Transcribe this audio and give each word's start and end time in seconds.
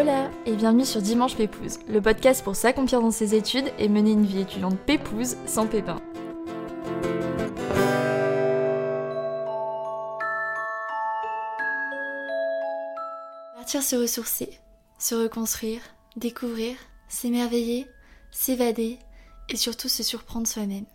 Hola 0.00 0.30
et 0.46 0.56
bienvenue 0.56 0.86
sur 0.86 1.02
Dimanche 1.02 1.36
Pépouze, 1.36 1.78
le 1.86 2.00
podcast 2.00 2.42
pour 2.42 2.56
s'accomplir 2.56 3.02
dans 3.02 3.10
ses 3.10 3.34
études 3.34 3.70
et 3.78 3.86
mener 3.86 4.12
une 4.12 4.24
vie 4.24 4.40
étudiante 4.40 4.78
pépouze 4.78 5.36
sans 5.44 5.66
pépin. 5.66 6.00
Partir 13.56 13.82
se 13.82 13.96
ressourcer, 13.96 14.58
se 14.98 15.14
reconstruire, 15.14 15.82
découvrir, 16.16 16.76
s'émerveiller, 17.08 17.86
s'évader 18.30 18.98
et 19.50 19.56
surtout 19.56 19.90
se 19.90 20.02
surprendre 20.02 20.46
soi-même. 20.46 20.86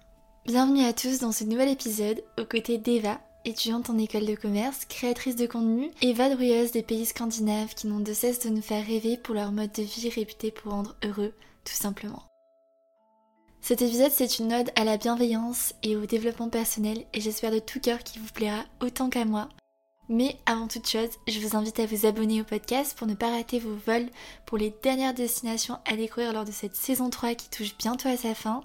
Bienvenue 0.48 0.84
à 0.84 0.94
tous 0.94 1.20
dans 1.20 1.32
ce 1.32 1.44
nouvel 1.44 1.70
épisode 1.70 2.24
aux 2.40 2.46
côtés 2.46 2.80
d'Eva, 2.80 3.20
étudiante 3.46 3.90
en 3.90 3.98
école 3.98 4.26
de 4.26 4.36
commerce, 4.36 4.86
créatrice 4.86 5.36
de 5.36 5.48
contenu 5.48 5.92
et 6.02 6.14
vadrouilleuse 6.14 6.72
des 6.72 6.84
pays 6.84 7.06
scandinaves 7.06 7.74
qui 7.74 7.88
n'ont 7.88 8.00
de 8.00 8.14
cesse 8.14 8.40
de 8.40 8.50
nous 8.50 8.62
faire 8.62 8.86
rêver 8.86 9.18
pour 9.18 9.36
leur 9.36 9.52
mode 9.52 9.72
de 9.72 9.84
vie 9.84 10.10
réputé 10.10 10.52
pour 10.52 10.72
rendre 10.72 10.96
heureux, 11.04 11.34
tout 11.64 11.74
simplement. 11.74 12.24
Cet 13.62 13.82
épisode, 13.82 14.12
c'est 14.12 14.40
une 14.40 14.54
ode 14.54 14.72
à 14.76 14.84
la 14.84 14.98
bienveillance 14.98 15.74
et 15.82 15.96
au 15.96 16.06
développement 16.06 16.50
personnel 16.50 17.06
et 17.14 17.22
j'espère 17.22 17.52
de 17.52 17.60
tout 17.60 17.80
cœur 17.80 18.00
qu'il 18.04 18.22
vous 18.22 18.32
plaira 18.32 18.64
autant 18.82 19.10
qu'à 19.10 19.26
moi. 19.26 19.50
Mais 20.08 20.38
avant 20.46 20.68
toute 20.68 20.88
chose, 20.88 21.10
je 21.28 21.40
vous 21.40 21.58
invite 21.58 21.80
à 21.80 21.88
vous 21.88 22.06
abonner 22.06 22.42
au 22.42 22.44
podcast 22.44 22.96
pour 22.96 23.08
ne 23.08 23.16
pas 23.16 23.32
rater 23.32 23.58
vos 23.58 23.76
vols 23.88 24.10
pour 24.46 24.60
les 24.60 24.74
dernières 24.84 25.16
destinations 25.16 25.80
à 25.86 25.96
découvrir 25.96 26.32
lors 26.32 26.46
de 26.46 26.52
cette 26.52 26.76
saison 26.76 27.10
3 27.10 27.34
qui 27.34 27.50
touche 27.50 27.76
bientôt 27.78 28.10
à 28.10 28.18
sa 28.18 28.36
fin 28.36 28.62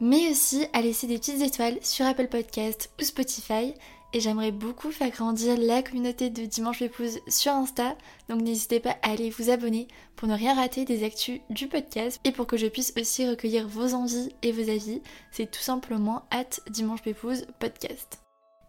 mais 0.00 0.30
aussi 0.30 0.66
à 0.72 0.80
laisser 0.80 1.06
des 1.06 1.18
petites 1.18 1.42
étoiles 1.42 1.78
sur 1.82 2.06
Apple 2.06 2.28
Podcast 2.28 2.90
ou 3.00 3.04
Spotify. 3.04 3.74
Et 4.14 4.20
j'aimerais 4.20 4.52
beaucoup 4.52 4.90
faire 4.90 5.10
grandir 5.10 5.58
la 5.58 5.82
communauté 5.82 6.30
de 6.30 6.46
Dimanche 6.46 6.80
Épouse 6.80 7.18
sur 7.28 7.52
Insta, 7.52 7.94
donc 8.30 8.40
n'hésitez 8.40 8.80
pas 8.80 8.96
à 9.02 9.10
aller 9.10 9.28
vous 9.28 9.50
abonner 9.50 9.86
pour 10.16 10.28
ne 10.28 10.34
rien 10.34 10.54
rater 10.54 10.86
des 10.86 11.04
actus 11.04 11.40
du 11.50 11.68
podcast 11.68 12.18
et 12.24 12.32
pour 12.32 12.46
que 12.46 12.56
je 12.56 12.66
puisse 12.68 12.94
aussi 12.98 13.28
recueillir 13.28 13.68
vos 13.68 13.92
envies 13.92 14.30
et 14.42 14.52
vos 14.52 14.70
avis. 14.70 15.02
C'est 15.30 15.50
tout 15.50 15.60
simplement 15.60 16.22
at 16.30 16.60
Dimanche 16.70 17.02
Pépouze 17.02 17.44
podcast. 17.58 18.20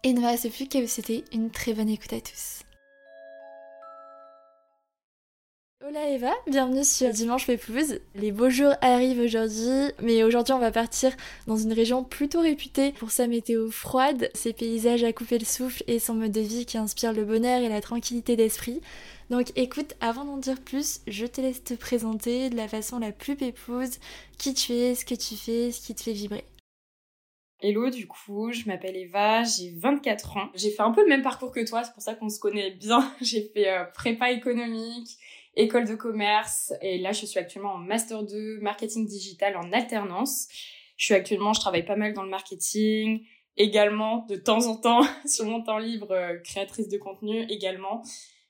Et 0.02 0.12
reste 0.12 0.50
plus 0.52 0.66
qu'à 0.66 0.80
vous 0.80 0.86
souhaiter 0.86 1.24
une 1.32 1.50
très 1.50 1.72
bonne 1.72 1.88
écoute 1.88 2.12
à 2.12 2.20
tous. 2.20 2.69
Hola 5.82 6.10
Eva, 6.10 6.30
bienvenue 6.46 6.84
sur 6.84 7.08
Dimanche 7.08 7.46
Pépouze. 7.46 8.00
Les 8.14 8.32
beaux 8.32 8.50
jours 8.50 8.74
arrivent 8.82 9.20
aujourd'hui, 9.20 9.94
mais 10.02 10.22
aujourd'hui 10.22 10.52
on 10.52 10.58
va 10.58 10.70
partir 10.70 11.10
dans 11.46 11.56
une 11.56 11.72
région 11.72 12.04
plutôt 12.04 12.42
réputée 12.42 12.92
pour 12.92 13.10
sa 13.10 13.26
météo 13.26 13.70
froide, 13.70 14.28
ses 14.34 14.52
paysages 14.52 15.04
à 15.04 15.14
couper 15.14 15.38
le 15.38 15.46
souffle 15.46 15.82
et 15.86 15.98
son 15.98 16.12
mode 16.12 16.32
de 16.32 16.42
vie 16.42 16.66
qui 16.66 16.76
inspire 16.76 17.14
le 17.14 17.24
bonheur 17.24 17.62
et 17.62 17.70
la 17.70 17.80
tranquillité 17.80 18.36
d'esprit. 18.36 18.82
Donc 19.30 19.52
écoute, 19.56 19.94
avant 20.02 20.26
d'en 20.26 20.36
dire 20.36 20.60
plus, 20.60 21.00
je 21.06 21.24
te 21.24 21.40
laisse 21.40 21.64
te 21.64 21.72
présenter 21.72 22.50
de 22.50 22.56
la 22.56 22.68
façon 22.68 22.98
la 22.98 23.10
plus 23.10 23.34
pépouse, 23.34 24.00
qui 24.36 24.52
tu 24.52 24.74
es, 24.74 24.94
ce 24.94 25.06
que 25.06 25.14
tu 25.14 25.34
fais, 25.34 25.72
ce 25.72 25.80
qui 25.80 25.94
te 25.94 26.02
fait 26.02 26.12
vibrer. 26.12 26.44
Hello, 27.62 27.90
du 27.90 28.06
coup, 28.06 28.52
je 28.52 28.66
m'appelle 28.66 28.96
Eva, 28.96 29.44
j'ai 29.44 29.74
24 29.76 30.36
ans. 30.38 30.48
J'ai 30.54 30.70
fait 30.70 30.80
un 30.82 30.92
peu 30.92 31.02
le 31.02 31.08
même 31.08 31.20
parcours 31.20 31.52
que 31.52 31.66
toi, 31.66 31.84
c'est 31.84 31.92
pour 31.92 32.02
ça 32.02 32.14
qu'on 32.14 32.30
se 32.30 32.40
connaît 32.40 32.70
bien. 32.70 33.12
J'ai 33.20 33.50
fait 33.52 33.68
euh, 33.68 33.84
prépa 33.84 34.30
économique, 34.30 35.18
école 35.60 35.86
de 35.86 35.94
commerce 35.94 36.72
et 36.80 36.98
là 36.98 37.12
je 37.12 37.26
suis 37.26 37.38
actuellement 37.38 37.74
en 37.74 37.78
master 37.78 38.22
2 38.22 38.60
marketing 38.60 39.06
digital 39.06 39.56
en 39.56 39.72
alternance. 39.72 40.48
Je 40.96 41.06
suis 41.06 41.14
actuellement, 41.14 41.52
je 41.52 41.60
travaille 41.60 41.84
pas 41.84 41.96
mal 41.96 42.12
dans 42.12 42.22
le 42.22 42.28
marketing, 42.28 43.24
également 43.56 44.26
de 44.28 44.36
temps 44.36 44.66
en 44.66 44.76
temps 44.76 45.02
sur 45.26 45.44
mon 45.46 45.62
temps 45.62 45.78
libre 45.78 46.10
euh, 46.10 46.38
créatrice 46.38 46.88
de 46.88 46.98
contenu 46.98 47.46
également 47.48 48.02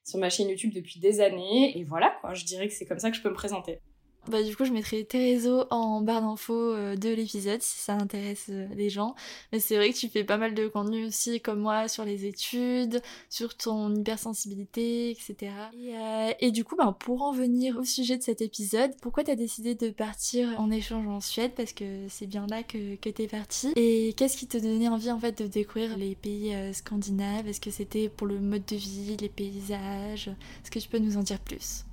sur 0.05 0.19
ma 0.19 0.31
chaîne 0.31 0.49
YouTube 0.49 0.73
depuis 0.75 0.99
des 0.99 1.21
années 1.21 1.79
et 1.79 1.85
voilà 1.85 2.17
quoi, 2.21 2.35
je 2.35 2.45
dirais 2.45 2.67
que 2.69 2.75
c'est 2.75 2.87
comme 2.87 2.99
ça 2.99 3.11
que 3.11 3.17
je 3.17 3.23
peux 3.23 3.31
me 3.31 3.35
présenter. 3.35 3.81
Bah, 4.29 4.43
du 4.43 4.55
coup, 4.55 4.65
je 4.65 4.73
mettrai 4.73 5.03
tes 5.05 5.19
réseaux 5.19 5.65
en 5.71 6.03
barre 6.03 6.21
d'infos 6.21 6.53
euh, 6.53 6.95
de 6.95 7.09
l'épisode 7.09 7.63
si 7.63 7.79
ça 7.79 7.95
intéresse 7.95 8.47
euh, 8.51 8.67
les 8.77 8.91
gens. 8.91 9.15
Mais 9.51 9.61
c'est 9.61 9.77
vrai 9.77 9.91
que 9.91 9.97
tu 9.97 10.09
fais 10.09 10.25
pas 10.25 10.37
mal 10.37 10.55
de 10.55 10.69
contenu 10.69 11.07
aussi, 11.07 11.41
comme 11.41 11.61
moi, 11.61 11.89
sur 11.89 12.05
les 12.05 12.27
études, 12.27 13.01
sur 13.31 13.57
ton 13.57 13.95
hypersensibilité, 13.95 15.11
etc. 15.11 15.53
Et, 15.73 15.97
euh, 15.97 16.33
et 16.39 16.51
du 16.51 16.65
coup, 16.65 16.77
bah, 16.77 16.95
pour 16.99 17.23
en 17.23 17.33
venir 17.33 17.79
au 17.79 17.85
sujet 17.85 18.19
de 18.19 18.23
cet 18.23 18.43
épisode, 18.43 18.93
pourquoi 19.01 19.25
t'as 19.25 19.37
décidé 19.37 19.75
de 19.75 19.89
partir 19.89 20.49
en 20.61 20.71
échange 20.71 21.09
en 21.09 21.21
Suède? 21.21 21.53
Parce 21.57 21.73
que 21.73 22.07
c'est 22.09 22.27
bien 22.27 22.47
là 22.47 22.63
que, 22.63 22.97
que 22.97 23.09
t'es 23.09 23.27
parti. 23.27 23.73
Et 23.77 24.13
qu'est-ce 24.17 24.37
qui 24.37 24.47
te 24.47 24.59
donnait 24.59 24.89
envie, 24.89 25.11
en 25.11 25.19
fait, 25.19 25.43
de 25.43 25.47
découvrir 25.47 25.97
les 25.97 26.15
pays 26.15 26.55
scandinaves? 26.75 27.49
Est-ce 27.49 27.61
que 27.61 27.71
c'était 27.71 28.11
pour 28.11 28.27
le 28.27 28.39
mode 28.39 28.67
de 28.67 28.77
vie, 28.77 29.17
les 29.19 29.31
paysages? 29.31 30.29
Est-ce 30.29 30.71
que 30.71 30.79
tu 30.79 30.89
peux 30.89 30.99
nous 30.99 31.17
en 31.17 31.23
dire 31.23 31.41
plus? 31.41 31.85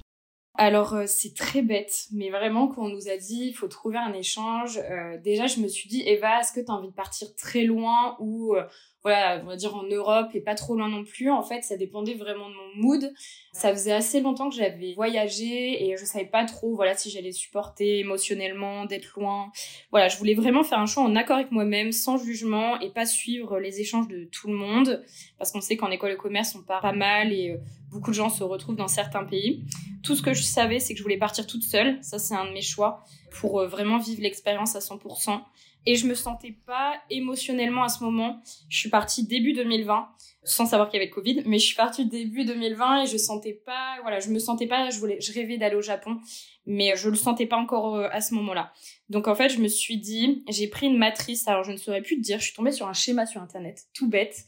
Alors 0.58 0.94
euh, 0.96 1.04
c'est 1.06 1.36
très 1.36 1.62
bête, 1.62 2.08
mais 2.12 2.30
vraiment 2.32 2.68
quand 2.68 2.84
on 2.86 2.90
nous 2.90 3.10
a 3.10 3.18
dit 3.18 3.46
il 3.50 3.54
faut 3.54 3.68
trouver 3.68 3.98
un 3.98 4.14
échange, 4.14 4.78
euh, 4.78 5.18
déjà 5.20 5.46
je 5.46 5.60
me 5.60 5.68
suis 5.68 5.88
dit 5.88 6.02
Eva, 6.06 6.40
est-ce 6.40 6.52
que 6.52 6.60
tu 6.60 6.72
envie 6.72 6.90
de 6.90 6.94
partir 6.94 7.34
très 7.36 7.64
loin 7.64 8.18
ou 8.20 8.56
euh, 8.56 8.64
voilà, 9.04 9.42
on 9.44 9.48
va 9.48 9.56
dire 9.56 9.76
en 9.76 9.84
Europe 9.84 10.30
et 10.34 10.42
pas 10.42 10.56
trop 10.56 10.76
loin 10.76 10.90
non 10.90 11.04
plus. 11.04 11.32
En 11.32 11.44
fait, 11.44 11.62
ça 11.64 11.78
dépendait 11.78 12.16
vraiment 12.16 12.50
de 12.50 12.56
mon 12.56 12.82
mood. 12.82 13.14
Ça 13.54 13.72
faisait 13.72 13.94
assez 13.94 14.22
longtemps 14.22 14.50
que 14.50 14.56
j'avais 14.56 14.94
voyagé 14.94 15.88
et 15.88 15.96
je 15.98 16.06
savais 16.06 16.26
pas 16.26 16.46
trop, 16.46 16.76
voilà, 16.76 16.96
si 16.96 17.10
j'allais 17.10 17.32
supporter 17.32 18.00
émotionnellement 18.00 18.86
d'être 18.86 19.20
loin. 19.20 19.52
Voilà, 19.92 20.08
je 20.08 20.18
voulais 20.18 20.34
vraiment 20.34 20.64
faire 20.64 20.80
un 20.80 20.86
choix 20.86 21.04
en 21.04 21.16
accord 21.16 21.38
avec 21.38 21.52
moi-même, 21.52 21.92
sans 21.92 22.18
jugement 22.18 22.80
et 22.80 22.90
pas 22.90 23.06
suivre 23.06 23.60
les 23.60 23.80
échanges 23.80 24.08
de 24.08 24.26
tout 24.26 24.48
le 24.48 24.56
monde, 24.56 25.04
parce 25.38 25.52
qu'on 25.52 25.62
sait 25.62 25.78
qu'en 25.78 25.92
école 25.92 26.12
de 26.12 26.16
commerce, 26.16 26.56
on 26.56 26.62
part 26.62 26.82
pas 26.82 26.92
mal 26.92 27.32
et 27.32 27.52
euh, 27.52 27.58
beaucoup 27.92 28.12
de 28.12 28.16
gens 28.16 28.30
se 28.30 28.44
retrouvent 28.44 28.76
dans 28.76 28.88
certains 28.88 29.24
pays. 29.24 29.64
Tout 30.04 30.16
ce 30.16 30.22
que 30.22 30.34
je 30.34 30.44
savais, 30.44 30.80
c'est 30.80 30.94
que 30.94 31.00
je 31.00 31.04
voulais 31.04 31.18
partir 31.18 31.48
toute 31.48 31.64
seule. 31.64 31.98
Ça, 32.02 32.20
c'est 32.20 32.36
un 32.36 32.46
de 32.46 32.52
mes 32.52 32.62
choix 32.62 33.04
pour 33.32 33.60
euh, 33.60 33.68
vraiment 33.68 33.98
vivre 33.98 34.22
l'expérience 34.22 34.76
à 34.76 34.80
100% 34.80 35.42
et 35.88 35.96
je 35.96 36.06
me 36.06 36.16
sentais 36.16 36.54
pas 36.66 36.96
émotionnellement 37.10 37.84
à 37.84 37.88
ce 37.88 38.04
moment. 38.04 38.42
Je 38.68 38.78
suis 38.78 38.90
partie 38.90 39.26
début 39.26 39.54
2020 39.54 40.10
sans 40.44 40.66
savoir 40.66 40.90
qu'il 40.90 41.00
y 41.00 41.02
avait 41.02 41.10
le 41.10 41.16
Covid, 41.16 41.44
mais 41.46 41.60
je 41.60 41.66
suis 41.66 41.76
partie 41.76 42.06
début 42.06 42.44
2020 42.44 43.04
et 43.04 43.08
je 43.08 43.18
sentais 43.18 43.54
pas, 43.66 43.98
voilà, 44.02 44.20
je 44.20 44.30
me 44.30 44.38
sentais 44.40 44.68
pas, 44.68 44.90
je 44.90 45.00
voulais, 45.00 45.20
je 45.22 45.32
rêvais 45.34 45.58
d'aller 45.58 45.76
au 45.76 45.82
Japon, 45.82 46.20
mais 46.66 46.96
je 46.96 47.10
le 47.10 47.16
sentais 47.16 47.46
pas 47.46 47.58
encore 47.58 47.96
euh, 47.96 48.10
à 48.12 48.20
ce 48.20 48.34
moment-là. 48.36 48.72
Donc 49.10 49.30
en 49.30 49.36
fait, 49.36 49.50
je 49.50 49.60
me 49.60 49.68
suis 49.70 49.98
dit, 49.98 50.44
j'ai 50.50 50.68
pris 50.68 50.88
une 50.88 50.98
matrice, 50.98 51.48
alors 51.48 51.64
je 51.64 51.72
ne 51.72 51.78
saurais 51.78 52.02
plus 52.02 52.18
te 52.18 52.22
dire, 52.22 52.40
je 52.40 52.46
suis 52.46 52.54
tombée 52.54 52.72
sur 52.72 52.88
un 52.88 52.94
schéma 52.94 53.26
sur 53.26 53.42
internet, 53.42 53.86
tout 53.94 54.10
bête. 54.10 54.46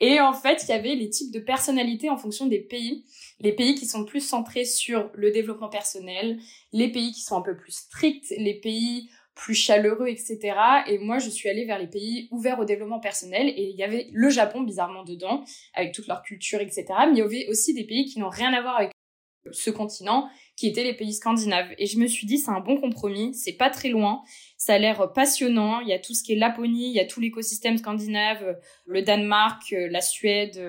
Et 0.00 0.20
en 0.20 0.34
fait, 0.34 0.64
il 0.64 0.68
y 0.70 0.72
avait 0.72 0.94
les 0.96 1.08
types 1.08 1.32
de 1.32 1.38
personnalités 1.38 2.10
en 2.10 2.16
fonction 2.16 2.46
des 2.46 2.60
pays. 2.60 3.04
Les 3.40 3.52
pays 3.52 3.74
qui 3.74 3.86
sont 3.86 4.04
plus 4.04 4.20
centrés 4.20 4.64
sur 4.64 5.10
le 5.14 5.30
développement 5.30 5.68
personnel, 5.68 6.38
les 6.72 6.90
pays 6.90 7.12
qui 7.12 7.20
sont 7.20 7.36
un 7.36 7.42
peu 7.42 7.56
plus 7.56 7.72
stricts, 7.72 8.32
les 8.36 8.60
pays 8.60 9.08
plus 9.34 9.54
chaleureux, 9.54 10.08
etc. 10.08 10.54
Et 10.86 10.98
moi, 10.98 11.18
je 11.18 11.28
suis 11.28 11.48
allée 11.48 11.64
vers 11.64 11.78
les 11.78 11.88
pays 11.88 12.28
ouverts 12.30 12.60
au 12.60 12.64
développement 12.64 13.00
personnel 13.00 13.48
et 13.48 13.70
il 13.70 13.76
y 13.76 13.82
avait 13.82 14.08
le 14.12 14.30
Japon 14.30 14.62
bizarrement 14.62 15.04
dedans, 15.04 15.44
avec 15.74 15.92
toute 15.92 16.06
leur 16.06 16.22
culture, 16.22 16.60
etc. 16.60 16.84
Mais 17.06 17.12
il 17.14 17.18
y 17.18 17.22
avait 17.22 17.48
aussi 17.48 17.74
des 17.74 17.84
pays 17.84 18.04
qui 18.04 18.20
n'ont 18.20 18.28
rien 18.28 18.52
à 18.52 18.62
voir 18.62 18.76
avec 18.76 18.92
ce 19.50 19.70
continent, 19.70 20.28
qui 20.56 20.68
étaient 20.68 20.84
les 20.84 20.94
pays 20.94 21.12
scandinaves. 21.12 21.74
Et 21.78 21.86
je 21.86 21.98
me 21.98 22.06
suis 22.06 22.26
dit, 22.26 22.38
c'est 22.38 22.50
un 22.50 22.60
bon 22.60 22.80
compromis, 22.80 23.34
c'est 23.34 23.52
pas 23.52 23.70
très 23.70 23.90
loin, 23.90 24.22
ça 24.56 24.74
a 24.74 24.78
l'air 24.78 25.12
passionnant, 25.12 25.80
il 25.80 25.88
y 25.88 25.92
a 25.92 25.98
tout 25.98 26.14
ce 26.14 26.22
qui 26.22 26.32
est 26.32 26.36
Laponie, 26.36 26.88
il 26.88 26.94
y 26.94 27.00
a 27.00 27.04
tout 27.04 27.20
l'écosystème 27.20 27.76
scandinave, 27.76 28.58
le 28.86 29.02
Danemark, 29.02 29.74
la 29.90 30.00
Suède, 30.00 30.62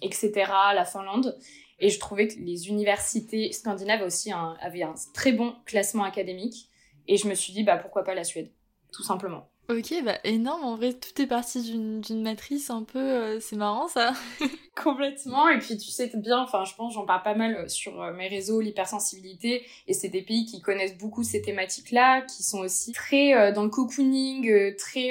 etc., 0.00 0.32
la 0.74 0.84
Finlande. 0.84 1.36
Et 1.80 1.90
je 1.90 1.98
trouvais 1.98 2.28
que 2.28 2.38
les 2.38 2.68
universités 2.68 3.52
scandinaves 3.52 4.02
aussi 4.02 4.32
avaient 4.60 4.82
un 4.82 4.94
très 5.12 5.32
bon 5.32 5.54
classement 5.66 6.04
académique. 6.04 6.68
Et 7.08 7.16
je 7.16 7.26
me 7.26 7.34
suis 7.34 7.52
dit, 7.52 7.64
bah 7.64 7.78
pourquoi 7.78 8.04
pas 8.04 8.14
la 8.14 8.24
Suède, 8.24 8.50
tout 8.92 9.02
simplement. 9.02 9.48
Ok, 9.70 9.92
bah 10.02 10.18
énorme, 10.24 10.64
en 10.64 10.76
vrai, 10.76 10.94
tout 10.94 11.20
est 11.20 11.26
parti 11.26 11.60
d'une 11.60 12.22
matrice 12.22 12.70
un 12.70 12.84
peu, 12.84 12.98
euh, 12.98 13.38
c'est 13.38 13.56
marrant 13.56 13.86
ça. 13.86 14.14
Complètement, 14.82 15.46
et 15.50 15.58
puis 15.58 15.76
tu 15.76 15.90
sais 15.90 16.10
bien, 16.14 16.40
enfin 16.40 16.64
je 16.64 16.74
pense, 16.74 16.94
j'en 16.94 17.04
parle 17.04 17.22
pas 17.22 17.34
mal 17.34 17.54
euh, 17.54 17.68
sur 17.68 18.00
euh, 18.00 18.14
mes 18.14 18.28
réseaux, 18.28 18.62
l'hypersensibilité, 18.62 19.66
et 19.86 19.92
c'est 19.92 20.08
des 20.08 20.22
pays 20.22 20.46
qui 20.46 20.62
connaissent 20.62 20.96
beaucoup 20.96 21.22
ces 21.22 21.42
thématiques-là, 21.42 22.22
qui 22.22 22.42
sont 22.44 22.60
aussi 22.60 22.92
très 22.92 23.52
dans 23.52 23.62
le 23.62 23.68
cocooning, 23.68 24.74
très... 24.76 25.10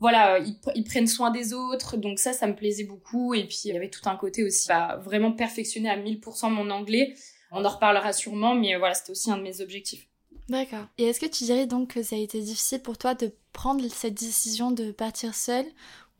voilà, 0.00 0.38
ils, 0.38 0.56
ils, 0.74 0.84
prennent 0.84 1.06
soin 1.06 1.30
des 1.30 1.54
autres, 1.54 1.96
donc 1.96 2.18
ça, 2.18 2.34
ça 2.34 2.46
me 2.46 2.54
plaisait 2.54 2.84
beaucoup, 2.84 3.32
et 3.32 3.44
puis 3.44 3.58
il 3.64 3.72
y 3.72 3.76
avait 3.76 3.88
tout 3.88 4.06
un 4.06 4.16
côté 4.16 4.44
aussi, 4.44 4.68
bah, 4.68 5.00
vraiment 5.02 5.32
perfectionner 5.32 5.88
à 5.88 5.96
1000% 5.96 6.50
mon 6.50 6.68
anglais, 6.68 7.14
on 7.52 7.64
en 7.64 7.68
reparlera 7.70 8.12
sûrement, 8.12 8.54
mais 8.54 8.76
voilà, 8.76 8.92
c'était 8.92 9.12
aussi 9.12 9.30
un 9.30 9.38
de 9.38 9.42
mes 9.42 9.62
objectifs. 9.62 10.08
D'accord. 10.48 10.86
Et 10.96 11.04
est-ce 11.04 11.20
que 11.20 11.26
tu 11.26 11.44
dirais 11.44 11.66
donc 11.66 11.94
que 11.94 12.02
ça 12.02 12.16
a 12.16 12.18
été 12.18 12.40
difficile 12.40 12.80
pour 12.80 12.96
toi 12.96 13.14
de 13.14 13.32
prendre 13.52 13.86
cette 13.88 14.14
décision 14.14 14.70
de 14.70 14.92
partir 14.92 15.34
seule 15.34 15.66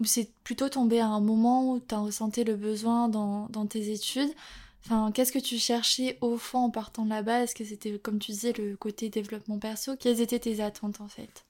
ou 0.00 0.04
c'est 0.04 0.30
plutôt 0.44 0.68
tombé 0.68 1.00
à 1.00 1.06
un 1.06 1.20
moment 1.20 1.72
où 1.72 1.80
tu 1.80 1.94
as 1.94 1.98
ressenti 1.98 2.44
le 2.44 2.54
besoin 2.56 3.08
dans, 3.08 3.46
dans 3.48 3.66
tes 3.66 3.90
études? 3.90 4.30
Enfin, 4.84 5.12
qu'est-ce 5.12 5.32
que 5.32 5.38
tu 5.38 5.58
cherchais 5.58 6.18
au 6.20 6.36
fond 6.38 6.58
en 6.60 6.70
partant 6.70 7.04
de 7.04 7.10
là-bas? 7.10 7.42
Est-ce 7.44 7.54
que 7.54 7.64
c'était, 7.64 7.98
comme 7.98 8.18
tu 8.18 8.32
disais, 8.32 8.52
le 8.52 8.76
côté 8.76 9.08
développement 9.10 9.58
perso? 9.58 9.96
Quelles 9.96 10.20
étaient 10.20 10.38
tes 10.38 10.60
attentes 10.62 11.00
en 11.00 11.08
fait? 11.08 11.44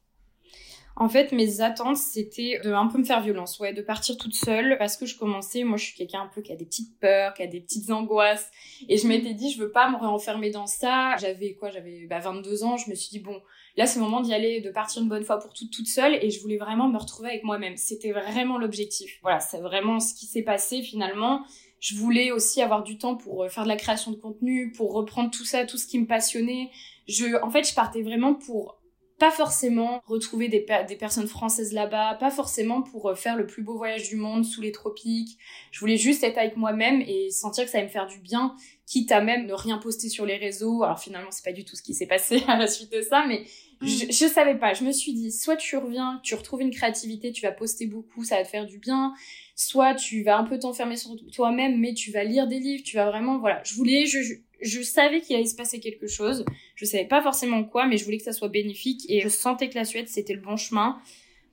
En 1.00 1.08
fait, 1.08 1.30
mes 1.30 1.60
attentes, 1.60 1.96
c'était 1.96 2.60
de 2.64 2.72
un 2.72 2.88
peu 2.88 2.98
me 2.98 3.04
faire 3.04 3.22
violence, 3.22 3.60
ouais, 3.60 3.72
de 3.72 3.82
partir 3.82 4.16
toute 4.16 4.34
seule, 4.34 4.76
parce 4.78 4.96
que 4.96 5.06
je 5.06 5.16
commençais, 5.16 5.62
moi, 5.62 5.76
je 5.76 5.84
suis 5.84 5.94
quelqu'un 5.94 6.22
un 6.22 6.26
peu 6.26 6.42
qui 6.42 6.52
a 6.52 6.56
des 6.56 6.64
petites 6.64 6.98
peurs, 6.98 7.34
qui 7.34 7.42
a 7.44 7.46
des 7.46 7.60
petites 7.60 7.92
angoisses, 7.92 8.50
et 8.88 8.96
je 8.96 9.06
m'étais 9.06 9.32
dit, 9.32 9.52
je 9.52 9.60
veux 9.60 9.70
pas 9.70 9.88
me 9.88 9.96
renfermer 9.96 10.50
dans 10.50 10.66
ça. 10.66 11.14
J'avais 11.20 11.54
quoi, 11.54 11.70
j'avais 11.70 12.06
bah, 12.06 12.18
22 12.18 12.64
ans, 12.64 12.76
je 12.76 12.90
me 12.90 12.96
suis 12.96 13.10
dit, 13.10 13.20
bon, 13.20 13.40
là, 13.76 13.86
c'est 13.86 14.00
le 14.00 14.04
moment 14.04 14.20
d'y 14.20 14.34
aller, 14.34 14.60
de 14.60 14.70
partir 14.70 15.00
une 15.00 15.08
bonne 15.08 15.22
fois 15.22 15.38
pour 15.38 15.52
toutes, 15.52 15.70
toute 15.70 15.86
seule, 15.86 16.18
et 16.20 16.30
je 16.30 16.40
voulais 16.40 16.58
vraiment 16.58 16.88
me 16.88 16.98
retrouver 16.98 17.28
avec 17.28 17.44
moi-même. 17.44 17.76
C'était 17.76 18.10
vraiment 18.10 18.58
l'objectif. 18.58 19.20
Voilà, 19.22 19.38
c'est 19.38 19.60
vraiment 19.60 20.00
ce 20.00 20.14
qui 20.14 20.26
s'est 20.26 20.42
passé 20.42 20.82
finalement. 20.82 21.44
Je 21.78 21.94
voulais 21.94 22.32
aussi 22.32 22.60
avoir 22.60 22.82
du 22.82 22.98
temps 22.98 23.14
pour 23.14 23.44
euh, 23.44 23.48
faire 23.48 23.62
de 23.62 23.68
la 23.68 23.76
création 23.76 24.10
de 24.10 24.16
contenu, 24.16 24.72
pour 24.72 24.92
reprendre 24.94 25.30
tout 25.30 25.44
ça, 25.44 25.64
tout 25.64 25.76
ce 25.78 25.86
qui 25.86 26.00
me 26.00 26.06
passionnait. 26.06 26.70
Je, 27.06 27.40
en 27.40 27.50
fait, 27.50 27.62
je 27.62 27.72
partais 27.72 28.02
vraiment 28.02 28.34
pour 28.34 28.78
pas 29.18 29.30
forcément 29.32 30.00
retrouver 30.06 30.48
des, 30.48 30.64
des 30.86 30.96
personnes 30.96 31.26
françaises 31.26 31.72
là-bas, 31.72 32.14
pas 32.20 32.30
forcément 32.30 32.82
pour 32.82 33.08
euh, 33.08 33.14
faire 33.16 33.36
le 33.36 33.46
plus 33.46 33.62
beau 33.62 33.76
voyage 33.76 34.08
du 34.08 34.16
monde 34.16 34.44
sous 34.44 34.60
les 34.60 34.70
tropiques. 34.70 35.38
Je 35.72 35.80
voulais 35.80 35.96
juste 35.96 36.22
être 36.22 36.38
avec 36.38 36.56
moi-même 36.56 37.02
et 37.02 37.30
sentir 37.30 37.64
que 37.64 37.70
ça 37.70 37.78
allait 37.78 37.88
me 37.88 37.92
faire 37.92 38.06
du 38.06 38.20
bien, 38.20 38.54
quitte 38.86 39.10
à 39.10 39.20
même 39.20 39.46
ne 39.46 39.54
rien 39.54 39.78
poster 39.78 40.08
sur 40.08 40.24
les 40.24 40.36
réseaux. 40.36 40.84
Alors 40.84 41.00
finalement, 41.00 41.32
c'est 41.32 41.44
pas 41.44 41.52
du 41.52 41.64
tout 41.64 41.74
ce 41.74 41.82
qui 41.82 41.94
s'est 41.94 42.06
passé 42.06 42.44
à 42.48 42.56
la 42.56 42.68
suite 42.68 42.92
de 42.92 43.02
ça, 43.02 43.24
mais 43.26 43.44
mm. 43.80 43.86
je, 43.88 44.06
je 44.06 44.26
savais 44.32 44.56
pas. 44.56 44.72
Je 44.72 44.84
me 44.84 44.92
suis 44.92 45.12
dit, 45.12 45.32
soit 45.32 45.56
tu 45.56 45.76
reviens, 45.76 46.20
tu 46.22 46.36
retrouves 46.36 46.62
une 46.62 46.70
créativité, 46.70 47.32
tu 47.32 47.42
vas 47.42 47.52
poster 47.52 47.86
beaucoup, 47.86 48.22
ça 48.22 48.36
va 48.36 48.44
te 48.44 48.48
faire 48.48 48.66
du 48.66 48.78
bien. 48.78 49.14
Soit 49.56 49.96
tu 49.96 50.22
vas 50.22 50.38
un 50.38 50.44
peu 50.44 50.60
t'enfermer 50.60 50.94
sur 50.94 51.16
toi-même, 51.32 51.80
mais 51.80 51.92
tu 51.92 52.12
vas 52.12 52.22
lire 52.22 52.46
des 52.46 52.60
livres, 52.60 52.84
tu 52.84 52.94
vas 52.94 53.06
vraiment, 53.06 53.38
voilà. 53.40 53.60
Je 53.64 53.74
voulais, 53.74 54.06
je, 54.06 54.20
je 54.60 54.82
savais 54.82 55.20
qu'il 55.20 55.36
allait 55.36 55.46
se 55.46 55.54
passer 55.56 55.80
quelque 55.80 56.06
chose. 56.06 56.44
Je 56.74 56.84
savais 56.84 57.06
pas 57.06 57.22
forcément 57.22 57.64
quoi, 57.64 57.86
mais 57.86 57.96
je 57.96 58.04
voulais 58.04 58.18
que 58.18 58.24
ça 58.24 58.32
soit 58.32 58.48
bénéfique 58.48 59.04
et 59.08 59.20
je 59.20 59.28
sentais 59.28 59.68
que 59.68 59.74
la 59.74 59.84
Suède 59.84 60.08
c'était 60.08 60.34
le 60.34 60.40
bon 60.40 60.56
chemin 60.56 60.98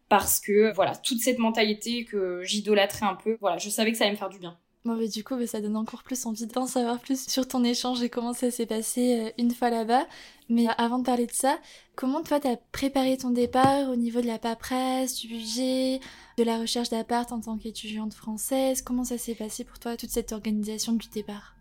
parce 0.09 0.39
que 0.39 0.73
voilà 0.73 0.95
toute 0.95 1.19
cette 1.19 1.39
mentalité 1.39 2.05
que 2.05 2.41
j'idolâtrais 2.43 3.05
un 3.05 3.15
peu. 3.15 3.37
Voilà, 3.41 3.57
je 3.57 3.69
savais 3.69 3.91
que 3.91 3.97
ça 3.97 4.05
allait 4.05 4.13
me 4.13 4.17
faire 4.17 4.29
du 4.29 4.39
bien. 4.39 4.57
Bon, 4.85 5.03
du 5.03 5.23
coup, 5.23 5.33
ça 5.47 5.61
donne 5.61 5.77
encore 5.77 6.03
plus 6.03 6.27
envie 6.27 6.45
d'en 6.45 6.67
savoir 6.67 6.99
plus 6.99 7.27
sur 7.27 7.47
ton 7.47 7.63
échange 7.63 8.03
et 8.03 8.09
comment 8.09 8.33
ça 8.33 8.51
s'est 8.51 8.67
passé 8.67 9.19
euh, 9.19 9.31
une 9.39 9.49
fois 9.49 9.71
là-bas. 9.71 10.05
Mais 10.47 10.67
avant 10.77 10.99
de 10.99 11.03
parler 11.03 11.25
de 11.25 11.31
ça, 11.31 11.57
comment 11.95 12.21
toi 12.21 12.39
t'as 12.39 12.57
préparé 12.71 13.17
ton 13.17 13.31
départ 13.31 13.89
au 13.89 13.95
niveau 13.95 14.21
de 14.21 14.27
la 14.27 14.37
paperasse, 14.37 15.15
du 15.15 15.27
budget, 15.27 16.01
de 16.37 16.43
la 16.43 16.59
recherche 16.59 16.89
d'appart 16.89 17.31
en 17.31 17.41
tant 17.41 17.57
qu'étudiante 17.57 18.13
française? 18.13 18.83
Comment 18.83 19.03
ça 19.03 19.17
s'est 19.17 19.33
passé 19.33 19.63
pour 19.63 19.79
toi, 19.79 19.97
toute 19.97 20.11
cette 20.11 20.33
organisation 20.33 20.93
du 20.93 21.07
départ? 21.07 21.54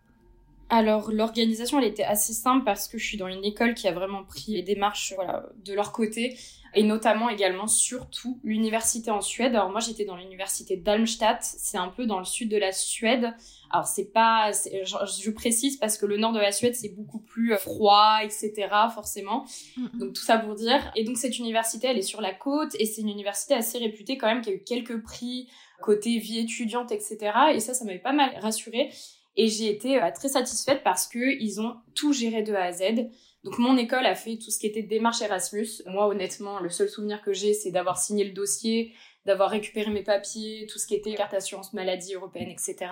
Alors 0.71 1.11
l'organisation 1.13 1.79
elle 1.79 1.87
était 1.87 2.05
assez 2.05 2.33
simple 2.33 2.65
parce 2.65 2.89
que 2.89 2.99
je 2.99 3.07
suis 3.07 3.19
dans 3.19 3.29
une 3.29 3.45
école 3.45 3.75
qui 3.75 3.89
a 3.89 3.93
vraiment 3.93 4.25
pris 4.25 4.53
les 4.53 4.63
démarches 4.63 5.13
voilà, 5.17 5.47
de 5.65 5.75
leur 5.75 5.93
côté 5.93 6.37
et 6.75 6.83
notamment 6.83 7.29
également 7.29 7.67
surtout 7.67 8.41
l'université 8.43 9.11
en 9.11 9.21
Suède. 9.21 9.55
Alors 9.55 9.71
moi 9.71 9.81
j'étais 9.81 10.05
dans 10.05 10.17
l'université 10.17 10.77
d'Almstadt, 10.77 11.39
c'est 11.43 11.79
un 11.79 11.89
peu 11.89 12.07
dans 12.07 12.19
le 12.19 12.25
sud 12.25 12.51
de 12.51 12.57
la 12.57 12.73
Suède. 12.73 13.33
Alors 13.71 13.87
c'est 13.87 14.13
pas, 14.13 14.51
je, 14.53 15.31
précise 15.31 15.77
parce 15.77 15.97
que 15.97 16.07
le 16.07 16.17
nord 16.17 16.33
de 16.33 16.41
la 16.41 16.53
Suède 16.53 16.75
c'est 16.75 16.95
beaucoup 16.95 17.21
plus 17.21 17.57
froid, 17.57 18.19
etc. 18.23 18.69
Forcément. 18.93 19.47
Donc 19.95 20.15
tout 20.15 20.23
ça 20.23 20.39
pour 20.39 20.55
dire. 20.55 20.93
Et 20.97 21.05
donc 21.05 21.17
cette 21.17 21.39
université 21.39 21.89
elle 21.89 21.99
est 21.99 22.03
sur 22.03 22.21
la 22.21 22.35
côte 22.35 22.75
et 22.79 22.87
c'est 22.87 23.03
une 23.03 23.09
université 23.09 23.55
assez 23.55 23.79
réputée 23.79 24.19
quand 24.19 24.27
même 24.27 24.43
qui 24.43 24.51
a 24.51 24.53
eu 24.53 24.63
quelques 24.63 25.01
prix 25.03 25.49
côté 25.81 26.19
vie 26.19 26.39
étudiante, 26.39 26.93
etc. 26.93 27.19
Et 27.53 27.61
ça 27.61 27.75
ça 27.75 27.85
m'avait 27.85 27.99
pas 27.99 28.13
mal 28.13 28.31
rassurée. 28.41 28.91
Et 29.37 29.49
j'ai 29.49 29.71
été 29.71 30.01
euh, 30.01 30.11
très 30.15 30.29
satisfaite 30.29 30.83
parce 30.85 31.07
que 31.07 31.41
ils 31.41 31.61
ont 31.61 31.77
tout 31.95 32.13
géré 32.13 32.43
de 32.43 32.55
A 32.55 32.65
à 32.65 32.73
Z. 32.73 33.09
Donc 33.43 33.59
mon 33.59 33.77
école 33.77 34.07
a 34.07 34.15
fait 34.15 34.39
tout 34.39 34.51
ce 34.51 34.59
qui 34.59 34.67
était 34.67 34.83
démarche 34.83 35.21
Erasmus. 35.23 35.83
Moi 35.87 36.07
honnêtement, 36.07 36.61
le 36.61 36.71
seul 36.71 36.89
souvenir 36.89 37.21
que 37.23 37.33
j'ai, 37.33 37.53
c'est 37.53 37.71
d'avoir 37.71 37.99
signé 37.99 38.25
le 38.25 38.33
dossier, 38.33 38.95
d'avoir 39.27 39.51
récupéré 39.51 39.91
mes 39.91 40.03
papiers, 40.03 40.67
tout 40.71 40.79
ce 40.79 40.87
qui 40.87 40.95
était 40.95 41.15
carte 41.15 41.33
d'assurance 41.33 41.73
maladie 41.73 42.15
européenne, 42.15 42.49
etc. 42.49 42.91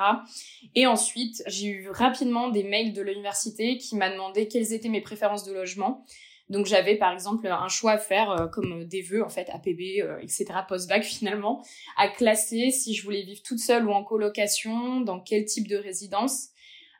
Et 0.74 0.86
ensuite, 0.86 1.42
j'ai 1.46 1.68
eu 1.68 1.88
rapidement 1.90 2.48
des 2.48 2.64
mails 2.64 2.92
de 2.92 3.02
l'université 3.02 3.78
qui 3.78 3.96
m'a 3.96 4.10
demandé 4.10 4.48
quelles 4.48 4.72
étaient 4.72 4.88
mes 4.88 5.00
préférences 5.00 5.44
de 5.44 5.52
logement. 5.52 6.04
Donc 6.52 6.66
j'avais 6.66 6.96
par 6.96 7.12
exemple 7.12 7.49
un 7.49 7.69
choix 7.69 7.93
à 7.93 7.99
faire 7.99 8.31
euh, 8.31 8.46
comme 8.46 8.84
des 8.84 9.00
vœux 9.00 9.25
en 9.25 9.31
fait 9.31 9.49
APB 9.49 10.00
euh, 10.00 10.19
etc 10.20 10.44
post-bac 10.69 11.02
finalement 11.02 11.64
à 11.96 12.08
classer 12.08 12.70
si 12.70 12.94
je 12.94 13.02
voulais 13.02 13.22
vivre 13.22 13.40
toute 13.43 13.58
seule 13.58 13.88
ou 13.88 13.90
en 13.90 14.04
colocation 14.04 15.00
dans 15.00 15.19
quel 15.19 15.46
type 15.46 15.66
de 15.66 15.76
résidence. 15.76 16.49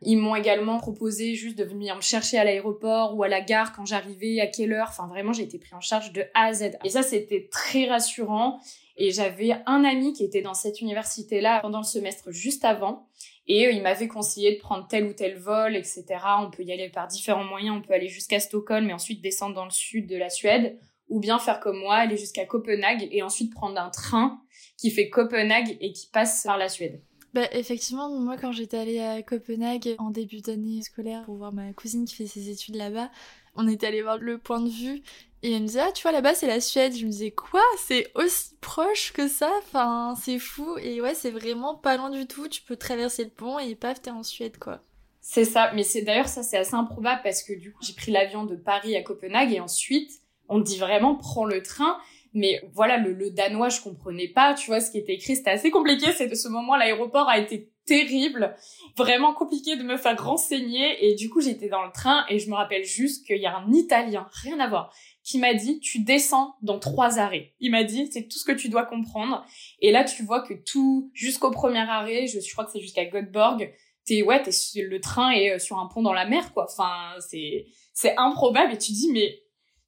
Ils 0.04 0.16
m'ont 0.16 0.34
également 0.34 0.78
proposé 0.78 1.34
juste 1.34 1.56
de 1.56 1.64
venir 1.64 1.94
me 1.94 2.00
chercher 2.00 2.38
à 2.38 2.44
l'aéroport 2.44 3.16
ou 3.16 3.22
à 3.22 3.28
la 3.28 3.40
gare 3.40 3.72
quand 3.72 3.87
j'arrivais, 3.87 4.40
à 4.40 4.49
quelle 4.49 4.72
heure. 4.72 4.88
Enfin, 4.90 5.06
vraiment, 5.06 5.32
j'ai 5.32 5.44
été 5.44 5.58
pris 5.58 5.75
en 5.75 5.81
charge 5.81 6.12
de 6.12 6.22
A 6.34 6.46
à 6.46 6.52
Z. 6.52 6.72
Et 6.82 6.88
ça, 6.88 7.04
c'était 7.04 7.49
très 7.52 7.87
rassurant. 7.87 8.58
Et 8.96 9.12
j'avais 9.12 9.52
un 9.66 9.84
ami 9.84 10.12
qui 10.12 10.25
était 10.25 10.43
dans 10.43 10.54
cette 10.54 10.81
université-là 10.81 11.60
pendant 11.60 11.78
le 11.78 11.84
semestre 11.84 12.32
juste 12.32 12.64
avant. 12.64 13.06
Et 13.46 13.68
il 13.70 13.82
m'avait 13.82 14.08
conseillé 14.08 14.54
de 14.54 14.60
prendre 14.60 14.86
tel 14.86 15.04
ou 15.04 15.12
tel 15.12 15.36
vol, 15.36 15.76
etc. 15.76 16.04
On 16.38 16.50
peut 16.50 16.62
y 16.62 16.72
aller 16.72 16.88
par 16.88 17.08
différents 17.08 17.44
moyens. 17.44 17.76
On 17.76 17.82
peut 17.82 17.92
aller 17.92 18.08
jusqu'à 18.08 18.40
Stockholm 18.40 18.88
et 18.88 18.92
ensuite 18.92 19.20
descendre 19.20 19.54
dans 19.54 19.64
le 19.64 19.70
sud 19.70 20.06
de 20.06 20.16
la 20.16 20.30
Suède. 20.30 20.78
Ou 21.08 21.20
bien 21.20 21.38
faire 21.38 21.60
comme 21.60 21.78
moi, 21.78 21.96
aller 21.96 22.16
jusqu'à 22.16 22.46
Copenhague 22.46 23.08
et 23.10 23.22
ensuite 23.22 23.52
prendre 23.52 23.78
un 23.78 23.90
train 23.90 24.40
qui 24.78 24.90
fait 24.90 25.10
Copenhague 25.10 25.76
et 25.80 25.92
qui 25.92 26.06
passe 26.06 26.44
par 26.44 26.56
la 26.56 26.68
Suède. 26.68 27.02
Bah 27.34 27.48
effectivement, 27.52 28.10
moi 28.10 28.36
quand 28.36 28.52
j'étais 28.52 28.76
allée 28.76 29.00
à 29.00 29.22
Copenhague 29.22 29.94
en 29.98 30.10
début 30.10 30.42
d'année 30.42 30.82
scolaire 30.82 31.24
pour 31.24 31.36
voir 31.36 31.52
ma 31.52 31.72
cousine 31.72 32.04
qui 32.04 32.14
fait 32.14 32.26
ses 32.26 32.50
études 32.50 32.76
là-bas, 32.76 33.10
on 33.54 33.68
était 33.68 33.86
allé 33.86 34.02
voir 34.02 34.18
le 34.18 34.36
point 34.36 34.60
de 34.60 34.68
vue 34.68 35.02
et 35.42 35.52
elle 35.52 35.62
me 35.62 35.66
disait, 35.66 35.80
ah, 35.80 35.92
tu 35.92 36.02
vois, 36.02 36.12
là-bas, 36.12 36.34
c'est 36.34 36.46
la 36.46 36.60
Suède. 36.60 36.96
Je 36.96 37.04
me 37.04 37.10
disais, 37.10 37.32
quoi? 37.32 37.62
C'est 37.84 38.10
aussi 38.14 38.54
proche 38.60 39.12
que 39.12 39.26
ça? 39.26 39.50
Enfin, 39.58 40.14
c'est 40.20 40.38
fou. 40.38 40.78
Et 40.78 41.00
ouais, 41.00 41.14
c'est 41.14 41.32
vraiment 41.32 41.74
pas 41.74 41.96
loin 41.96 42.10
du 42.10 42.26
tout. 42.26 42.46
Tu 42.48 42.62
peux 42.62 42.76
traverser 42.76 43.24
le 43.24 43.30
pont 43.30 43.58
et 43.58 43.74
paf, 43.74 44.00
t'es 44.00 44.10
en 44.10 44.22
Suède, 44.22 44.58
quoi. 44.58 44.80
C'est 45.20 45.44
ça. 45.44 45.72
Mais 45.74 45.82
c'est 45.82 46.02
d'ailleurs, 46.02 46.28
ça, 46.28 46.42
c'est 46.42 46.58
assez 46.58 46.74
improbable 46.74 47.20
parce 47.24 47.42
que 47.42 47.52
du 47.52 47.72
coup, 47.72 47.82
j'ai 47.82 47.94
pris 47.94 48.12
l'avion 48.12 48.44
de 48.44 48.54
Paris 48.54 48.96
à 48.96 49.02
Copenhague 49.02 49.52
et 49.52 49.60
ensuite, 49.60 50.10
on 50.48 50.60
dit 50.60 50.78
vraiment, 50.78 51.16
prends 51.16 51.44
le 51.44 51.62
train. 51.62 51.98
Mais 52.34 52.62
voilà, 52.73 52.96
le, 52.96 53.12
le 53.12 53.31
danois, 53.31 53.69
je 53.69 53.81
comprenais 53.81 54.29
pas. 54.29 54.55
Tu 54.55 54.67
vois, 54.67 54.81
ce 54.81 54.90
qui 54.90 54.99
était 54.99 55.14
écrit, 55.14 55.37
c'était 55.37 55.50
assez 55.50 55.70
compliqué. 55.70 56.12
C'est 56.12 56.29
de 56.29 56.34
ce 56.34 56.49
moment, 56.49 56.76
l'aéroport 56.76 57.29
a 57.29 57.38
été 57.38 57.73
terrible, 57.84 58.55
vraiment 58.96 59.34
compliqué 59.34 59.76
de 59.76 59.82
me 59.82 59.96
faire 59.96 60.23
renseigner 60.23 61.05
et 61.05 61.14
du 61.14 61.29
coup 61.29 61.40
j'étais 61.40 61.69
dans 61.69 61.84
le 61.84 61.90
train 61.93 62.25
et 62.29 62.38
je 62.38 62.49
me 62.49 62.55
rappelle 62.55 62.84
juste 62.84 63.26
qu'il 63.26 63.38
y 63.38 63.46
a 63.46 63.56
un 63.56 63.73
Italien, 63.73 64.29
rien 64.32 64.61
à 64.61 64.69
voir, 64.69 64.94
qui 65.25 65.38
m'a 65.38 65.55
dit 65.55 65.81
tu 65.81 66.00
descends 66.00 66.55
dans 66.62 66.79
trois 66.79 67.18
arrêts. 67.18 67.54
Il 67.61 67.71
m'a 67.71 67.85
dit 67.85 68.09
c'est 68.12 68.28
tout 68.28 68.38
ce 68.38 68.45
que 68.45 68.52
tu 68.52 68.68
dois 68.68 68.85
comprendre. 68.85 69.45
Et 69.80 69.90
là 69.90 70.04
tu 70.04 70.23
vois 70.23 70.42
que 70.42 70.54
tout 70.54 71.11
jusqu'au 71.12 71.50
premier 71.50 71.80
arrêt, 71.80 72.26
je, 72.26 72.40
je 72.40 72.52
crois 72.52 72.64
que 72.64 72.71
c'est 72.71 72.80
jusqu'à 72.80 73.04
Göteborg, 73.04 73.73
t'es 74.04 74.23
ouais 74.23 74.42
t'es 74.42 74.52
le 74.80 75.00
train 75.00 75.30
est 75.33 75.52
euh, 75.52 75.59
sur 75.59 75.78
un 75.78 75.87
pont 75.87 76.02
dans 76.02 76.12
la 76.12 76.26
mer 76.26 76.52
quoi. 76.52 76.66
Enfin 76.71 77.18
c'est 77.18 77.66
c'est 77.92 78.16
improbable 78.16 78.73
et 78.75 78.78
tu 78.78 78.92
dis 78.92 79.11
mais 79.12 79.41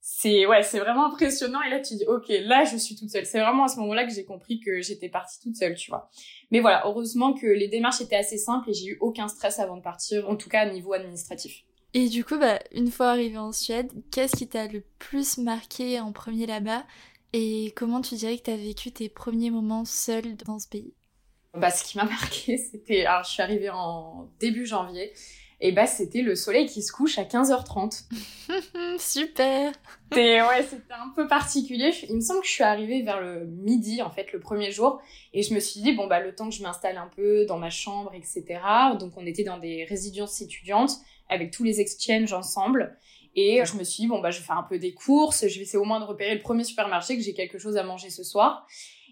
c'est 0.06 0.44
ouais 0.44 0.62
c'est 0.62 0.80
vraiment 0.80 1.06
impressionnant 1.06 1.62
et 1.62 1.70
là 1.70 1.80
tu 1.80 1.94
dis 1.94 2.04
ok 2.06 2.26
là 2.42 2.64
je 2.64 2.76
suis 2.76 2.94
toute 2.94 3.08
seule. 3.08 3.24
C'est 3.24 3.40
vraiment 3.40 3.64
à 3.64 3.68
ce 3.68 3.80
moment-là 3.80 4.04
que 4.04 4.12
j'ai 4.12 4.26
compris 4.26 4.60
que 4.60 4.82
j'étais 4.82 5.08
partie 5.08 5.40
toute 5.40 5.56
seule 5.56 5.74
tu 5.76 5.90
vois. 5.90 6.10
Mais 6.50 6.60
voilà 6.60 6.82
heureusement 6.84 7.32
que 7.32 7.46
les 7.46 7.68
démarches 7.68 8.02
étaient 8.02 8.14
assez 8.14 8.36
simples 8.36 8.68
et 8.68 8.74
j'ai 8.74 8.88
eu 8.88 8.98
aucun 9.00 9.28
stress 9.28 9.58
avant 9.60 9.78
de 9.78 9.82
partir 9.82 10.28
en 10.28 10.36
tout 10.36 10.50
cas 10.50 10.60
à 10.60 10.66
niveau 10.66 10.92
administratif. 10.92 11.64
Et 11.94 12.10
du 12.10 12.22
coup, 12.22 12.38
bah, 12.38 12.58
une 12.72 12.90
fois 12.90 13.12
arrivé 13.12 13.38
en 13.38 13.52
Suède, 13.52 13.90
qu'est-ce 14.10 14.36
qui 14.36 14.46
t'a 14.46 14.66
le 14.66 14.82
plus 14.98 15.38
marqué 15.38 15.98
en 16.00 16.12
premier 16.12 16.44
là-bas? 16.44 16.84
Et 17.32 17.72
comment 17.74 18.02
tu 18.02 18.16
dirais 18.16 18.36
que 18.36 18.42
t'as 18.42 18.56
vécu 18.56 18.92
tes 18.92 19.08
premiers 19.08 19.50
moments 19.50 19.84
seul 19.84 20.36
dans 20.36 20.58
ce 20.58 20.68
pays? 20.68 20.92
Bah, 21.54 21.70
ce 21.70 21.84
qui 21.84 21.96
m'a 21.96 22.04
marqué, 22.20 22.58
c'était... 22.58 23.06
Alors, 23.06 23.22
je 23.24 23.30
suis 23.30 23.42
arrivée 23.42 23.70
en 23.70 24.28
début 24.40 24.66
janvier. 24.66 25.12
Et 25.60 25.72
bah, 25.72 25.86
c'était 25.86 26.22
le 26.22 26.34
soleil 26.34 26.66
qui 26.66 26.82
se 26.82 26.92
couche 26.92 27.18
à 27.18 27.24
15h30. 27.24 28.04
Super 28.98 29.72
et 30.16 30.40
ouais, 30.42 30.62
c'était 30.62 30.92
un 30.92 31.08
peu 31.14 31.26
particulier. 31.26 31.92
Il 32.08 32.16
me 32.16 32.20
semble 32.20 32.40
que 32.40 32.46
je 32.46 32.52
suis 32.52 32.62
arrivée 32.62 33.02
vers 33.02 33.20
le 33.20 33.46
midi, 33.46 34.02
en 34.02 34.10
fait, 34.10 34.32
le 34.32 34.40
premier 34.40 34.70
jour. 34.70 35.00
Et 35.32 35.42
je 35.42 35.54
me 35.54 35.60
suis 35.60 35.80
dit, 35.80 35.92
bon, 35.92 36.06
bah, 36.06 36.20
le 36.20 36.34
temps 36.34 36.48
que 36.48 36.54
je 36.54 36.62
m'installe 36.62 36.96
un 36.96 37.10
peu 37.16 37.44
dans 37.46 37.58
ma 37.58 37.70
chambre, 37.70 38.12
etc. 38.14 38.60
Donc, 38.98 39.12
on 39.16 39.26
était 39.26 39.44
dans 39.44 39.58
des 39.58 39.84
résidences 39.84 40.40
étudiantes 40.40 40.92
avec 41.28 41.50
tous 41.50 41.64
les 41.64 41.80
exchanges 41.80 42.32
ensemble. 42.32 42.96
Et 43.34 43.64
je 43.64 43.76
me 43.76 43.82
suis 43.82 44.02
dit, 44.02 44.06
bon, 44.06 44.20
bah, 44.20 44.30
je 44.30 44.38
vais 44.38 44.44
faire 44.44 44.58
un 44.58 44.62
peu 44.62 44.78
des 44.78 44.94
courses, 44.94 45.48
je 45.48 45.56
vais 45.56 45.62
essayer 45.62 45.78
au 45.78 45.84
moins 45.84 45.98
de 45.98 46.04
repérer 46.04 46.34
le 46.34 46.42
premier 46.42 46.62
supermarché, 46.62 47.16
que 47.16 47.22
j'ai 47.22 47.34
quelque 47.34 47.58
chose 47.58 47.76
à 47.76 47.82
manger 47.82 48.10
ce 48.10 48.22
soir. 48.22 48.66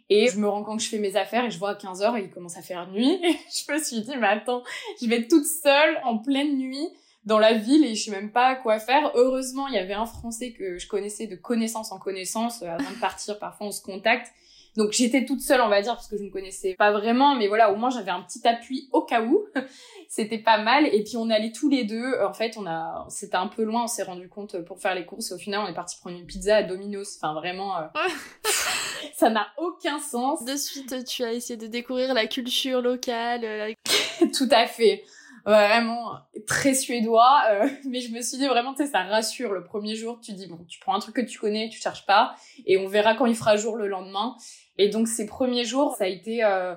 Et 0.09 0.29
je 0.29 0.39
me 0.39 0.49
rends 0.49 0.63
compte 0.63 0.79
que 0.79 0.85
je 0.85 0.89
fais 0.89 0.99
mes 0.99 1.17
affaires 1.17 1.45
et 1.45 1.51
je 1.51 1.59
vois 1.59 1.71
à 1.71 1.75
15h 1.75 2.19
et 2.19 2.25
il 2.25 2.31
commence 2.31 2.57
à 2.57 2.63
faire 2.63 2.91
nuit. 2.91 3.19
Et 3.23 3.37
je 3.51 3.73
me 3.73 3.83
suis 3.83 4.01
dit, 4.03 4.17
mais 4.19 4.27
attends, 4.27 4.63
je 5.01 5.07
vais 5.07 5.21
être 5.21 5.29
toute 5.29 5.47
seule 5.47 6.01
en 6.05 6.19
pleine 6.19 6.59
nuit 6.59 6.89
dans 7.25 7.39
la 7.39 7.53
ville 7.55 7.85
et 7.85 7.95
je 7.95 8.05
sais 8.05 8.11
même 8.11 8.33
pas 8.33 8.57
quoi 8.57 8.79
faire. 8.79 9.13
Heureusement, 9.15 9.69
il 9.69 9.75
y 9.75 9.79
avait 9.79 9.95
un 9.95 10.07
Français 10.07 10.53
que 10.53 10.79
je 10.79 10.87
connaissais 10.89 11.27
de 11.27 11.37
connaissance 11.37 11.93
en 11.93 11.99
connaissance. 11.99 12.63
Euh, 12.63 12.67
avant 12.67 12.91
de 12.91 13.01
partir, 13.01 13.39
parfois 13.39 13.69
on 13.69 13.73
se 13.73 13.83
contacte. 13.83 14.33
Donc 14.77 14.93
j'étais 14.93 15.25
toute 15.25 15.41
seule, 15.41 15.61
on 15.61 15.69
va 15.69 15.83
dire, 15.83 15.95
parce 15.95 16.09
que 16.09 16.17
je 16.17 16.23
ne 16.23 16.31
connaissais 16.31 16.75
pas 16.75 16.93
vraiment, 16.93 17.35
mais 17.35 17.49
voilà, 17.49 17.73
au 17.73 17.77
moins 17.77 17.91
j'avais 17.91 18.11
un 18.11 18.23
petit 18.23 18.47
appui 18.47 18.89
au 18.93 19.03
cas 19.03 19.23
où. 19.23 19.45
C'était 20.09 20.39
pas 20.39 20.59
mal. 20.59 20.87
Et 20.87 21.03
puis 21.05 21.17
on 21.17 21.31
allait 21.31 21.53
tous 21.53 21.69
les 21.69 21.85
deux. 21.85 22.21
En 22.23 22.33
fait, 22.33 22.57
on 22.59 22.67
a, 22.67 23.07
c'était 23.09 23.37
un 23.37 23.49
peu 23.49 23.63
loin. 23.63 23.85
On 23.85 23.87
s'est 23.87 24.03
rendu 24.03 24.29
compte 24.29 24.59
pour 24.65 24.79
faire 24.79 24.95
les 24.95 25.07
courses. 25.07 25.31
Et 25.31 25.35
au 25.35 25.39
final, 25.39 25.61
on 25.65 25.69
est 25.71 25.75
parti 25.75 25.97
prendre 25.99 26.19
une 26.19 26.27
pizza 26.27 26.57
à 26.57 26.63
Domino's. 26.63 27.17
Enfin 27.17 27.33
vraiment. 27.35 27.79
Euh, 27.79 27.87
ça 29.15 29.31
n'a 29.31 29.47
aucun 29.57 29.99
sens. 29.99 30.45
De 30.45 30.57
suite, 30.57 31.05
tu 31.05 31.25
as 31.25 31.33
essayé 31.33 31.57
de 31.57 31.67
découvrir 31.67 32.13
la 32.13 32.27
culture 32.27 32.83
locale. 32.83 33.41
Euh, 33.45 33.73
Tout 34.37 34.49
à 34.51 34.67
fait. 34.67 35.05
Vraiment 35.45 36.13
très 36.47 36.75
suédois, 36.75 37.43
euh, 37.51 37.69
mais 37.89 38.01
je 38.01 38.13
me 38.13 38.21
suis 38.21 38.39
dit 38.39 38.47
vraiment, 38.47 38.75
tu 38.75 38.85
sais, 38.85 38.91
ça 38.91 39.03
rassure. 39.03 39.53
Le 39.53 39.65
premier 39.65 39.97
jour, 39.97 40.21
tu 40.21 40.33
dis 40.33 40.47
bon, 40.47 40.65
tu 40.69 40.79
prends 40.79 40.95
un 40.95 41.01
truc 41.01 41.17
que 41.17 41.21
tu 41.21 41.39
connais, 41.39 41.69
tu 41.69 41.81
cherches 41.81 42.07
pas, 42.07 42.35
et 42.67 42.79
on 42.79 42.87
verra 42.87 43.15
quand 43.15 43.27
il 43.27 43.35
fera 43.35 43.57
jour 43.57 43.77
le 43.77 43.89
lendemain. 43.89 44.37
Et 44.79 44.89
donc 44.89 45.09
ces 45.09 45.27
premiers 45.27 45.65
jours, 45.65 45.95
ça 45.97 46.05
a 46.05 46.07
été 46.07 46.45
euh, 46.45 46.75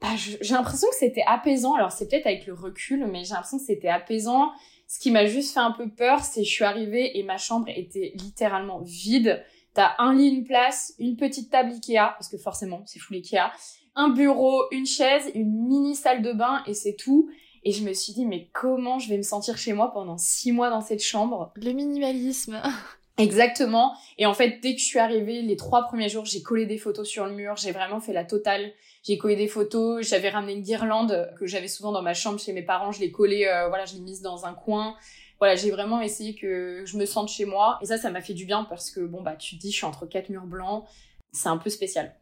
bah, 0.00 0.08
j'ai 0.16 0.54
l'impression 0.54 0.88
que 0.88 0.96
c'était 0.96 1.24
apaisant. 1.26 1.74
Alors 1.74 1.92
c'est 1.92 2.08
peut-être 2.08 2.26
avec 2.26 2.46
le 2.46 2.54
recul, 2.54 3.06
mais 3.06 3.24
j'ai 3.24 3.34
l'impression 3.34 3.58
que 3.58 3.64
c'était 3.64 3.88
apaisant. 3.88 4.52
Ce 4.88 4.98
qui 4.98 5.10
m'a 5.10 5.26
juste 5.26 5.54
fait 5.54 5.60
un 5.60 5.72
peu 5.72 5.88
peur, 5.88 6.20
c'est 6.20 6.44
je 6.44 6.50
suis 6.50 6.64
arrivée 6.64 7.18
et 7.18 7.22
ma 7.22 7.38
chambre 7.38 7.68
était 7.68 8.12
littéralement 8.14 8.80
vide. 8.82 9.42
T'as 9.74 9.94
un 9.98 10.14
lit, 10.14 10.28
une 10.28 10.44
place, 10.44 10.94
une 10.98 11.16
petite 11.16 11.50
table 11.50 11.72
Ikea, 11.72 12.14
parce 12.14 12.28
que 12.28 12.38
forcément 12.38 12.82
c'est 12.86 12.98
full 12.98 13.16
Ikea, 13.16 13.50
un 13.94 14.10
bureau, 14.10 14.64
une 14.70 14.86
chaise, 14.86 15.30
une 15.34 15.66
mini 15.66 15.96
salle 15.96 16.22
de 16.22 16.32
bain 16.32 16.62
et 16.66 16.74
c'est 16.74 16.94
tout. 16.94 17.30
Et 17.66 17.72
je 17.72 17.82
me 17.82 17.92
suis 17.92 18.12
dit, 18.12 18.24
mais 18.24 18.48
comment 18.52 19.00
je 19.00 19.08
vais 19.08 19.16
me 19.16 19.24
sentir 19.24 19.58
chez 19.58 19.72
moi 19.72 19.92
pendant 19.92 20.16
six 20.18 20.52
mois 20.52 20.70
dans 20.70 20.80
cette 20.80 21.02
chambre? 21.02 21.52
Le 21.56 21.72
minimalisme. 21.72 22.62
Exactement. 23.18 23.92
Et 24.18 24.26
en 24.26 24.34
fait, 24.34 24.60
dès 24.62 24.76
que 24.76 24.80
je 24.80 24.84
suis 24.84 25.00
arrivée, 25.00 25.42
les 25.42 25.56
trois 25.56 25.82
premiers 25.82 26.08
jours, 26.08 26.24
j'ai 26.24 26.42
collé 26.42 26.66
des 26.66 26.78
photos 26.78 27.08
sur 27.08 27.26
le 27.26 27.32
mur. 27.32 27.56
J'ai 27.56 27.72
vraiment 27.72 27.98
fait 27.98 28.12
la 28.12 28.24
totale. 28.24 28.72
J'ai 29.02 29.18
collé 29.18 29.34
des 29.34 29.48
photos. 29.48 30.06
J'avais 30.06 30.28
ramené 30.28 30.52
une 30.52 30.62
guirlande 30.62 31.28
que 31.40 31.46
j'avais 31.48 31.66
souvent 31.66 31.90
dans 31.90 32.02
ma 32.02 32.14
chambre 32.14 32.38
chez 32.38 32.52
mes 32.52 32.62
parents. 32.62 32.92
Je 32.92 33.00
l'ai 33.00 33.10
collée, 33.10 33.46
euh, 33.46 33.66
voilà, 33.66 33.84
je 33.84 33.94
l'ai 33.94 34.00
mise 34.00 34.22
dans 34.22 34.46
un 34.46 34.54
coin. 34.54 34.94
Voilà, 35.40 35.56
j'ai 35.56 35.72
vraiment 35.72 36.00
essayé 36.00 36.36
que 36.36 36.84
je 36.86 36.96
me 36.96 37.04
sente 37.04 37.28
chez 37.30 37.46
moi. 37.46 37.80
Et 37.82 37.86
ça, 37.86 37.98
ça 37.98 38.10
m'a 38.10 38.20
fait 38.20 38.34
du 38.34 38.44
bien 38.44 38.62
parce 38.62 38.92
que, 38.92 39.00
bon, 39.00 39.22
bah, 39.22 39.34
tu 39.34 39.56
te 39.56 39.60
dis, 39.60 39.72
je 39.72 39.76
suis 39.78 39.86
entre 39.86 40.06
quatre 40.06 40.28
murs 40.28 40.46
blancs. 40.46 40.84
C'est 41.32 41.48
un 41.48 41.58
peu 41.58 41.68
spécial. 41.68 42.14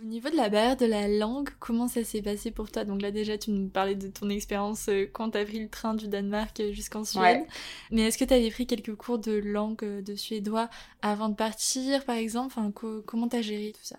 Au 0.00 0.06
niveau 0.06 0.30
de 0.30 0.36
la 0.36 0.48
barrière 0.48 0.76
de 0.78 0.86
la 0.86 1.08
langue, 1.08 1.50
comment 1.58 1.86
ça 1.86 2.04
s'est 2.04 2.22
passé 2.22 2.50
pour 2.50 2.70
toi? 2.70 2.84
Donc 2.84 3.02
là 3.02 3.10
déjà, 3.10 3.36
tu 3.36 3.50
nous 3.50 3.68
parlais 3.68 3.96
de 3.96 4.08
ton 4.08 4.30
expérience 4.30 4.88
euh, 4.88 5.04
quand 5.12 5.32
tu 5.32 5.38
as 5.38 5.44
pris 5.44 5.60
le 5.60 5.68
train 5.68 5.92
du 5.92 6.08
Danemark 6.08 6.58
euh, 6.60 6.72
jusqu'en 6.72 7.04
Suède. 7.04 7.42
Mais 7.90 8.02
est-ce 8.02 8.16
que 8.16 8.24
tu 8.24 8.32
avais 8.32 8.50
pris 8.50 8.66
quelques 8.66 8.94
cours 8.94 9.18
de 9.18 9.32
langue 9.32 9.84
euh, 9.84 10.00
de 10.00 10.14
suédois 10.14 10.70
avant 11.02 11.28
de 11.28 11.34
partir, 11.34 12.04
par 12.06 12.16
exemple? 12.16 12.54
Enfin, 12.56 12.72
Comment 13.04 13.28
t'as 13.28 13.42
géré 13.42 13.72
tout 13.74 13.84
ça? 13.84 13.96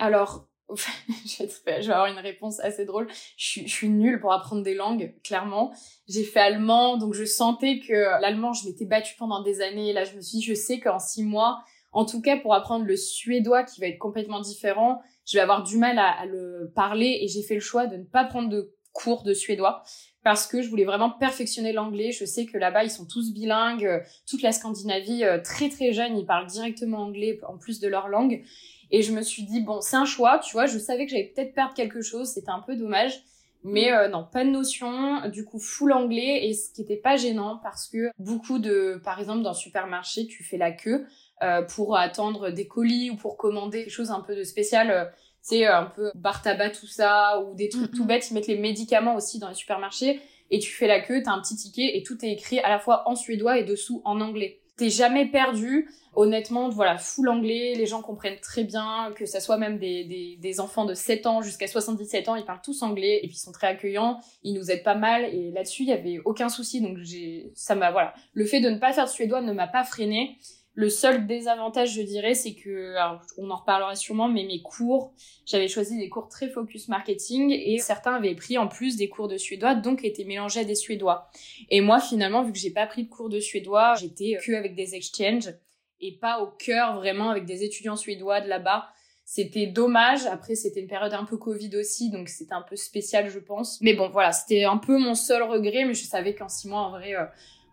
Alors, 0.00 0.48
je 0.74 1.44
vais, 1.66 1.72
avoir 1.72 2.06
une 2.06 2.18
réponse 2.18 2.58
assez 2.58 2.84
drôle. 2.84 3.06
Je 3.36 3.60
suis, 3.68 3.88
nulle 3.88 4.18
pour 4.18 4.32
apprendre 4.32 4.64
des 4.64 4.74
langues, 4.74 5.14
clairement. 5.22 5.72
J'ai 6.08 6.24
fait 6.24 6.40
allemand, 6.40 6.96
donc 6.96 7.14
je 7.14 7.24
sentais 7.24 7.78
que 7.78 8.20
l'allemand, 8.20 8.54
je 8.54 8.66
m'étais 8.66 8.86
battue 8.86 9.14
pendant 9.16 9.40
des 9.42 9.60
années. 9.60 9.90
Et 9.90 9.92
là, 9.92 10.02
je 10.02 10.16
me 10.16 10.20
suis 10.20 10.38
dit, 10.38 10.44
je 10.44 10.54
sais 10.54 10.80
qu'en 10.80 10.98
six 10.98 11.22
mois, 11.22 11.62
en 11.92 12.06
tout 12.06 12.20
cas 12.20 12.38
pour 12.38 12.54
apprendre 12.54 12.86
le 12.86 12.96
suédois, 12.96 13.62
qui 13.62 13.80
va 13.80 13.86
être 13.86 13.98
complètement 13.98 14.40
différent, 14.40 15.00
je 15.26 15.36
vais 15.36 15.42
avoir 15.42 15.62
du 15.62 15.76
mal 15.76 15.98
à, 15.98 16.26
le 16.26 16.72
parler 16.74 17.18
et 17.20 17.28
j'ai 17.28 17.42
fait 17.42 17.54
le 17.54 17.60
choix 17.60 17.86
de 17.86 17.96
ne 17.96 18.04
pas 18.04 18.24
prendre 18.24 18.48
de 18.48 18.74
cours 18.92 19.22
de 19.22 19.32
suédois 19.32 19.82
parce 20.22 20.46
que 20.46 20.62
je 20.62 20.68
voulais 20.68 20.84
vraiment 20.84 21.10
perfectionner 21.10 21.72
l'anglais. 21.72 22.12
Je 22.12 22.24
sais 22.24 22.46
que 22.46 22.58
là-bas, 22.58 22.84
ils 22.84 22.90
sont 22.90 23.06
tous 23.06 23.32
bilingues, 23.32 24.02
toute 24.28 24.42
la 24.42 24.52
Scandinavie, 24.52 25.24
euh, 25.24 25.40
très 25.42 25.68
très 25.68 25.92
jeune, 25.92 26.16
ils 26.16 26.26
parlent 26.26 26.46
directement 26.46 26.98
anglais 26.98 27.40
en 27.48 27.58
plus 27.58 27.80
de 27.80 27.88
leur 27.88 28.08
langue. 28.08 28.42
Et 28.90 29.02
je 29.02 29.12
me 29.12 29.22
suis 29.22 29.44
dit, 29.44 29.60
bon, 29.60 29.80
c'est 29.80 29.96
un 29.96 30.04
choix, 30.04 30.38
tu 30.38 30.52
vois, 30.52 30.66
je 30.66 30.78
savais 30.78 31.06
que 31.06 31.10
j'allais 31.10 31.32
peut-être 31.34 31.54
perdre 31.54 31.74
quelque 31.74 32.02
chose, 32.02 32.28
c'était 32.28 32.50
un 32.50 32.60
peu 32.60 32.76
dommage. 32.76 33.22
Mais 33.64 33.92
euh, 33.92 34.08
non, 34.08 34.26
pas 34.30 34.44
de 34.44 34.50
notion, 34.50 35.28
du 35.28 35.44
coup 35.44 35.60
full 35.60 35.92
anglais 35.92 36.46
et 36.46 36.52
ce 36.52 36.72
qui 36.72 36.82
était 36.82 36.96
pas 36.96 37.16
gênant 37.16 37.60
parce 37.62 37.88
que 37.88 38.10
beaucoup 38.18 38.58
de, 38.58 39.00
par 39.04 39.20
exemple 39.20 39.42
dans 39.42 39.52
le 39.52 39.56
supermarché, 39.56 40.26
tu 40.26 40.42
fais 40.42 40.56
la 40.56 40.72
queue, 40.72 41.06
euh, 41.42 41.62
pour 41.62 41.96
attendre 41.96 42.50
des 42.50 42.66
colis 42.66 43.10
ou 43.10 43.16
pour 43.16 43.36
commander 43.36 43.84
quelque 43.84 43.92
chose 43.92 44.10
un 44.10 44.20
peu 44.20 44.36
de 44.36 44.44
spécial. 44.44 45.12
c'est 45.40 45.66
euh, 45.66 45.76
un 45.76 45.86
peu 45.86 46.10
bar 46.14 46.42
tabac 46.42 46.70
tout 46.70 46.86
ça 46.86 47.40
ou 47.40 47.54
des 47.54 47.68
trucs 47.68 47.90
tout 47.92 48.04
bêtes. 48.04 48.30
Ils 48.30 48.34
mettent 48.34 48.46
les 48.46 48.58
médicaments 48.58 49.16
aussi 49.16 49.38
dans 49.38 49.48
les 49.48 49.54
supermarchés 49.54 50.20
et 50.50 50.58
tu 50.58 50.70
fais 50.70 50.86
la 50.86 51.00
queue, 51.00 51.22
t'as 51.24 51.32
un 51.32 51.40
petit 51.40 51.56
ticket 51.56 51.96
et 51.96 52.02
tout 52.02 52.24
est 52.24 52.30
écrit 52.30 52.60
à 52.60 52.68
la 52.68 52.78
fois 52.78 53.08
en 53.08 53.16
suédois 53.16 53.58
et 53.58 53.64
dessous 53.64 54.02
en 54.04 54.20
anglais. 54.20 54.60
T'es 54.76 54.90
jamais 54.90 55.26
perdu. 55.26 55.90
Honnêtement, 56.14 56.68
voilà, 56.68 56.98
full 56.98 57.28
anglais, 57.30 57.72
les 57.74 57.86
gens 57.86 58.02
comprennent 58.02 58.38
très 58.40 58.64
bien, 58.64 59.12
que 59.16 59.24
ça 59.24 59.40
soit 59.40 59.56
même 59.56 59.78
des, 59.78 60.04
des, 60.04 60.36
des 60.38 60.60
enfants 60.60 60.84
de 60.84 60.92
7 60.92 61.26
ans 61.26 61.40
jusqu'à 61.40 61.66
77 61.66 62.28
ans, 62.28 62.36
ils 62.36 62.44
parlent 62.44 62.60
tous 62.62 62.82
anglais 62.82 63.20
et 63.22 63.28
puis 63.28 63.36
ils 63.36 63.40
sont 63.40 63.52
très 63.52 63.68
accueillants, 63.68 64.20
ils 64.42 64.52
nous 64.52 64.70
aident 64.70 64.82
pas 64.82 64.94
mal 64.94 65.24
et 65.24 65.50
là-dessus, 65.52 65.84
il 65.84 65.88
y 65.88 65.92
avait 65.92 66.20
aucun 66.26 66.50
souci. 66.50 66.82
Donc 66.82 66.98
j'ai, 66.98 67.50
ça 67.54 67.74
m'a, 67.74 67.90
voilà. 67.90 68.12
Le 68.34 68.44
fait 68.44 68.60
de 68.60 68.68
ne 68.68 68.76
pas 68.76 68.92
faire 68.92 69.06
de 69.06 69.10
suédois 69.10 69.40
ne 69.40 69.54
m'a 69.54 69.66
pas 69.66 69.84
freiné. 69.84 70.36
Le 70.74 70.88
seul 70.88 71.26
désavantage, 71.26 71.92
je 71.92 72.00
dirais, 72.00 72.34
c'est 72.34 72.54
que, 72.54 72.94
alors, 72.96 73.20
on 73.36 73.50
en 73.50 73.56
reparlera 73.56 73.94
sûrement, 73.94 74.28
mais 74.28 74.44
mes 74.44 74.62
cours, 74.62 75.12
j'avais 75.44 75.68
choisi 75.68 75.98
des 75.98 76.08
cours 76.08 76.28
très 76.28 76.48
focus 76.48 76.88
marketing 76.88 77.50
et 77.50 77.78
certains 77.78 78.14
avaient 78.14 78.34
pris 78.34 78.56
en 78.56 78.68
plus 78.68 78.96
des 78.96 79.10
cours 79.10 79.28
de 79.28 79.36
suédois, 79.36 79.74
donc 79.74 80.02
étaient 80.02 80.24
mélangés 80.24 80.60
à 80.60 80.64
des 80.64 80.74
suédois. 80.74 81.30
Et 81.68 81.82
moi, 81.82 82.00
finalement, 82.00 82.42
vu 82.42 82.52
que 82.52 82.58
j'ai 82.58 82.70
pas 82.70 82.86
pris 82.86 83.04
de 83.04 83.10
cours 83.10 83.28
de 83.28 83.38
suédois, 83.38 83.94
j'étais 84.00 84.38
que 84.42 84.52
avec 84.52 84.74
des 84.74 84.94
exchanges 84.94 85.52
et 86.00 86.12
pas 86.12 86.40
au 86.40 86.46
cœur 86.46 86.96
vraiment 86.96 87.28
avec 87.28 87.44
des 87.44 87.64
étudiants 87.64 87.96
suédois 87.96 88.40
de 88.40 88.48
là-bas. 88.48 88.88
C'était 89.24 89.66
dommage. 89.66 90.26
Après, 90.26 90.54
c'était 90.54 90.80
une 90.80 90.88
période 90.88 91.14
un 91.14 91.24
peu 91.24 91.36
Covid 91.36 91.76
aussi, 91.76 92.10
donc 92.10 92.28
c'était 92.28 92.54
un 92.54 92.62
peu 92.62 92.76
spécial, 92.76 93.30
je 93.30 93.38
pense. 93.38 93.80
Mais 93.80 93.94
bon, 93.94 94.08
voilà, 94.08 94.32
c'était 94.32 94.64
un 94.64 94.78
peu 94.78 94.98
mon 94.98 95.14
seul 95.14 95.42
regret, 95.42 95.84
mais 95.84 95.94
je 95.94 96.04
savais 96.04 96.34
qu'en 96.34 96.48
six 96.48 96.68
mois, 96.68 96.80
en 96.80 96.90
vrai, 96.90 97.14
euh, 97.14 97.24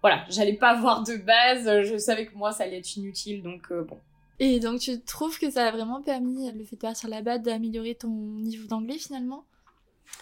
voilà, 0.01 0.25
j'allais 0.29 0.53
pas 0.53 0.71
avoir 0.71 1.03
de 1.03 1.17
base, 1.17 1.83
je 1.83 1.97
savais 1.97 2.25
que 2.25 2.35
moi 2.35 2.51
ça 2.51 2.63
allait 2.63 2.79
être 2.79 2.95
inutile, 2.95 3.43
donc 3.43 3.71
euh, 3.71 3.83
bon. 3.83 3.99
Et 4.39 4.59
donc 4.59 4.79
tu 4.79 5.01
trouves 5.01 5.37
que 5.37 5.49
ça 5.49 5.67
a 5.67 5.71
vraiment 5.71 6.01
permis, 6.01 6.51
le 6.51 6.63
fait 6.63 6.75
de 6.75 6.81
partir 6.81 7.09
là-bas, 7.09 7.37
d'améliorer 7.39 7.95
ton 7.95 8.09
niveau 8.09 8.67
d'anglais 8.67 8.97
finalement? 8.97 9.43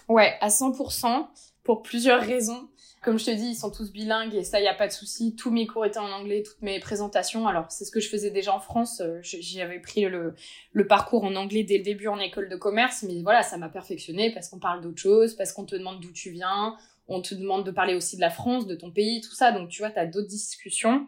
Ouais, 0.09 0.35
à 0.41 0.47
100%, 0.47 1.27
pour 1.63 1.83
plusieurs 1.83 2.21
raisons. 2.21 2.69
Comme 3.03 3.19
je 3.19 3.25
te 3.25 3.31
dis, 3.31 3.49
ils 3.49 3.55
sont 3.55 3.69
tous 3.69 3.91
bilingues 3.91 4.33
et 4.33 4.43
ça, 4.43 4.59
y 4.59 4.67
a 4.67 4.73
pas 4.73 4.87
de 4.87 4.91
souci. 4.91 5.35
Tous 5.35 5.51
mes 5.51 5.67
cours 5.67 5.85
étaient 5.85 5.99
en 5.99 6.11
anglais, 6.11 6.43
toutes 6.43 6.61
mes 6.61 6.79
présentations. 6.79 7.47
Alors, 7.47 7.65
c'est 7.69 7.85
ce 7.85 7.91
que 7.91 7.99
je 7.99 8.09
faisais 8.09 8.31
déjà 8.31 8.53
en 8.53 8.59
France. 8.59 9.01
Euh, 9.01 9.19
j'y 9.21 9.61
avais 9.61 9.79
pris 9.79 10.05
le, 10.05 10.33
le 10.71 10.87
parcours 10.87 11.23
en 11.23 11.35
anglais 11.35 11.63
dès 11.63 11.77
le 11.77 11.83
début 11.83 12.07
en 12.07 12.19
école 12.19 12.49
de 12.49 12.55
commerce. 12.55 13.03
Mais 13.03 13.21
voilà, 13.21 13.43
ça 13.43 13.57
m'a 13.57 13.69
perfectionné 13.69 14.33
parce 14.33 14.49
qu'on 14.49 14.59
parle 14.59 14.81
d'autre 14.81 14.99
chose, 14.99 15.35
parce 15.35 15.53
qu'on 15.53 15.65
te 15.65 15.75
demande 15.75 15.99
d'où 15.99 16.11
tu 16.11 16.31
viens, 16.31 16.75
on 17.07 17.21
te 17.21 17.35
demande 17.35 17.65
de 17.65 17.71
parler 17.71 17.95
aussi 17.95 18.15
de 18.15 18.21
la 18.21 18.29
France, 18.29 18.67
de 18.67 18.75
ton 18.75 18.91
pays, 18.91 19.21
tout 19.21 19.33
ça. 19.33 19.51
Donc, 19.51 19.69
tu 19.69 19.81
vois, 19.81 19.91
tu 19.91 19.99
as 19.99 20.05
d'autres 20.05 20.27
discussions. 20.27 21.07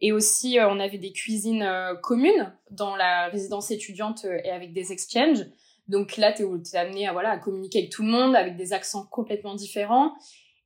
Et 0.00 0.12
aussi, 0.12 0.58
euh, 0.58 0.68
on 0.68 0.80
avait 0.80 0.98
des 0.98 1.12
cuisines 1.12 1.62
euh, 1.62 1.94
communes 1.94 2.52
dans 2.70 2.96
la 2.96 3.28
résidence 3.28 3.70
étudiante 3.70 4.24
euh, 4.24 4.38
et 4.44 4.50
avec 4.50 4.72
des 4.72 4.92
exchanges. 4.92 5.46
Donc 5.88 6.16
là, 6.16 6.32
tu 6.32 6.42
es, 6.42 6.76
amené 6.76 7.06
à, 7.06 7.12
voilà, 7.12 7.30
à 7.30 7.38
communiquer 7.38 7.80
avec 7.80 7.90
tout 7.90 8.02
le 8.02 8.08
monde, 8.08 8.34
avec 8.34 8.56
des 8.56 8.72
accents 8.72 9.06
complètement 9.06 9.54
différents. 9.54 10.12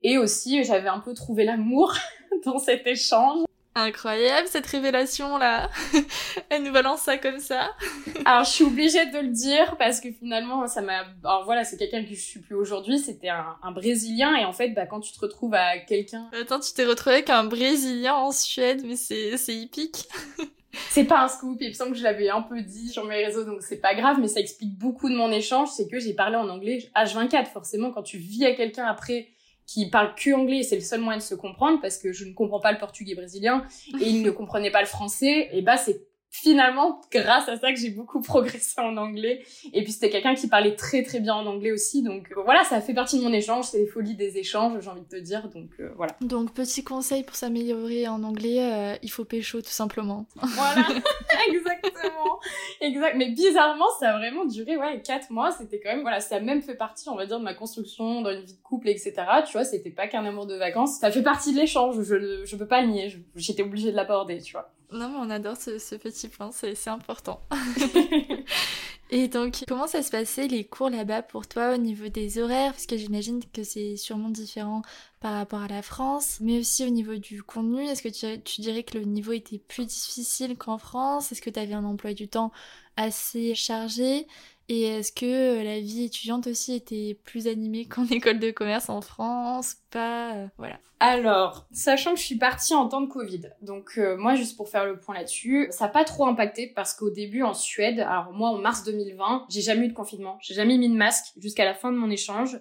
Et 0.02 0.16
aussi, 0.16 0.64
j'avais 0.64 0.88
un 0.88 1.00
peu 1.00 1.14
trouvé 1.14 1.44
l'amour 1.44 1.94
dans 2.44 2.58
cet 2.58 2.86
échange. 2.86 3.47
Incroyable 3.78 4.48
cette 4.48 4.66
révélation 4.66 5.38
là. 5.38 5.70
Elle 6.50 6.64
nous 6.64 6.72
balance 6.72 7.02
ça 7.02 7.16
comme 7.16 7.38
ça. 7.38 7.70
Alors 8.24 8.42
je 8.42 8.50
suis 8.50 8.64
obligée 8.64 9.06
de 9.06 9.18
le 9.20 9.28
dire 9.28 9.76
parce 9.78 10.00
que 10.00 10.10
finalement 10.10 10.66
ça 10.66 10.80
m'a. 10.80 11.04
Alors 11.22 11.44
voilà, 11.44 11.62
c'est 11.62 11.76
quelqu'un 11.76 12.02
que 12.02 12.08
je 12.08 12.20
suis 12.20 12.40
plus 12.40 12.56
aujourd'hui. 12.56 12.98
C'était 12.98 13.28
un, 13.28 13.70
brésilien 13.70 14.34
et 14.34 14.44
en 14.44 14.52
fait, 14.52 14.70
bah 14.70 14.86
quand 14.86 14.98
tu 14.98 15.12
te 15.12 15.20
retrouves 15.20 15.54
à 15.54 15.78
quelqu'un. 15.78 16.28
Attends, 16.32 16.58
tu 16.58 16.72
t'es 16.74 16.84
retrouvé 16.84 17.16
avec 17.16 17.30
un 17.30 17.44
brésilien 17.44 18.14
en 18.14 18.32
Suède, 18.32 18.82
mais 18.84 18.96
c'est 18.96 19.36
c'est 19.36 19.54
hippique. 19.54 20.08
c'est 20.90 21.04
pas 21.04 21.22
un 21.22 21.28
scoop, 21.28 21.58
il 21.60 21.68
me 21.68 21.72
semble 21.74 21.92
que 21.92 21.98
je 21.98 22.02
l'avais 22.02 22.30
un 22.30 22.42
peu 22.42 22.60
dit 22.60 22.88
sur 22.88 23.04
mes 23.04 23.24
réseaux, 23.24 23.44
donc 23.44 23.62
c'est 23.62 23.80
pas 23.80 23.94
grave, 23.94 24.16
mais 24.20 24.26
ça 24.26 24.40
explique 24.40 24.76
beaucoup 24.76 25.08
de 25.08 25.14
mon 25.14 25.30
échange. 25.30 25.68
C'est 25.68 25.86
que 25.86 26.00
j'ai 26.00 26.14
parlé 26.14 26.34
en 26.34 26.48
anglais 26.48 26.90
H24. 26.96 27.46
Forcément, 27.46 27.92
quand 27.92 28.02
tu 28.02 28.18
vis 28.18 28.44
à 28.44 28.54
quelqu'un 28.54 28.86
après 28.86 29.28
qui 29.68 29.90
parle 29.90 30.14
que 30.14 30.34
anglais, 30.34 30.62
c'est 30.62 30.76
le 30.76 30.82
seul 30.82 31.00
moyen 31.00 31.18
de 31.18 31.22
se 31.22 31.34
comprendre 31.34 31.78
parce 31.82 31.98
que 31.98 32.10
je 32.10 32.24
ne 32.24 32.32
comprends 32.32 32.58
pas 32.58 32.72
le 32.72 32.78
portugais 32.78 33.14
brésilien 33.14 33.64
et 34.00 34.08
il 34.08 34.22
ne 34.22 34.30
comprenait 34.30 34.70
pas 34.70 34.80
le 34.80 34.86
français, 34.86 35.50
et 35.52 35.60
bah 35.60 35.76
c'est 35.76 36.07
finalement 36.30 37.00
grâce 37.10 37.48
à 37.48 37.56
ça 37.56 37.72
que 37.72 37.78
j'ai 37.78 37.90
beaucoup 37.90 38.20
progressé 38.20 38.80
en 38.80 38.96
anglais. 38.96 39.44
Et 39.72 39.82
puis 39.82 39.92
c'était 39.92 40.10
quelqu'un 40.10 40.34
qui 40.34 40.48
parlait 40.48 40.76
très 40.76 41.02
très 41.02 41.20
bien 41.20 41.34
en 41.34 41.46
anglais 41.46 41.72
aussi. 41.72 42.02
Donc 42.02 42.30
euh, 42.32 42.42
voilà 42.44 42.64
ça 42.64 42.80
fait 42.80 42.94
partie 42.94 43.18
de 43.18 43.24
mon 43.24 43.32
échange. 43.32 43.66
C'est 43.66 43.78
les 43.78 43.86
folies 43.86 44.14
des 44.14 44.38
échanges 44.38 44.80
j'ai 44.80 44.88
envie 44.88 45.02
de 45.02 45.08
te 45.08 45.16
dire. 45.16 45.48
Donc 45.48 45.70
euh, 45.80 45.90
voilà. 45.96 46.14
Donc 46.20 46.52
petit 46.52 46.84
conseil 46.84 47.24
pour 47.24 47.36
s'améliorer 47.36 48.08
en 48.08 48.22
anglais 48.22 48.60
euh, 48.60 48.96
il 49.02 49.10
faut 49.10 49.24
pécho 49.24 49.60
tout 49.60 49.68
simplement. 49.68 50.26
Voilà. 50.36 50.86
Exactement. 51.48 52.40
Exact. 52.80 53.14
Mais 53.16 53.30
bizarrement 53.30 53.88
ça 53.98 54.10
a 54.10 54.18
vraiment 54.18 54.44
duré 54.44 54.76
ouais 54.76 55.00
quatre 55.02 55.30
mois. 55.30 55.50
C'était 55.52 55.80
quand 55.80 55.90
même 55.90 56.02
voilà 56.02 56.20
ça 56.20 56.36
a 56.36 56.40
même 56.40 56.60
fait 56.60 56.76
partie 56.76 57.08
on 57.08 57.16
va 57.16 57.26
dire 57.26 57.38
de 57.38 57.44
ma 57.44 57.54
construction 57.54 58.20
dans 58.20 58.30
une 58.30 58.42
vie 58.42 58.54
de 58.54 58.62
couple 58.62 58.88
etc 58.88 59.14
tu 59.46 59.52
vois 59.52 59.64
c'était 59.64 59.90
pas 59.90 60.08
qu'un 60.08 60.24
amour 60.24 60.46
de 60.46 60.56
vacances. 60.56 60.98
Ça 60.98 61.10
fait 61.10 61.22
partie 61.22 61.52
de 61.54 61.58
l'échange. 61.58 62.02
Je 62.02 62.44
je 62.44 62.56
peux 62.56 62.66
pas 62.66 62.82
le 62.82 62.88
nier 62.88 63.16
j'étais 63.34 63.62
obligée 63.62 63.90
de 63.90 63.96
l'aborder 63.96 64.40
tu 64.40 64.52
vois 64.52 64.70
non, 64.90 65.08
mais 65.10 65.18
on 65.18 65.30
adore 65.30 65.56
ce, 65.56 65.94
petit 65.96 66.28
point, 66.28 66.50
c'est 66.52 66.88
important. 66.88 67.40
Et 69.10 69.28
donc, 69.28 69.64
comment 69.66 69.86
ça 69.86 70.02
se 70.02 70.10
passait 70.10 70.48
les 70.48 70.64
cours 70.64 70.90
là-bas 70.90 71.22
pour 71.22 71.46
toi 71.46 71.74
au 71.74 71.76
niveau 71.78 72.08
des 72.08 72.38
horaires? 72.38 72.72
Parce 72.72 72.86
que 72.86 72.98
j'imagine 72.98 73.40
que 73.52 73.62
c'est 73.62 73.96
sûrement 73.96 74.28
différent 74.28 74.82
par 75.20 75.34
rapport 75.34 75.62
à 75.62 75.68
la 75.68 75.80
France, 75.80 76.38
mais 76.40 76.58
aussi 76.58 76.84
au 76.84 76.90
niveau 76.90 77.16
du 77.16 77.42
contenu. 77.42 77.84
Est-ce 77.84 78.02
que 78.02 78.08
tu, 78.08 78.42
tu, 78.42 78.60
dirais 78.60 78.82
que 78.82 78.98
le 78.98 79.04
niveau 79.04 79.32
était 79.32 79.58
plus 79.58 79.86
difficile 79.86 80.56
qu'en 80.58 80.76
France? 80.76 81.32
Est-ce 81.32 81.40
que 81.40 81.50
tu 81.50 81.58
avais 81.58 81.72
un 81.72 81.84
emploi 81.84 82.12
du 82.12 82.28
temps 82.28 82.52
assez 82.96 83.54
chargé? 83.54 84.26
Et 84.68 84.82
est-ce 84.82 85.12
que 85.12 85.62
la 85.64 85.80
vie 85.80 86.04
étudiante 86.04 86.46
aussi 86.46 86.74
était 86.74 87.18
plus 87.24 87.46
animée 87.46 87.84
qu'en 87.88 88.06
école 88.06 88.38
de 88.38 88.50
commerce 88.50 88.88
en 88.88 89.00
France 89.00 89.76
Pas, 89.90 90.34
euh, 90.34 90.46
voilà. 90.58 90.78
Alors, 91.00 91.68
sachant 91.70 92.14
que 92.14 92.18
je 92.18 92.24
suis 92.24 92.38
partie 92.38 92.74
en 92.74 92.88
temps 92.88 93.00
de 93.00 93.06
Covid, 93.06 93.42
donc 93.62 93.92
euh, 93.98 94.16
moi 94.16 94.34
juste 94.34 94.56
pour 94.56 94.68
faire 94.68 94.84
le 94.84 94.98
point 94.98 95.14
là-dessus, 95.14 95.68
ça 95.70 95.84
n'a 95.84 95.90
pas 95.90 96.04
trop 96.04 96.26
impacté 96.26 96.66
parce 96.66 96.92
qu'au 96.92 97.08
début 97.08 97.42
en 97.42 97.54
Suède, 97.54 98.00
alors 98.00 98.32
moi 98.32 98.48
en 98.48 98.58
mars 98.58 98.82
2020, 98.82 99.46
j'ai 99.48 99.60
jamais 99.60 99.86
eu 99.86 99.88
de 99.90 99.94
confinement, 99.94 100.38
j'ai 100.42 100.54
jamais 100.54 100.76
mis 100.76 100.88
de 100.88 100.96
masque 100.96 101.26
jusqu'à 101.36 101.64
la 101.64 101.74
fin 101.74 101.92
de 101.92 101.96
mon 101.96 102.10
échange. 102.10 102.58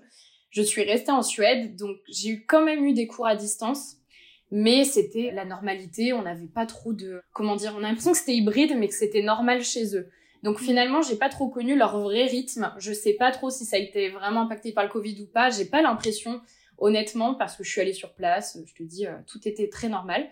Je 0.51 0.61
suis 0.61 0.83
restée 0.83 1.11
en 1.11 1.23
Suède, 1.23 1.75
donc 1.75 1.97
j'ai 2.07 2.29
eu 2.29 2.45
quand 2.45 2.63
même 2.63 2.85
eu 2.85 2.93
des 2.93 3.07
cours 3.07 3.25
à 3.25 3.35
distance, 3.35 3.95
mais 4.51 4.83
c'était 4.83 5.31
la 5.33 5.43
normalité, 5.43 6.13
on 6.13 6.21
n'avait 6.21 6.45
pas 6.45 6.67
trop 6.67 6.93
de 6.93 7.21
comment 7.33 7.55
dire, 7.55 7.73
on 7.75 7.79
a 7.79 7.87
l'impression 7.87 8.11
que 8.11 8.19
c'était 8.19 8.35
hybride 8.35 8.77
mais 8.77 8.87
que 8.87 8.93
c'était 8.93 9.23
normal 9.23 9.63
chez 9.63 9.95
eux. 9.95 10.11
Donc 10.43 10.59
finalement, 10.59 11.01
j'ai 11.01 11.15
pas 11.15 11.29
trop 11.29 11.49
connu 11.49 11.75
leur 11.75 11.99
vrai 11.99 12.25
rythme. 12.25 12.73
Je 12.77 12.93
sais 12.93 13.13
pas 13.13 13.31
trop 13.31 13.49
si 13.49 13.65
ça 13.65 13.77
a 13.77 13.79
été 13.79 14.09
vraiment 14.09 14.41
impacté 14.41 14.71
par 14.71 14.83
le 14.83 14.89
Covid 14.89 15.21
ou 15.21 15.25
pas. 15.25 15.49
J'ai 15.49 15.65
pas 15.65 15.81
l'impression, 15.81 16.41
honnêtement, 16.77 17.35
parce 17.35 17.55
que 17.55 17.63
je 17.63 17.71
suis 17.71 17.81
allée 17.81 17.93
sur 17.93 18.13
place. 18.13 18.57
Je 18.65 18.73
te 18.73 18.83
dis, 18.83 19.07
euh, 19.07 19.15
tout 19.25 19.47
était 19.47 19.69
très 19.69 19.89
normal. 19.89 20.29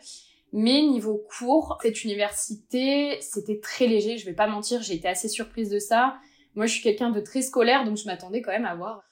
Mais 0.53 0.81
niveau 0.83 1.25
cours, 1.37 1.77
cette 1.81 2.03
université, 2.03 3.19
c'était 3.19 3.59
très 3.59 3.87
léger. 3.87 4.17
Je 4.17 4.25
vais 4.25 4.33
pas 4.33 4.47
mentir, 4.47 4.81
j'ai 4.81 4.93
été 4.93 5.07
assez 5.07 5.27
surprise 5.27 5.69
de 5.69 5.79
ça. 5.79 6.15
Moi, 6.55 6.65
je 6.67 6.73
suis 6.73 6.81
quelqu'un 6.81 7.09
de 7.09 7.19
très 7.19 7.41
scolaire, 7.41 7.83
donc 7.83 7.97
je 7.97 8.05
m'attendais 8.05 8.41
quand 8.41 8.51
même 8.51 8.65
à 8.65 8.71
avoir 8.71 9.03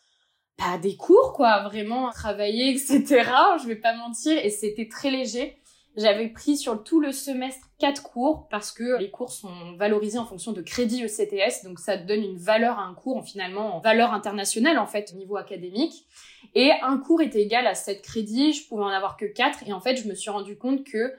pas 0.58 0.78
des 0.78 0.96
cours, 0.96 1.34
quoi, 1.34 1.64
vraiment 1.64 2.10
travailler, 2.12 2.70
etc. 2.76 3.30
Je 3.62 3.68
vais 3.68 3.76
pas 3.76 3.96
mentir, 3.96 4.38
et 4.38 4.50
c'était 4.50 4.88
très 4.88 5.12
léger. 5.12 5.58
J'avais 5.96 6.28
pris 6.30 6.58
sur 6.58 6.84
tout 6.84 7.00
le 7.00 7.12
semestre 7.12 7.68
quatre 7.78 8.02
cours 8.02 8.48
parce 8.50 8.72
que 8.72 9.00
les 9.00 9.12
cours 9.12 9.32
sont 9.32 9.76
valorisés 9.78 10.18
en 10.18 10.26
fonction 10.26 10.52
de 10.52 10.62
crédits 10.62 11.04
ECTS, 11.04 11.64
donc 11.64 11.80
ça 11.80 11.98
donne 11.98 12.24
une 12.24 12.38
valeur 12.38 12.80
à 12.80 12.84
un 12.84 12.96
cours, 12.96 13.24
finalement 13.24 13.76
en 13.76 13.80
valeur 13.80 14.12
internationale 14.12 14.80
en 14.80 14.88
fait 14.88 15.12
au 15.14 15.18
niveau 15.18 15.38
académique. 15.38 16.08
Et 16.56 16.72
un 16.82 16.98
cours 16.98 17.22
était 17.22 17.42
égal 17.42 17.68
à 17.68 17.76
7 17.76 18.02
crédits, 18.02 18.54
je 18.54 18.68
pouvais 18.68 18.84
en 18.84 18.88
avoir 18.88 19.18
que 19.18 19.26
4 19.26 19.68
et 19.68 19.74
en 19.74 19.82
fait 19.82 19.96
je 19.98 20.08
me 20.08 20.16
suis 20.16 20.32
rendu 20.32 20.58
compte 20.58 20.84
que 20.84 21.14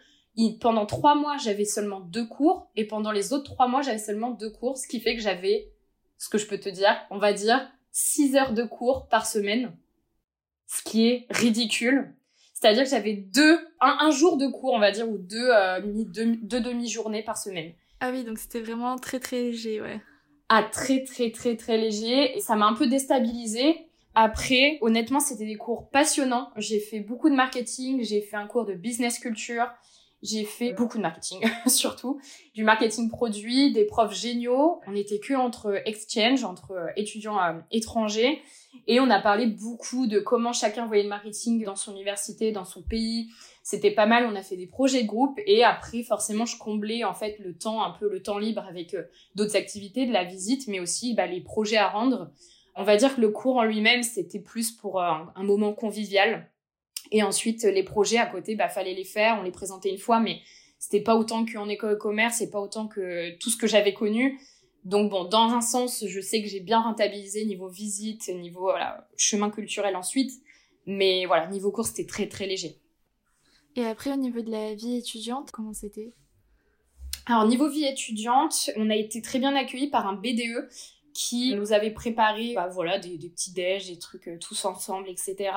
pendant 0.60 0.86
trois 0.86 1.14
mois 1.14 1.36
j'avais 1.36 1.64
seulement 1.64 2.00
deux 2.00 2.26
cours. 2.26 2.68
Et 2.76 2.86
pendant 2.86 3.12
les 3.12 3.32
autres 3.32 3.52
trois 3.52 3.68
mois 3.68 3.82
j'avais 3.82 3.98
seulement 3.98 4.30
deux 4.30 4.50
cours, 4.50 4.76
ce 4.76 4.88
qui 4.88 5.00
fait 5.00 5.14
que 5.14 5.22
j'avais, 5.22 5.72
ce 6.18 6.28
que 6.28 6.38
je 6.38 6.46
peux 6.46 6.58
te 6.58 6.68
dire, 6.68 6.96
on 7.10 7.18
va 7.18 7.32
dire 7.32 7.70
6 7.92 8.34
heures 8.36 8.52
de 8.52 8.64
cours 8.64 9.06
par 9.08 9.26
semaine, 9.26 9.76
ce 10.66 10.82
qui 10.82 11.06
est 11.06 11.26
ridicule. 11.30 12.14
C'est-à-dire 12.54 12.84
que 12.84 12.90
j'avais 12.90 13.14
deux, 13.14 13.58
un, 13.80 14.10
jour 14.10 14.36
de 14.36 14.46
cours, 14.46 14.72
on 14.72 14.78
va 14.78 14.92
dire, 14.92 15.08
ou 15.08 15.18
deux, 15.18 15.50
euh, 15.50 15.80
deux, 15.82 16.60
demi-journées 16.60 17.22
par 17.22 17.36
semaine. 17.36 17.72
Ah 18.00 18.10
oui, 18.10 18.24
donc 18.24 18.38
c'était 18.38 18.60
vraiment 18.60 18.96
très 18.96 19.20
très 19.20 19.42
léger, 19.42 19.80
ouais. 19.80 20.00
Ah, 20.48 20.62
très 20.62 21.04
très 21.04 21.30
très 21.30 21.56
très 21.56 21.76
léger. 21.76 22.36
Et 22.36 22.40
ça 22.40 22.54
m'a 22.54 22.66
un 22.66 22.74
peu 22.74 22.86
déstabilisée. 22.86 23.88
Après, 24.14 24.78
honnêtement, 24.82 25.18
c'était 25.18 25.46
des 25.46 25.56
cours 25.56 25.90
passionnants. 25.90 26.50
J'ai 26.56 26.78
fait 26.78 27.00
beaucoup 27.00 27.28
de 27.28 27.34
marketing, 27.34 28.04
j'ai 28.04 28.20
fait 28.20 28.36
un 28.36 28.46
cours 28.46 28.64
de 28.64 28.74
business 28.74 29.18
culture, 29.18 29.66
j'ai 30.22 30.44
fait 30.44 30.72
beaucoup 30.72 30.96
de 30.96 31.02
marketing, 31.02 31.44
surtout. 31.66 32.20
Du 32.54 32.62
marketing 32.62 33.10
produit, 33.10 33.72
des 33.72 33.84
profs 33.84 34.14
géniaux. 34.14 34.80
On 34.86 34.92
n'était 34.92 35.18
que 35.18 35.34
entre 35.34 35.82
exchange, 35.86 36.44
entre 36.44 36.70
euh, 36.72 36.86
étudiants 36.96 37.38
euh, 37.42 37.58
étrangers. 37.72 38.40
Et 38.86 39.00
on 39.00 39.10
a 39.10 39.20
parlé 39.20 39.46
beaucoup 39.46 40.06
de 40.06 40.20
comment 40.20 40.52
chacun 40.52 40.86
voyait 40.86 41.02
le 41.02 41.08
marketing 41.08 41.64
dans 41.64 41.76
son 41.76 41.92
université, 41.92 42.52
dans 42.52 42.64
son 42.64 42.82
pays. 42.82 43.28
C'était 43.62 43.90
pas 43.90 44.04
mal, 44.04 44.26
on 44.30 44.36
a 44.36 44.42
fait 44.42 44.56
des 44.56 44.66
projets 44.66 45.02
de 45.02 45.08
groupe 45.08 45.40
et 45.46 45.64
après 45.64 46.02
forcément 46.02 46.44
je 46.44 46.58
comblais 46.58 47.02
en 47.02 47.14
fait 47.14 47.38
le 47.38 47.56
temps, 47.56 47.82
un 47.82 47.92
peu 47.92 48.10
le 48.10 48.22
temps 48.22 48.38
libre 48.38 48.62
avec 48.68 48.92
euh, 48.92 49.04
d'autres 49.34 49.56
activités, 49.56 50.04
de 50.04 50.12
la 50.12 50.24
visite, 50.24 50.68
mais 50.68 50.80
aussi 50.80 51.14
bah, 51.14 51.26
les 51.26 51.40
projets 51.40 51.78
à 51.78 51.88
rendre. 51.88 52.30
On 52.76 52.82
va 52.82 52.96
dire 52.96 53.16
que 53.16 53.20
le 53.22 53.30
cours 53.30 53.56
en 53.56 53.64
lui-même 53.64 54.02
c'était 54.02 54.38
plus 54.38 54.70
pour 54.70 55.00
euh, 55.00 55.10
un, 55.34 55.44
moment 55.44 55.72
convivial. 55.72 56.50
Et 57.10 57.22
ensuite 57.22 57.64
les 57.64 57.82
projets 57.82 58.18
à 58.18 58.26
côté, 58.26 58.54
bah 58.54 58.68
fallait 58.68 58.94
les 58.94 59.04
faire, 59.04 59.38
on 59.40 59.42
les 59.42 59.50
présentait 59.50 59.90
une 59.90 59.98
fois, 59.98 60.20
mais 60.20 60.40
c'était 60.78 61.02
pas 61.02 61.16
autant 61.16 61.46
qu'en 61.46 61.68
école 61.68 61.92
de 61.92 61.94
commerce 61.94 62.42
et 62.42 62.50
pas 62.50 62.60
autant 62.60 62.86
que 62.86 63.34
tout 63.38 63.48
ce 63.48 63.56
que 63.56 63.66
j'avais 63.66 63.94
connu. 63.94 64.38
Donc 64.84 65.10
bon, 65.10 65.24
dans 65.24 65.50
un 65.50 65.60
sens, 65.60 66.04
je 66.06 66.20
sais 66.20 66.42
que 66.42 66.48
j'ai 66.48 66.60
bien 66.60 66.80
rentabilisé 66.80 67.44
niveau 67.46 67.68
visite, 67.68 68.28
niveau 68.28 68.62
voilà, 68.62 69.08
chemin 69.16 69.50
culturel 69.50 69.96
ensuite, 69.96 70.32
mais 70.86 71.24
voilà, 71.24 71.46
niveau 71.46 71.70
cours, 71.70 71.86
c'était 71.86 72.06
très 72.06 72.28
très 72.28 72.46
léger. 72.46 72.78
Et 73.76 73.84
après, 73.84 74.12
au 74.12 74.16
niveau 74.16 74.40
de 74.42 74.50
la 74.50 74.74
vie 74.74 74.96
étudiante, 74.96 75.50
comment 75.50 75.72
c'était? 75.72 76.12
Alors, 77.26 77.46
niveau 77.46 77.68
vie 77.68 77.86
étudiante, 77.86 78.70
on 78.76 78.90
a 78.90 78.94
été 78.94 79.22
très 79.22 79.38
bien 79.38 79.56
accueillis 79.56 79.88
par 79.88 80.06
un 80.06 80.12
BDE 80.12 80.68
qui 81.14 81.54
nous 81.54 81.72
avait 81.72 81.92
préparé 81.92 82.52
bah, 82.54 82.68
voilà, 82.68 82.98
des, 82.98 83.16
petits 83.16 83.52
déj, 83.52 83.86
des 83.86 83.98
trucs 83.98 84.28
euh, 84.28 84.38
tous 84.38 84.64
ensemble, 84.64 85.08
etc. 85.08 85.50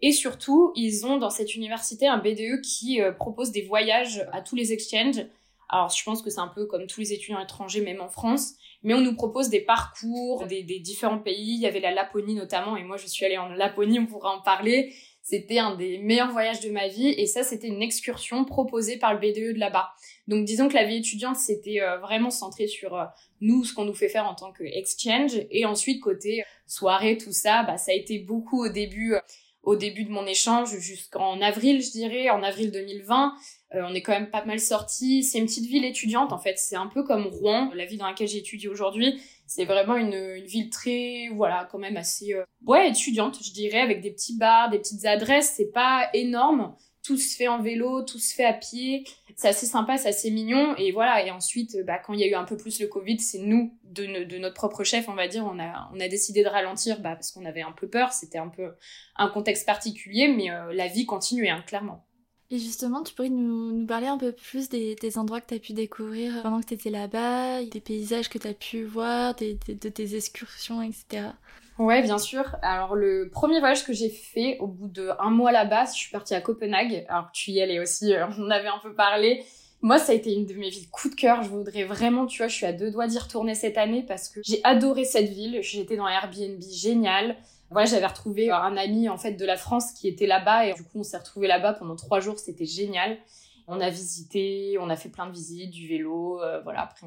Et 0.00 0.12
surtout, 0.12 0.72
ils 0.74 1.04
ont 1.04 1.18
dans 1.18 1.30
cette 1.30 1.54
université 1.54 2.06
un 2.06 2.18
BDE 2.18 2.60
qui 2.62 3.02
euh, 3.02 3.12
propose 3.12 3.50
des 3.50 3.62
voyages 3.62 4.26
à 4.32 4.40
tous 4.40 4.56
les 4.56 4.72
exchanges 4.72 5.26
alors, 5.68 5.88
je 5.88 6.02
pense 6.04 6.22
que 6.22 6.30
c'est 6.30 6.40
un 6.40 6.48
peu 6.48 6.66
comme 6.66 6.86
tous 6.86 7.00
les 7.00 7.12
étudiants 7.12 7.40
étrangers, 7.40 7.80
même 7.80 8.00
en 8.00 8.08
France. 8.08 8.54
Mais 8.82 8.94
on 8.94 9.00
nous 9.00 9.14
propose 9.14 9.48
des 9.48 9.60
parcours 9.60 10.46
des, 10.46 10.62
différents 10.62 11.18
pays. 11.18 11.54
Il 11.54 11.60
y 11.60 11.66
avait 11.66 11.80
la 11.80 11.90
Laponie 11.90 12.34
notamment, 12.34 12.76
et 12.76 12.84
moi 12.84 12.96
je 12.96 13.06
suis 13.06 13.24
allée 13.24 13.38
en 13.38 13.48
Laponie, 13.48 13.98
on 13.98 14.06
pourra 14.06 14.36
en 14.36 14.42
parler. 14.42 14.94
C'était 15.22 15.58
un 15.58 15.74
des 15.74 15.96
meilleurs 15.96 16.30
voyages 16.30 16.60
de 16.60 16.70
ma 16.70 16.86
vie, 16.86 17.08
et 17.08 17.26
ça 17.26 17.42
c'était 17.42 17.68
une 17.68 17.80
excursion 17.80 18.44
proposée 18.44 18.98
par 18.98 19.14
le 19.14 19.20
BDE 19.20 19.54
de 19.54 19.58
là-bas. 19.58 19.88
Donc 20.28 20.44
disons 20.44 20.68
que 20.68 20.74
la 20.74 20.84
vie 20.84 20.96
étudiante 20.96 21.36
c'était 21.36 21.80
euh, 21.80 21.96
vraiment 21.96 22.28
centré 22.28 22.66
sur 22.66 22.94
euh, 22.94 23.04
nous, 23.40 23.64
ce 23.64 23.72
qu'on 23.72 23.86
nous 23.86 23.94
fait 23.94 24.10
faire 24.10 24.26
en 24.26 24.34
tant 24.34 24.52
que 24.52 24.64
exchange, 24.64 25.32
et 25.50 25.64
ensuite 25.64 26.02
côté 26.02 26.44
soirée, 26.66 27.16
tout 27.16 27.32
ça, 27.32 27.62
bah 27.62 27.78
ça 27.78 27.92
a 27.92 27.94
été 27.94 28.18
beaucoup 28.18 28.62
au 28.62 28.68
début. 28.68 29.14
Euh, 29.14 29.20
au 29.66 29.76
début 29.76 30.04
de 30.04 30.10
mon 30.10 30.26
échange 30.26 30.78
jusqu'en 30.78 31.40
avril, 31.40 31.82
je 31.82 31.90
dirais, 31.90 32.30
en 32.30 32.42
avril 32.42 32.70
2020. 32.70 33.34
Euh, 33.74 33.82
on 33.88 33.94
est 33.94 34.02
quand 34.02 34.12
même 34.12 34.30
pas 34.30 34.44
mal 34.44 34.60
sorti. 34.60 35.22
C'est 35.22 35.38
une 35.38 35.46
petite 35.46 35.66
ville 35.66 35.84
étudiante 35.84 36.32
en 36.32 36.38
fait. 36.38 36.58
C'est 36.58 36.76
un 36.76 36.86
peu 36.86 37.02
comme 37.02 37.26
Rouen, 37.26 37.70
la 37.74 37.86
ville 37.86 37.98
dans 37.98 38.06
laquelle 38.06 38.28
j'étudie 38.28 38.68
aujourd'hui. 38.68 39.20
C'est 39.46 39.64
vraiment 39.64 39.96
une, 39.96 40.42
ville 40.44 40.70
très, 40.70 41.28
voilà, 41.34 41.68
quand 41.70 41.78
même 41.78 41.96
assez, 41.96 42.32
euh, 42.32 42.44
ouais, 42.66 42.88
étudiante, 42.88 43.38
je 43.42 43.52
dirais, 43.52 43.80
avec 43.80 44.00
des 44.00 44.10
petits 44.10 44.38
bars, 44.38 44.70
des 44.70 44.78
petites 44.78 45.04
adresses. 45.04 45.52
C'est 45.56 45.70
pas 45.70 46.08
énorme. 46.14 46.74
Tout 47.02 47.18
se 47.18 47.36
fait 47.36 47.48
en 47.48 47.60
vélo, 47.60 48.02
tout 48.02 48.18
se 48.18 48.34
fait 48.34 48.46
à 48.46 48.54
pied. 48.54 49.04
C'est 49.36 49.48
assez 49.48 49.66
sympa, 49.66 49.98
c'est 49.98 50.08
assez 50.08 50.30
mignon. 50.30 50.74
Et 50.76 50.90
voilà. 50.92 51.26
Et 51.26 51.30
ensuite, 51.30 51.76
bah, 51.84 51.98
quand 51.98 52.14
il 52.14 52.20
y 52.20 52.24
a 52.24 52.28
eu 52.28 52.34
un 52.34 52.44
peu 52.44 52.56
plus 52.56 52.80
le 52.80 52.86
Covid, 52.86 53.18
c'est 53.18 53.40
nous, 53.40 53.76
de, 53.84 54.38
notre 54.38 54.54
propre 54.54 54.84
chef, 54.84 55.08
on 55.10 55.14
va 55.14 55.28
dire, 55.28 55.44
on 55.44 55.58
a, 55.58 55.90
on 55.92 56.00
a 56.00 56.08
décidé 56.08 56.42
de 56.42 56.48
ralentir, 56.48 57.00
bah, 57.00 57.14
parce 57.14 57.30
qu'on 57.30 57.44
avait 57.44 57.60
un 57.60 57.72
peu 57.72 57.88
peur. 57.88 58.14
C'était 58.14 58.38
un 58.38 58.48
peu 58.48 58.72
un 59.16 59.28
contexte 59.28 59.66
particulier, 59.66 60.28
mais 60.28 60.50
euh, 60.50 60.72
la 60.72 60.88
vie 60.88 61.04
continuait, 61.04 61.50
hein, 61.50 61.62
clairement. 61.66 62.06
Et 62.50 62.58
justement, 62.58 63.02
tu 63.02 63.14
pourrais 63.14 63.30
nous, 63.30 63.86
parler 63.86 64.06
un 64.06 64.18
peu 64.18 64.32
plus 64.32 64.68
des, 64.68 65.18
endroits 65.18 65.40
que 65.40 65.46
tu 65.48 65.54
as 65.54 65.58
pu 65.58 65.72
découvrir 65.72 66.42
pendant 66.42 66.60
que 66.60 66.66
tu 66.66 66.74
étais 66.74 66.90
là-bas, 66.90 67.64
des 67.64 67.80
paysages 67.80 68.28
que 68.28 68.38
tu 68.38 68.48
as 68.48 68.54
pu 68.54 68.84
voir, 68.84 69.34
des, 69.34 69.58
de 69.66 69.88
tes 69.88 70.14
excursions, 70.14 70.82
etc. 70.82 71.30
Ouais, 71.78 72.02
bien 72.02 72.18
sûr. 72.18 72.56
Alors, 72.62 72.94
le 72.94 73.28
premier 73.32 73.58
voyage 73.58 73.84
que 73.84 73.92
j'ai 73.92 74.10
fait 74.10 74.58
au 74.60 74.68
bout 74.68 74.88
de 74.88 75.10
un 75.18 75.30
mois 75.30 75.50
là-bas, 75.50 75.86
je 75.86 75.98
suis 75.98 76.10
partie 76.10 76.34
à 76.34 76.40
Copenhague. 76.40 77.04
Alors, 77.08 77.30
tu 77.32 77.50
y 77.50 77.60
allais 77.60 77.80
aussi, 77.80 78.14
euh, 78.14 78.26
on 78.38 78.50
avait 78.50 78.68
un 78.68 78.78
peu 78.82 78.94
parlé. 78.94 79.44
Moi, 79.80 79.98
ça 79.98 80.12
a 80.12 80.14
été 80.14 80.32
une 80.32 80.46
de 80.46 80.54
mes 80.54 80.70
villes 80.70 80.88
coup 80.90 81.10
de 81.10 81.14
cœur. 81.14 81.42
Je 81.42 81.48
voudrais 81.48 81.84
vraiment, 81.84 82.26
tu 82.26 82.38
vois, 82.38 82.48
je 82.48 82.54
suis 82.54 82.66
à 82.66 82.72
deux 82.72 82.90
doigts 82.90 83.06
d'y 83.06 83.18
retourner 83.18 83.54
cette 83.54 83.76
année 83.76 84.04
parce 84.06 84.28
que 84.28 84.40
j'ai 84.44 84.60
adoré 84.64 85.04
cette 85.04 85.28
ville. 85.28 85.58
J'étais 85.62 85.96
dans 85.96 86.08
Airbnb 86.08 86.62
génial. 86.62 87.36
J'avais 87.84 88.06
retrouvé 88.06 88.50
un 88.50 88.76
ami 88.76 89.08
en 89.08 89.16
fait 89.16 89.32
de 89.32 89.44
la 89.44 89.56
France 89.56 89.92
qui 89.92 90.08
était 90.08 90.26
là-bas 90.26 90.66
et 90.66 90.74
du 90.74 90.82
coup 90.84 91.00
on 91.00 91.02
s'est 91.02 91.18
retrouvé 91.18 91.48
là-bas 91.48 91.74
pendant 91.74 91.96
trois 91.96 92.20
jours. 92.20 92.38
C'était 92.38 92.66
génial. 92.66 93.18
On 93.66 93.80
a 93.80 93.90
visité, 93.90 94.76
on 94.80 94.90
a 94.90 94.96
fait 94.96 95.08
plein 95.08 95.26
de 95.26 95.32
visites, 95.32 95.70
du 95.70 95.88
vélo, 95.88 96.40
euh, 96.42 96.60
voilà. 96.62 96.82
Après 96.82 97.06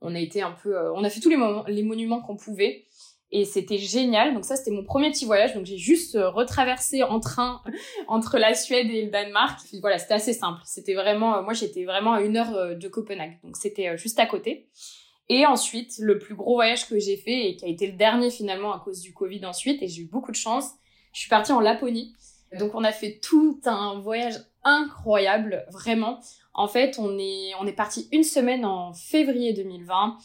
on, 0.00 0.14
a 0.14 0.18
été 0.18 0.42
un 0.42 0.50
peu, 0.50 0.76
euh, 0.76 0.92
on 0.94 1.04
a 1.04 1.10
fait 1.10 1.20
tous 1.20 1.30
les, 1.30 1.82
monuments 1.82 2.20
qu'on 2.20 2.36
pouvait 2.36 2.84
et 3.32 3.46
c'était 3.46 3.78
génial. 3.78 4.34
Donc 4.34 4.44
ça, 4.44 4.56
c'était 4.56 4.70
mon 4.70 4.84
premier 4.84 5.10
petit 5.10 5.24
voyage. 5.24 5.54
Donc 5.54 5.64
j'ai 5.64 5.78
juste 5.78 6.14
euh, 6.14 6.28
retraversé 6.28 7.02
en 7.02 7.18
train 7.18 7.62
entre 8.06 8.38
la 8.38 8.54
Suède 8.54 8.88
et 8.90 9.06
le 9.06 9.10
Danemark. 9.10 9.58
Voilà, 9.80 9.98
c'était 9.98 10.14
assez 10.14 10.34
simple. 10.34 10.60
C'était 10.64 10.94
vraiment, 10.94 11.38
euh, 11.38 11.42
moi 11.42 11.54
j'étais 11.54 11.84
vraiment 11.84 12.12
à 12.12 12.20
une 12.20 12.36
heure 12.36 12.54
euh, 12.54 12.74
de 12.74 12.88
Copenhague, 12.88 13.38
donc 13.42 13.56
c'était 13.56 13.96
juste 13.96 14.20
à 14.20 14.26
côté. 14.26 14.68
Et 15.28 15.46
ensuite, 15.46 15.94
le 15.98 16.18
plus 16.18 16.34
gros 16.34 16.54
voyage 16.54 16.88
que 16.88 16.98
j'ai 16.98 17.16
fait 17.16 17.48
et 17.48 17.56
qui 17.56 17.64
a 17.64 17.68
été 17.68 17.86
le 17.86 17.96
dernier 17.96 18.30
finalement 18.30 18.72
à 18.72 18.80
cause 18.80 19.00
du 19.00 19.14
Covid 19.14 19.44
ensuite, 19.46 19.82
et 19.82 19.88
j'ai 19.88 20.02
eu 20.02 20.06
beaucoup 20.06 20.30
de 20.30 20.36
chance, 20.36 20.72
je 21.12 21.20
suis 21.20 21.30
partie 21.30 21.52
en 21.52 21.60
Laponie. 21.60 22.14
Donc 22.58 22.74
on 22.74 22.84
a 22.84 22.92
fait 22.92 23.18
tout 23.22 23.60
un 23.64 23.98
voyage 23.98 24.34
incroyable, 24.62 25.64
vraiment. 25.70 26.20
En 26.54 26.68
fait, 26.68 26.98
on 26.98 27.18
est 27.18 27.52
on 27.58 27.66
est 27.66 27.72
parti 27.72 28.08
une 28.12 28.24
semaine 28.24 28.64
en 28.64 28.92
février 28.92 29.54
2020 29.54 30.18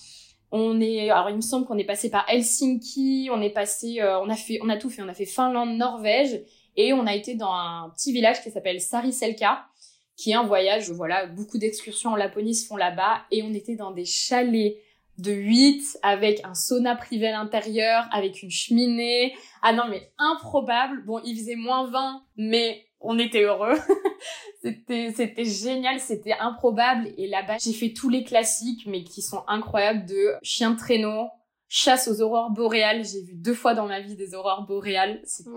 On 0.51 0.81
est, 0.81 1.10
alors 1.10 1.29
il 1.29 1.38
me 1.38 1.41
semble 1.41 1.65
qu'on 1.65 1.77
est 1.77 1.86
passé 1.86 2.10
par 2.10 2.25
Helsinki, 2.29 3.29
on 3.31 3.41
est 3.41 3.49
passé, 3.49 4.01
euh, 4.01 4.19
on 4.19 4.29
a 4.29 4.36
fait, 4.36 4.60
on 4.62 4.69
a 4.69 4.77
tout 4.77 4.89
fait, 4.89 5.01
on 5.01 5.07
a 5.07 5.13
fait 5.13 5.25
Finlande, 5.25 5.77
Norvège, 5.77 6.41
et 6.75 6.93
on 6.93 7.05
a 7.05 7.15
été 7.15 7.36
dans 7.36 7.51
un 7.51 7.89
petit 7.95 8.12
village 8.13 8.41
qui 8.41 8.51
s'appelle 8.51 8.79
Sariselka, 8.79 9.65
qui 10.15 10.31
est 10.31 10.36
un 10.36 10.43
voyage, 10.43 10.89
voilà, 10.91 11.27
beaucoup 11.27 11.57
d'excursions 11.57 12.12
en 12.12 12.15
Laponie 12.15 12.55
se 12.55 12.65
font 12.65 12.77
là-bas, 12.77 13.23
et 13.31 13.43
on 13.43 13.53
était 13.53 13.75
dans 13.75 13.91
des 13.91 14.05
chalets 14.05 14.77
de 15.17 15.32
8 15.32 15.99
avec 16.03 16.41
un 16.43 16.53
sauna 16.53 16.95
privé 16.95 17.27
à 17.27 17.32
l'intérieur, 17.32 18.08
avec 18.12 18.43
une 18.43 18.51
cheminée. 18.51 19.36
Ah 19.62 19.73
non, 19.73 19.86
mais 19.89 20.12
improbable. 20.17 21.03
Bon, 21.06 21.19
il 21.23 21.38
faisait 21.38 21.56
moins 21.56 21.89
20, 21.89 22.23
mais 22.38 22.86
on 22.99 23.17
était 23.19 23.43
heureux. 23.43 23.75
c'était, 24.62 25.13
c'était 25.15 25.45
génial, 25.45 25.99
c'était 25.99 26.34
improbable. 26.34 27.10
Et 27.17 27.27
là-bas, 27.27 27.58
j'ai 27.60 27.73
fait 27.73 27.93
tous 27.93 28.10
les 28.10 28.23
classiques, 28.23 28.86
mais 28.88 29.03
qui 29.03 29.21
sont 29.21 29.43
incroyables 29.47 30.06
de 30.06 30.36
chien 30.41 30.71
de 30.71 30.77
traîneau, 30.77 31.27
chasse 31.67 32.08
aux 32.08 32.21
aurores 32.21 32.51
boréales. 32.51 33.03
J'ai 33.06 33.23
vu 33.23 33.36
deux 33.36 33.53
fois 33.53 33.73
dans 33.73 33.88
ma 33.88 33.99
vie 33.99 34.15
des 34.15 34.34
aurores 34.34 34.65
boréales. 34.67 35.21
C'était, 35.25 35.49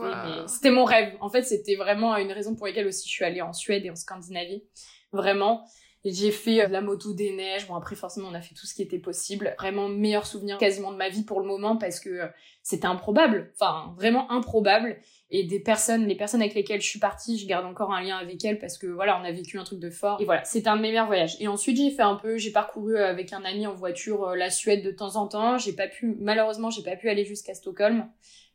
c'était 0.47 0.71
mon 0.71 0.85
rêve. 0.85 1.15
En 1.21 1.29
fait, 1.29 1.43
c'était 1.43 1.77
vraiment 1.77 2.17
une 2.17 2.33
raison 2.33 2.55
pour 2.55 2.67
laquelle 2.67 2.87
aussi 2.87 3.09
je 3.09 3.13
suis 3.13 3.25
allée 3.25 3.43
en 3.43 3.53
Suède 3.53 3.85
et 3.85 3.91
en 3.91 3.97
Scandinavie. 3.97 4.65
Vraiment. 5.13 5.65
J'ai 6.05 6.31
fait 6.31 6.63
euh, 6.63 6.69
la 6.69 6.81
moto 6.81 7.13
des 7.13 7.33
neiges. 7.33 7.67
Bon, 7.69 7.75
après, 7.75 7.95
forcément, 7.95 8.29
on 8.31 8.35
a 8.35 8.41
fait 8.41 8.55
tout 8.55 8.67
ce 8.67 8.75
qui 8.75 8.83
était 8.83 8.99
possible. 8.99 9.55
Vraiment, 9.59 9.89
meilleur 9.89 10.27
souvenir 10.27 10.57
quasiment 10.57 10.93
de 10.93 10.97
ma 10.97 11.11
vie 11.11 11.25
pour 11.25 11.41
le 11.41 11.47
moment 11.47 11.77
parce 11.77 12.01
que 12.01 12.09
euh, 12.09 12.27
c'était 12.63 12.87
improbable. 12.87 13.53
Enfin, 13.55 13.95
vraiment 13.97 14.31
improbable. 14.31 14.97
Et 15.31 15.45
des 15.45 15.61
personnes, 15.61 16.07
les 16.07 16.17
personnes 16.17 16.41
avec 16.41 16.55
lesquelles 16.55 16.81
je 16.81 16.89
suis 16.89 16.99
partie, 16.99 17.39
je 17.39 17.47
garde 17.47 17.67
encore 17.67 17.93
un 17.93 18.03
lien 18.03 18.17
avec 18.17 18.45
elles 18.45 18.59
parce 18.59 18.79
que 18.79 18.87
voilà, 18.87 19.21
on 19.21 19.25
a 19.25 19.31
vécu 19.31 19.59
un 19.59 19.65
truc 19.65 19.79
de 19.79 19.91
fort. 19.91 20.21
Et 20.21 20.25
voilà, 20.25 20.43
c'était 20.45 20.69
un 20.69 20.77
de 20.77 20.83
mes 20.83 20.89
meilleurs 20.89 21.07
voyages. 21.07 21.37
Et 21.39 21.49
ensuite, 21.49 21.77
j'ai 21.77 21.91
fait 21.91 22.03
un 22.03 22.17
peu, 22.17 22.39
j'ai 22.39 22.51
parcouru 22.51 22.97
euh, 22.97 23.11
avec 23.11 23.33
un 23.33 23.45
ami 23.45 23.67
en 23.67 23.75
voiture 23.75 24.35
la 24.35 24.51
Suède 24.51 24.83
de 24.83 24.91
temps 24.91 25.17
en 25.17 25.29
temps. 25.29 25.59
J'ai 25.59 25.75
pas 25.75 25.87
pu, 25.87 26.17
malheureusement, 26.19 26.71
j'ai 26.71 26.83
pas 26.83 26.97
pu 26.97 27.11
aller 27.11 27.25
jusqu'à 27.25 27.55
Stockholm 27.55 28.09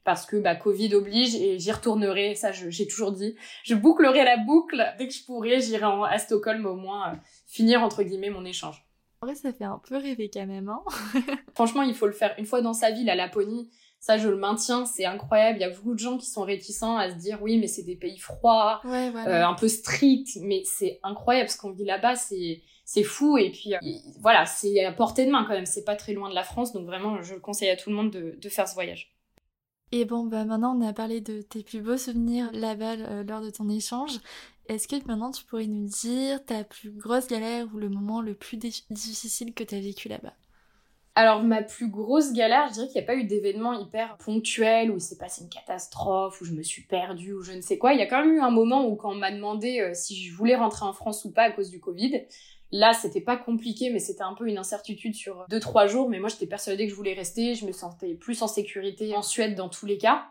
parce 0.06 0.26
que 0.26 0.38
bah, 0.38 0.56
Covid 0.56 0.94
oblige 0.96 1.36
et 1.36 1.60
j'y 1.60 1.72
retournerai, 1.72 2.36
ça 2.36 2.52
j'ai 2.52 2.88
toujours 2.88 3.12
dit. 3.12 3.36
Je 3.64 3.74
bouclerai 3.74 4.24
la 4.24 4.38
boucle 4.38 4.86
dès 4.98 5.08
que 5.08 5.14
je 5.14 5.26
pourrai, 5.26 5.60
j'irai 5.60 5.88
à 6.10 6.18
Stockholm 6.20 6.66
au 6.66 6.76
moins 6.76 7.20
finir 7.56 7.82
entre 7.82 8.04
guillemets 8.04 8.30
mon 8.30 8.44
échange. 8.44 8.86
En 9.22 9.28
vrai, 9.28 9.36
ça 9.36 9.54
fait 9.54 9.64
un 9.64 9.80
peu 9.88 9.96
rêver 9.96 10.30
quand 10.32 10.46
même. 10.46 10.70
Hein 10.70 10.84
Franchement, 11.56 11.84
il 11.84 11.96
faut 11.96 12.06
le 12.06 12.12
faire 12.12 12.36
une 12.38 12.46
fois 12.46 12.62
dans 12.62 12.74
sa 12.74 12.92
vie, 12.92 13.06
la 13.06 13.16
Laponie. 13.16 13.70
Ça, 14.00 14.18
je 14.18 14.28
le 14.28 14.36
maintiens, 14.36 14.86
c'est 14.86 15.06
incroyable. 15.06 15.58
Il 15.58 15.62
y 15.62 15.64
a 15.64 15.70
beaucoup 15.70 15.94
de 15.94 16.00
gens 16.00 16.18
qui 16.18 16.28
sont 16.28 16.44
réticents 16.44 16.98
à 16.98 17.10
se 17.10 17.16
dire 17.16 17.42
oui, 17.42 17.58
mais 17.58 17.68
c'est 17.68 17.84
des 17.84 17.96
pays 17.96 18.20
froids, 18.20 18.82
euh, 18.86 19.44
un 19.44 19.54
peu 19.56 19.68
stricts, 19.68 20.38
mais 20.42 20.62
c'est 20.66 21.00
incroyable 21.02 21.50
ce 21.50 21.58
qu'on 21.58 21.72
vit 21.72 21.86
là-bas, 21.86 22.16
c'est 22.16 22.62
c'est 22.88 23.02
fou 23.02 23.36
et 23.40 23.50
puis 23.50 23.74
euh, 23.74 23.80
voilà, 24.20 24.46
c'est 24.46 24.86
à 24.86 24.92
portée 24.92 25.26
de 25.26 25.32
main 25.32 25.44
quand 25.46 25.54
même. 25.54 25.66
C'est 25.66 25.86
pas 25.86 25.96
très 25.96 26.14
loin 26.14 26.30
de 26.30 26.36
la 26.36 26.44
France, 26.44 26.72
donc 26.72 26.86
vraiment, 26.86 27.22
je 27.24 27.34
conseille 27.36 27.70
à 27.70 27.78
tout 27.78 27.90
le 27.90 27.96
monde 27.96 28.12
de, 28.12 28.38
de 28.40 28.50
faire 28.50 28.68
ce 28.68 28.76
voyage. 28.76 29.16
Et 29.92 30.06
bon, 30.06 30.26
bah 30.26 30.46
maintenant 30.46 30.78
on 30.78 30.88
a 30.88 30.94
parlé 30.94 31.22
de 31.22 31.42
tes 31.42 31.64
plus 31.64 31.82
beaux 31.82 31.98
souvenirs 31.98 32.50
là-bas 32.54 32.96
euh, 32.98 33.24
lors 33.24 33.42
de 33.42 33.50
ton 33.50 33.70
échange. 33.70 34.20
Est-ce 34.68 34.88
que 34.88 34.96
maintenant 35.08 35.32
tu 35.32 35.44
pourrais 35.46 35.68
nous 35.68 35.88
dire 35.88 36.44
ta 36.46 36.64
plus 36.64 36.92
grosse 36.92 37.28
galère 37.28 37.68
ou 37.74 37.78
le 37.78 37.90
moment 37.90 38.22
le 38.22 38.34
plus 38.34 38.58
difficile 38.58 39.54
que 39.54 39.64
tu 39.64 39.76
as 39.76 39.80
vécu 39.80 40.10
là-bas? 40.10 40.34
Alors 41.18 41.44
ma 41.44 41.62
plus 41.62 41.88
grosse 41.88 42.34
galère, 42.34 42.68
je 42.68 42.74
dirais 42.74 42.88
qu'il 42.88 43.00
n'y 43.00 43.06
a 43.06 43.08
pas 43.08 43.16
eu 43.16 43.24
d'événement 43.24 43.74
hyper 43.74 44.18
ponctuel 44.18 44.92
où 44.92 44.96
il 44.96 45.02
s'est 45.02 45.18
passé 45.18 45.44
une 45.44 45.50
catastrophe, 45.50 46.42
où 46.42 46.46
je 46.46 46.52
me 46.52 46.62
suis 46.62 46.82
perdue 46.82 47.32
ou 47.32 47.42
je 47.42 47.54
ne 47.54 47.62
sais 47.62 47.78
quoi. 47.78 47.94
Il 47.94 48.00
y 48.00 48.02
a 48.02 48.06
quand 48.06 48.20
même 48.20 48.34
eu 48.34 48.42
un 48.42 48.52
moment 48.52 48.86
où 48.86 48.96
quand 48.96 49.12
on 49.12 49.16
m'a 49.16 49.32
demandé 49.32 49.80
euh, 49.80 49.94
si 49.94 50.22
je 50.22 50.36
voulais 50.36 50.56
rentrer 50.56 50.84
en 50.86 50.92
France 50.92 51.24
ou 51.24 51.32
pas 51.32 51.44
à 51.44 51.52
cause 51.52 51.70
du 51.70 51.80
Covid, 51.80 52.26
Là, 52.72 52.94
c'était 52.94 53.22
pas 53.22 53.38
compliqué, 53.38 53.90
mais 53.90 54.00
c'était 54.00 54.24
un 54.24 54.34
peu 54.34 54.48
une 54.50 54.58
incertitude 54.58 55.16
sur 55.16 55.46
deux, 55.50 55.60
trois 55.60 55.88
jours. 55.88 56.10
Mais 56.10 56.20
moi, 56.20 56.30
j'étais 56.30 56.48
persuadée 56.48 56.86
que 56.86 56.92
je 56.92 56.96
voulais 56.96 57.14
rester. 57.14 57.56
Je 57.56 57.66
me 57.66 57.72
sentais 57.72 58.16
plus 58.16 58.42
en 58.42 58.48
sécurité 58.48 59.16
en 59.16 59.22
Suède 59.22 59.56
dans 59.56 59.70
tous 59.70 59.86
les 59.86 59.98
cas. 59.98 60.26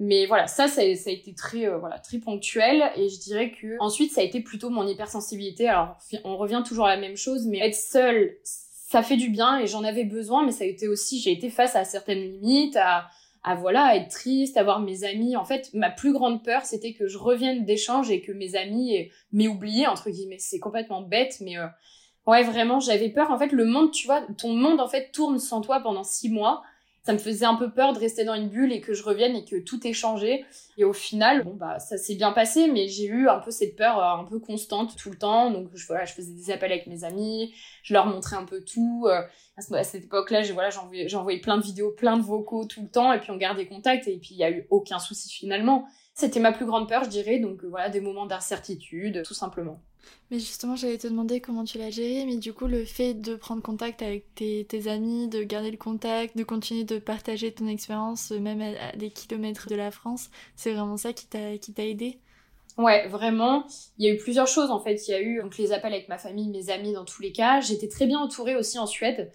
Mais 0.00 0.26
voilà, 0.26 0.46
ça, 0.46 0.68
ça, 0.68 0.80
a 0.80 0.84
été 0.84 1.34
très, 1.34 1.66
euh, 1.66 1.78
voilà, 1.78 1.98
très 1.98 2.18
ponctuel. 2.18 2.84
Et 2.96 3.08
je 3.08 3.18
dirais 3.18 3.50
que 3.50 3.76
ensuite, 3.80 4.12
ça 4.12 4.20
a 4.20 4.24
été 4.24 4.40
plutôt 4.40 4.70
mon 4.70 4.86
hypersensibilité. 4.86 5.68
Alors, 5.68 5.96
on 6.24 6.36
revient 6.36 6.62
toujours 6.64 6.86
à 6.86 6.94
la 6.94 7.00
même 7.00 7.16
chose, 7.16 7.46
mais 7.46 7.58
être 7.58 7.74
seule, 7.74 8.36
ça 8.44 9.02
fait 9.02 9.16
du 9.16 9.28
bien 9.28 9.58
et 9.58 9.66
j'en 9.66 9.82
avais 9.82 10.04
besoin. 10.04 10.46
Mais 10.46 10.52
ça 10.52 10.64
a 10.64 10.66
été 10.68 10.86
aussi, 10.86 11.20
j'ai 11.20 11.32
été 11.32 11.50
face 11.50 11.74
à 11.74 11.84
certaines 11.84 12.22
limites, 12.22 12.76
à, 12.76 13.08
à 13.42 13.56
voilà, 13.56 13.96
être 13.96 14.08
triste, 14.08 14.56
à 14.56 14.62
voir 14.62 14.78
mes 14.78 15.02
amis. 15.02 15.36
En 15.36 15.44
fait, 15.44 15.70
ma 15.74 15.90
plus 15.90 16.12
grande 16.12 16.44
peur, 16.44 16.64
c'était 16.64 16.92
que 16.92 17.08
je 17.08 17.18
revienne 17.18 17.64
d'échange 17.64 18.08
et 18.08 18.20
que 18.20 18.30
mes 18.30 18.54
amis 18.54 19.10
m'aient 19.32 19.48
oublié, 19.48 19.88
entre 19.88 20.10
guillemets. 20.10 20.38
C'est 20.38 20.60
complètement 20.60 21.02
bête, 21.02 21.38
mais 21.40 21.58
euh, 21.58 21.66
ouais, 22.28 22.44
vraiment, 22.44 22.78
j'avais 22.78 23.08
peur. 23.08 23.32
En 23.32 23.38
fait, 23.38 23.50
le 23.50 23.64
monde, 23.64 23.90
tu 23.90 24.06
vois, 24.06 24.22
ton 24.38 24.52
monde, 24.52 24.80
en 24.80 24.88
fait, 24.88 25.10
tourne 25.10 25.40
sans 25.40 25.60
toi 25.60 25.80
pendant 25.80 26.04
six 26.04 26.30
mois 26.30 26.62
ça 27.08 27.14
me 27.14 27.18
faisait 27.18 27.46
un 27.46 27.54
peu 27.54 27.70
peur 27.70 27.94
de 27.94 27.98
rester 27.98 28.26
dans 28.26 28.34
une 28.34 28.50
bulle 28.50 28.70
et 28.70 28.82
que 28.82 28.92
je 28.92 29.02
revienne 29.02 29.34
et 29.34 29.42
que 29.42 29.56
tout 29.56 29.86
ait 29.86 29.94
changé. 29.94 30.44
Et 30.76 30.84
au 30.84 30.92
final, 30.92 31.42
bon 31.42 31.54
bah 31.54 31.78
ça 31.78 31.96
s'est 31.96 32.16
bien 32.16 32.32
passé, 32.32 32.70
mais 32.70 32.86
j'ai 32.86 33.06
eu 33.06 33.30
un 33.30 33.38
peu 33.38 33.50
cette 33.50 33.76
peur 33.76 33.98
euh, 33.98 34.20
un 34.20 34.24
peu 34.24 34.38
constante 34.38 34.94
tout 34.94 35.08
le 35.08 35.16
temps. 35.16 35.50
Donc 35.50 35.70
je, 35.74 35.86
voilà, 35.86 36.04
je 36.04 36.12
faisais 36.12 36.34
des 36.34 36.50
appels 36.50 36.70
avec 36.70 36.86
mes 36.86 37.04
amis, 37.04 37.54
je 37.82 37.94
leur 37.94 38.04
montrais 38.04 38.36
un 38.36 38.44
peu 38.44 38.62
tout. 38.62 39.06
Euh, 39.08 39.22
à 39.56 39.84
cette 39.84 40.04
époque-là, 40.04 40.42
voilà, 40.52 40.68
j'envoyais 40.68 41.40
plein 41.40 41.56
de 41.56 41.62
vidéos, 41.62 41.92
plein 41.92 42.18
de 42.18 42.22
vocaux 42.22 42.66
tout 42.66 42.82
le 42.82 42.88
temps, 42.88 43.10
et 43.14 43.20
puis 43.20 43.30
on 43.30 43.38
gardait 43.38 43.66
contact, 43.66 44.06
et 44.06 44.18
puis 44.18 44.32
il 44.32 44.36
y 44.36 44.44
a 44.44 44.50
eu 44.50 44.66
aucun 44.68 44.98
souci 44.98 45.30
finalement. 45.30 45.86
C'était 46.18 46.40
ma 46.40 46.50
plus 46.50 46.66
grande 46.66 46.88
peur, 46.88 47.04
je 47.04 47.10
dirais, 47.10 47.38
donc 47.38 47.62
euh, 47.62 47.68
voilà, 47.68 47.90
des 47.90 48.00
moments 48.00 48.26
d'incertitude, 48.26 49.22
tout 49.24 49.34
simplement. 49.34 49.78
Mais 50.32 50.40
justement, 50.40 50.74
j'allais 50.74 50.98
te 50.98 51.06
demander 51.06 51.40
comment 51.40 51.62
tu 51.62 51.78
l'as 51.78 51.90
géré, 51.90 52.24
mais 52.26 52.38
du 52.38 52.52
coup, 52.52 52.66
le 52.66 52.84
fait 52.84 53.14
de 53.14 53.36
prendre 53.36 53.62
contact 53.62 54.02
avec 54.02 54.34
tes, 54.34 54.66
amis, 54.88 55.28
de 55.28 55.44
garder 55.44 55.70
le 55.70 55.76
contact, 55.76 56.36
de 56.36 56.42
continuer 56.42 56.82
de 56.82 56.98
partager 56.98 57.52
ton 57.52 57.68
expérience, 57.68 58.32
euh, 58.32 58.40
même 58.40 58.60
à, 58.60 58.96
des 58.96 59.10
kilomètres 59.10 59.68
de 59.68 59.76
la 59.76 59.92
France, 59.92 60.28
c'est 60.56 60.72
vraiment 60.72 60.96
ça 60.96 61.12
qui 61.12 61.28
t'a 61.28 61.84
aidé? 61.84 62.18
Ouais, 62.78 63.06
vraiment. 63.06 63.66
Il 63.98 64.06
y 64.06 64.10
a 64.10 64.14
eu 64.14 64.16
plusieurs 64.16 64.48
choses 64.48 64.70
en 64.70 64.80
fait. 64.80 65.06
Il 65.06 65.10
y 65.12 65.14
a 65.14 65.20
eu 65.20 65.40
donc 65.40 65.56
les 65.56 65.72
appels 65.72 65.92
avec 65.92 66.08
ma 66.08 66.18
famille, 66.18 66.48
mes 66.48 66.70
amis 66.70 66.92
dans 66.92 67.04
tous 67.04 67.22
les 67.22 67.32
cas. 67.32 67.60
J'étais 67.60 67.88
très 67.88 68.06
bien 68.06 68.20
entourée 68.20 68.54
aussi 68.56 68.78
en 68.78 68.86
Suède. 68.86 69.32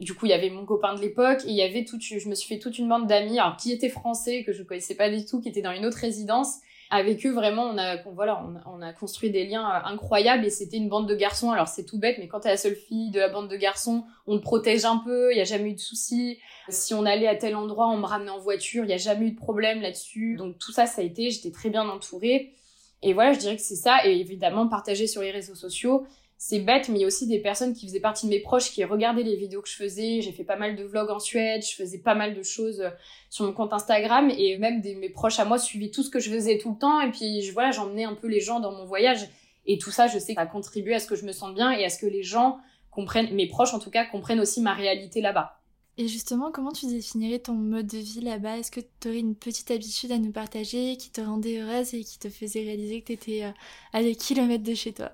Du 0.00 0.14
coup, 0.14 0.26
il 0.26 0.30
y 0.30 0.32
avait 0.32 0.50
mon 0.50 0.64
copain 0.64 0.94
de 0.94 1.00
l'époque 1.00 1.42
et 1.44 1.50
il 1.50 1.56
y 1.56 1.62
avait 1.62 1.84
toute, 1.84 2.02
je 2.02 2.28
me 2.28 2.34
suis 2.34 2.48
fait 2.48 2.58
toute 2.58 2.78
une 2.78 2.88
bande 2.88 3.06
d'amis, 3.06 3.38
alors 3.38 3.56
qui 3.56 3.72
étaient 3.72 3.90
français 3.90 4.42
que 4.44 4.52
je 4.52 4.62
connaissais 4.62 4.94
pas 4.94 5.10
du 5.10 5.24
tout, 5.24 5.40
qui 5.40 5.48
étaient 5.48 5.62
dans 5.62 5.72
une 5.72 5.84
autre 5.84 5.98
résidence. 5.98 6.56
Avec 6.88 7.26
eux 7.26 7.32
vraiment 7.32 7.64
on 7.64 7.78
a 7.78 7.96
voilà 8.14 8.46
on 8.64 8.80
construit 8.92 9.30
des 9.30 9.44
liens 9.44 9.68
euh, 9.68 9.80
incroyables 9.86 10.44
et 10.44 10.50
c'était 10.50 10.76
une 10.76 10.88
bande 10.88 11.08
de 11.08 11.16
garçons. 11.16 11.50
Alors 11.50 11.66
c'est 11.66 11.84
tout 11.84 11.98
bête 11.98 12.16
mais 12.18 12.28
quand 12.28 12.40
t'es 12.40 12.48
la 12.48 12.56
seule 12.56 12.76
fille 12.76 13.10
de 13.10 13.18
la 13.18 13.28
bande 13.28 13.48
de 13.48 13.56
garçons 13.56 14.04
on 14.28 14.38
te 14.38 14.42
protège 14.42 14.84
un 14.84 14.98
peu 14.98 15.32
il 15.32 15.38
y 15.38 15.40
a 15.40 15.44
jamais 15.44 15.70
eu 15.70 15.74
de 15.74 15.80
soucis. 15.80 16.38
Si 16.68 16.94
on 16.94 17.04
allait 17.04 17.26
à 17.26 17.34
tel 17.34 17.56
endroit 17.56 17.88
on 17.88 17.96
me 17.96 18.06
ramenait 18.06 18.30
en 18.30 18.38
voiture 18.38 18.84
il 18.84 18.90
y 18.90 18.94
a 18.94 18.98
jamais 18.98 19.26
eu 19.26 19.30
de 19.32 19.36
problème 19.36 19.80
là-dessus. 19.80 20.36
Donc 20.36 20.58
tout 20.58 20.70
ça 20.70 20.86
ça 20.86 21.02
a 21.02 21.04
été 21.04 21.30
j'étais 21.30 21.50
très 21.50 21.70
bien 21.70 21.88
entourée. 21.88 22.54
Et 23.02 23.14
voilà 23.14 23.32
je 23.32 23.40
dirais 23.40 23.56
que 23.56 23.62
c'est 23.62 23.74
ça 23.74 24.06
et 24.06 24.20
évidemment 24.20 24.68
partager 24.68 25.08
sur 25.08 25.22
les 25.22 25.32
réseaux 25.32 25.56
sociaux 25.56 26.06
c'est 26.38 26.60
bête, 26.60 26.88
mais 26.88 26.98
il 26.98 27.00
y 27.00 27.04
a 27.04 27.06
aussi 27.06 27.26
des 27.26 27.38
personnes 27.38 27.72
qui 27.72 27.86
faisaient 27.86 28.00
partie 28.00 28.26
de 28.26 28.30
mes 28.30 28.40
proches 28.40 28.70
qui 28.70 28.84
regardaient 28.84 29.22
les 29.22 29.36
vidéos 29.36 29.62
que 29.62 29.68
je 29.68 29.76
faisais. 29.76 30.20
J'ai 30.20 30.32
fait 30.32 30.44
pas 30.44 30.56
mal 30.56 30.76
de 30.76 30.84
vlogs 30.84 31.10
en 31.10 31.18
Suède, 31.18 31.64
je 31.64 31.74
faisais 31.74 31.98
pas 31.98 32.14
mal 32.14 32.34
de 32.34 32.42
choses 32.42 32.80
euh, 32.80 32.90
sur 33.30 33.46
mon 33.46 33.52
compte 33.52 33.72
Instagram 33.72 34.30
et 34.30 34.58
même 34.58 34.80
des, 34.82 34.94
mes 34.94 35.08
proches 35.08 35.40
à 35.40 35.44
moi 35.44 35.58
suivaient 35.58 35.90
tout 35.90 36.02
ce 36.02 36.10
que 36.10 36.20
je 36.20 36.30
faisais 36.30 36.58
tout 36.58 36.72
le 36.72 36.78
temps 36.78 37.00
et 37.00 37.10
puis 37.10 37.40
je, 37.40 37.52
voilà, 37.52 37.70
j'emmenais 37.70 38.04
un 38.04 38.14
peu 38.14 38.26
les 38.26 38.40
gens 38.40 38.60
dans 38.60 38.72
mon 38.72 38.84
voyage 38.84 39.28
et 39.64 39.78
tout 39.78 39.90
ça, 39.90 40.06
je 40.06 40.18
sais 40.18 40.34
que 40.34 40.40
ça 40.40 40.42
a 40.42 40.46
contribué 40.46 40.94
à 40.94 41.00
ce 41.00 41.06
que 41.06 41.16
je 41.16 41.24
me 41.24 41.32
sente 41.32 41.54
bien 41.54 41.72
et 41.72 41.84
à 41.84 41.88
ce 41.88 41.98
que 41.98 42.06
les 42.06 42.22
gens 42.22 42.58
comprennent, 42.90 43.34
mes 43.34 43.48
proches 43.48 43.74
en 43.74 43.78
tout 43.78 43.90
cas, 43.90 44.04
comprennent 44.04 44.40
aussi 44.40 44.60
ma 44.60 44.74
réalité 44.74 45.20
là-bas. 45.20 45.60
Et 45.98 46.08
justement, 46.08 46.52
comment 46.52 46.72
tu 46.72 46.86
définirais 46.86 47.38
ton 47.38 47.54
mode 47.54 47.86
de 47.86 47.96
vie 47.96 48.20
là-bas? 48.20 48.58
Est-ce 48.58 48.70
que 48.70 48.80
tu 49.00 49.08
aurais 49.08 49.18
une 49.18 49.34
petite 49.34 49.70
habitude 49.70 50.12
à 50.12 50.18
nous 50.18 50.30
partager 50.30 50.98
qui 50.98 51.10
te 51.10 51.22
rendait 51.22 51.60
heureuse 51.60 51.94
et 51.94 52.04
qui 52.04 52.18
te 52.18 52.28
faisait 52.28 52.60
réaliser 52.60 53.00
que 53.00 53.06
tu 53.06 53.12
étais 53.14 53.44
euh, 53.44 53.50
à 53.94 54.02
des 54.02 54.14
kilomètres 54.14 54.62
de 54.62 54.74
chez 54.74 54.92
toi? 54.92 55.10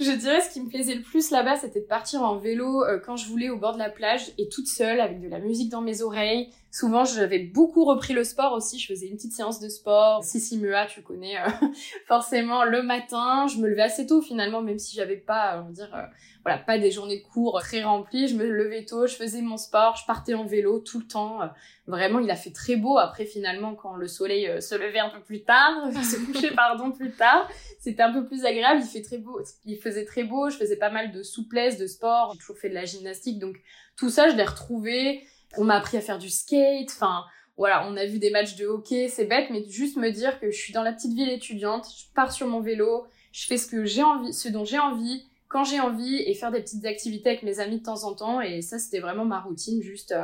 Je 0.00 0.10
dirais 0.12 0.40
ce 0.40 0.52
qui 0.52 0.60
me 0.60 0.68
plaisait 0.68 0.94
le 0.94 1.02
plus 1.02 1.30
là-bas, 1.30 1.56
c'était 1.56 1.80
de 1.80 1.86
partir 1.86 2.22
en 2.22 2.36
vélo 2.36 2.84
euh, 2.84 2.98
quand 2.98 3.16
je 3.16 3.28
voulais 3.28 3.50
au 3.50 3.56
bord 3.56 3.74
de 3.74 3.78
la 3.78 3.90
plage 3.90 4.32
et 4.38 4.48
toute 4.48 4.66
seule 4.66 5.00
avec 5.00 5.20
de 5.20 5.28
la 5.28 5.38
musique 5.38 5.70
dans 5.70 5.82
mes 5.82 6.02
oreilles. 6.02 6.50
Souvent, 6.72 7.04
j'avais 7.04 7.38
beaucoup 7.38 7.84
repris 7.84 8.14
le 8.14 8.24
sport 8.24 8.54
aussi. 8.54 8.78
Je 8.78 8.86
faisais 8.88 9.06
une 9.06 9.16
petite 9.16 9.34
séance 9.34 9.60
de 9.60 9.68
sport. 9.68 10.24
Sissi 10.24 10.58
Mua, 10.58 10.86
tu 10.86 11.02
connais 11.02 11.38
euh, 11.38 11.48
forcément 12.08 12.64
le 12.64 12.82
matin. 12.82 13.46
Je 13.46 13.58
me 13.58 13.68
levais 13.68 13.82
assez 13.82 14.06
tôt 14.06 14.22
finalement, 14.22 14.62
même 14.62 14.78
si 14.78 14.96
j'avais 14.96 15.18
pas, 15.18 15.60
on 15.62 15.66
va 15.66 15.72
dire, 15.72 15.94
euh, 15.94 16.02
voilà, 16.44 16.58
pas 16.58 16.78
des 16.78 16.90
journées 16.90 17.18
de 17.18 17.24
cours 17.24 17.60
très 17.60 17.84
remplies. 17.84 18.26
Je 18.26 18.36
me 18.36 18.46
levais 18.46 18.84
tôt, 18.84 19.06
je 19.06 19.14
faisais 19.14 19.42
mon 19.42 19.58
sport, 19.58 19.96
je 19.96 20.06
partais 20.06 20.34
en 20.34 20.44
vélo 20.44 20.80
tout 20.80 20.98
le 20.98 21.06
temps. 21.06 21.40
Vraiment, 21.86 22.18
il 22.18 22.30
a 22.30 22.36
fait 22.36 22.52
très 22.52 22.76
beau 22.76 22.96
après 22.96 23.26
finalement 23.26 23.74
quand 23.74 23.94
le 23.94 24.08
soleil 24.08 24.62
se 24.62 24.74
levait 24.74 25.00
un 25.00 25.10
peu 25.10 25.20
plus 25.20 25.42
tard, 25.42 25.92
se 26.02 26.16
couchait 26.24 26.54
pardon 26.54 26.90
plus 26.90 27.12
tard 27.12 27.48
c'était 27.82 28.02
un 28.04 28.12
peu 28.12 28.24
plus 28.24 28.44
agréable. 28.44 28.80
Il 28.84 28.88
fait 28.88 29.02
très 29.02 29.18
beau, 29.18 29.40
il 29.66 29.76
faisait 29.76 30.04
très 30.04 30.22
beau. 30.22 30.48
Je 30.48 30.56
faisais 30.56 30.76
pas 30.76 30.90
mal 30.90 31.10
de 31.10 31.24
souplesse, 31.24 31.78
de 31.78 31.88
sport. 31.88 32.30
J'ai 32.32 32.38
toujours 32.38 32.56
fait 32.56 32.68
de 32.68 32.74
la 32.74 32.84
gymnastique, 32.84 33.40
donc 33.40 33.56
tout 33.96 34.08
ça, 34.08 34.30
je 34.30 34.36
l'ai 34.36 34.44
retrouvé. 34.44 35.24
On 35.56 35.64
m'a 35.64 35.76
appris 35.76 35.96
à 35.96 36.00
faire 36.00 36.18
du 36.18 36.30
skate. 36.30 36.90
Enfin, 36.90 37.24
voilà, 37.56 37.86
on 37.86 37.96
a 37.96 38.06
vu 38.06 38.18
des 38.18 38.30
matchs 38.30 38.56
de 38.56 38.66
hockey. 38.66 39.08
C'est 39.08 39.26
bête, 39.26 39.48
mais 39.50 39.64
juste 39.68 39.96
me 39.96 40.10
dire 40.10 40.40
que 40.40 40.50
je 40.50 40.56
suis 40.56 40.72
dans 40.72 40.82
la 40.82 40.92
petite 40.92 41.14
ville 41.14 41.30
étudiante. 41.30 41.86
Je 41.96 42.04
pars 42.14 42.32
sur 42.32 42.46
mon 42.46 42.60
vélo. 42.60 43.06
Je 43.32 43.46
fais 43.46 43.56
ce 43.56 43.66
que 43.66 43.84
j'ai 43.84 44.02
envie, 44.02 44.32
ce 44.32 44.48
dont 44.48 44.64
j'ai 44.64 44.78
envie 44.78 45.26
quand 45.48 45.64
j'ai 45.64 45.80
envie 45.80 46.16
et 46.16 46.34
faire 46.34 46.50
des 46.50 46.60
petites 46.60 46.86
activités 46.86 47.28
avec 47.28 47.42
mes 47.42 47.60
amis 47.60 47.78
de 47.78 47.84
temps 47.84 48.04
en 48.04 48.14
temps. 48.14 48.40
Et 48.40 48.62
ça, 48.62 48.78
c'était 48.78 49.00
vraiment 49.00 49.24
ma 49.24 49.40
routine, 49.40 49.82
juste 49.82 50.14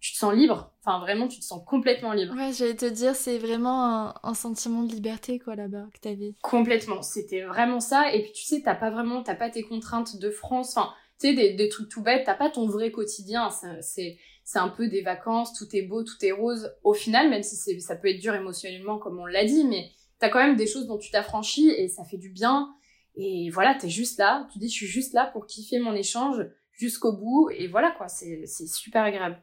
tu 0.00 0.12
te 0.12 0.18
sens 0.18 0.34
libre. 0.34 0.72
Enfin, 0.84 1.00
vraiment, 1.00 1.26
tu 1.26 1.40
te 1.40 1.44
sens 1.44 1.62
complètement 1.66 2.12
libre. 2.12 2.34
Ouais, 2.36 2.52
j'allais 2.52 2.76
te 2.76 2.86
dire, 2.86 3.14
c'est 3.16 3.38
vraiment 3.38 4.14
un, 4.24 4.34
sentiment 4.34 4.82
de 4.82 4.92
liberté, 4.92 5.38
quoi, 5.38 5.56
là-bas, 5.56 5.86
que 5.92 5.98
t'avais. 5.98 6.34
Complètement. 6.42 7.02
C'était 7.02 7.42
vraiment 7.42 7.80
ça. 7.80 8.12
Et 8.14 8.22
puis, 8.22 8.32
tu 8.32 8.44
sais, 8.44 8.62
t'as 8.62 8.74
pas 8.74 8.90
vraiment, 8.90 9.22
t'as 9.22 9.34
pas 9.34 9.50
tes 9.50 9.62
contraintes 9.62 10.18
de 10.18 10.30
France. 10.30 10.76
Enfin, 10.76 10.92
tu 11.18 11.28
sais, 11.28 11.34
des, 11.34 11.54
des, 11.54 11.68
trucs 11.68 11.88
tout 11.88 12.02
bêtes. 12.02 12.24
T'as 12.24 12.34
pas 12.34 12.50
ton 12.50 12.68
vrai 12.68 12.90
quotidien. 12.90 13.50
C'est, 13.80 14.18
c'est 14.46 14.60
un 14.60 14.68
peu 14.68 14.86
des 14.86 15.02
vacances. 15.02 15.52
Tout 15.52 15.66
est 15.74 15.82
beau, 15.82 16.04
tout 16.04 16.24
est 16.24 16.30
rose. 16.30 16.72
Au 16.84 16.94
final, 16.94 17.28
même 17.28 17.42
si 17.42 17.56
ça 17.80 17.96
peut 17.96 18.08
être 18.08 18.20
dur 18.20 18.32
émotionnellement, 18.32 18.96
comme 18.96 19.18
on 19.18 19.26
l'a 19.26 19.44
dit, 19.44 19.64
mais 19.64 19.90
t'as 20.20 20.28
quand 20.28 20.38
même 20.38 20.54
des 20.54 20.68
choses 20.68 20.86
dont 20.86 20.98
tu 20.98 21.10
t'affranchis 21.10 21.68
et 21.70 21.88
ça 21.88 22.04
fait 22.04 22.16
du 22.16 22.30
bien. 22.30 22.72
Et 23.16 23.50
voilà, 23.50 23.74
t'es 23.74 23.88
juste 23.88 24.18
là. 24.20 24.46
Tu 24.52 24.60
dis, 24.60 24.68
je 24.68 24.74
suis 24.74 24.86
juste 24.86 25.14
là 25.14 25.28
pour 25.32 25.46
kiffer 25.46 25.80
mon 25.80 25.94
échange 25.94 26.46
jusqu'au 26.70 27.12
bout. 27.12 27.50
Et 27.50 27.66
voilà, 27.66 27.90
quoi. 27.90 28.06
C'est, 28.06 28.46
c'est 28.46 28.68
super 28.68 29.02
agréable. 29.02 29.42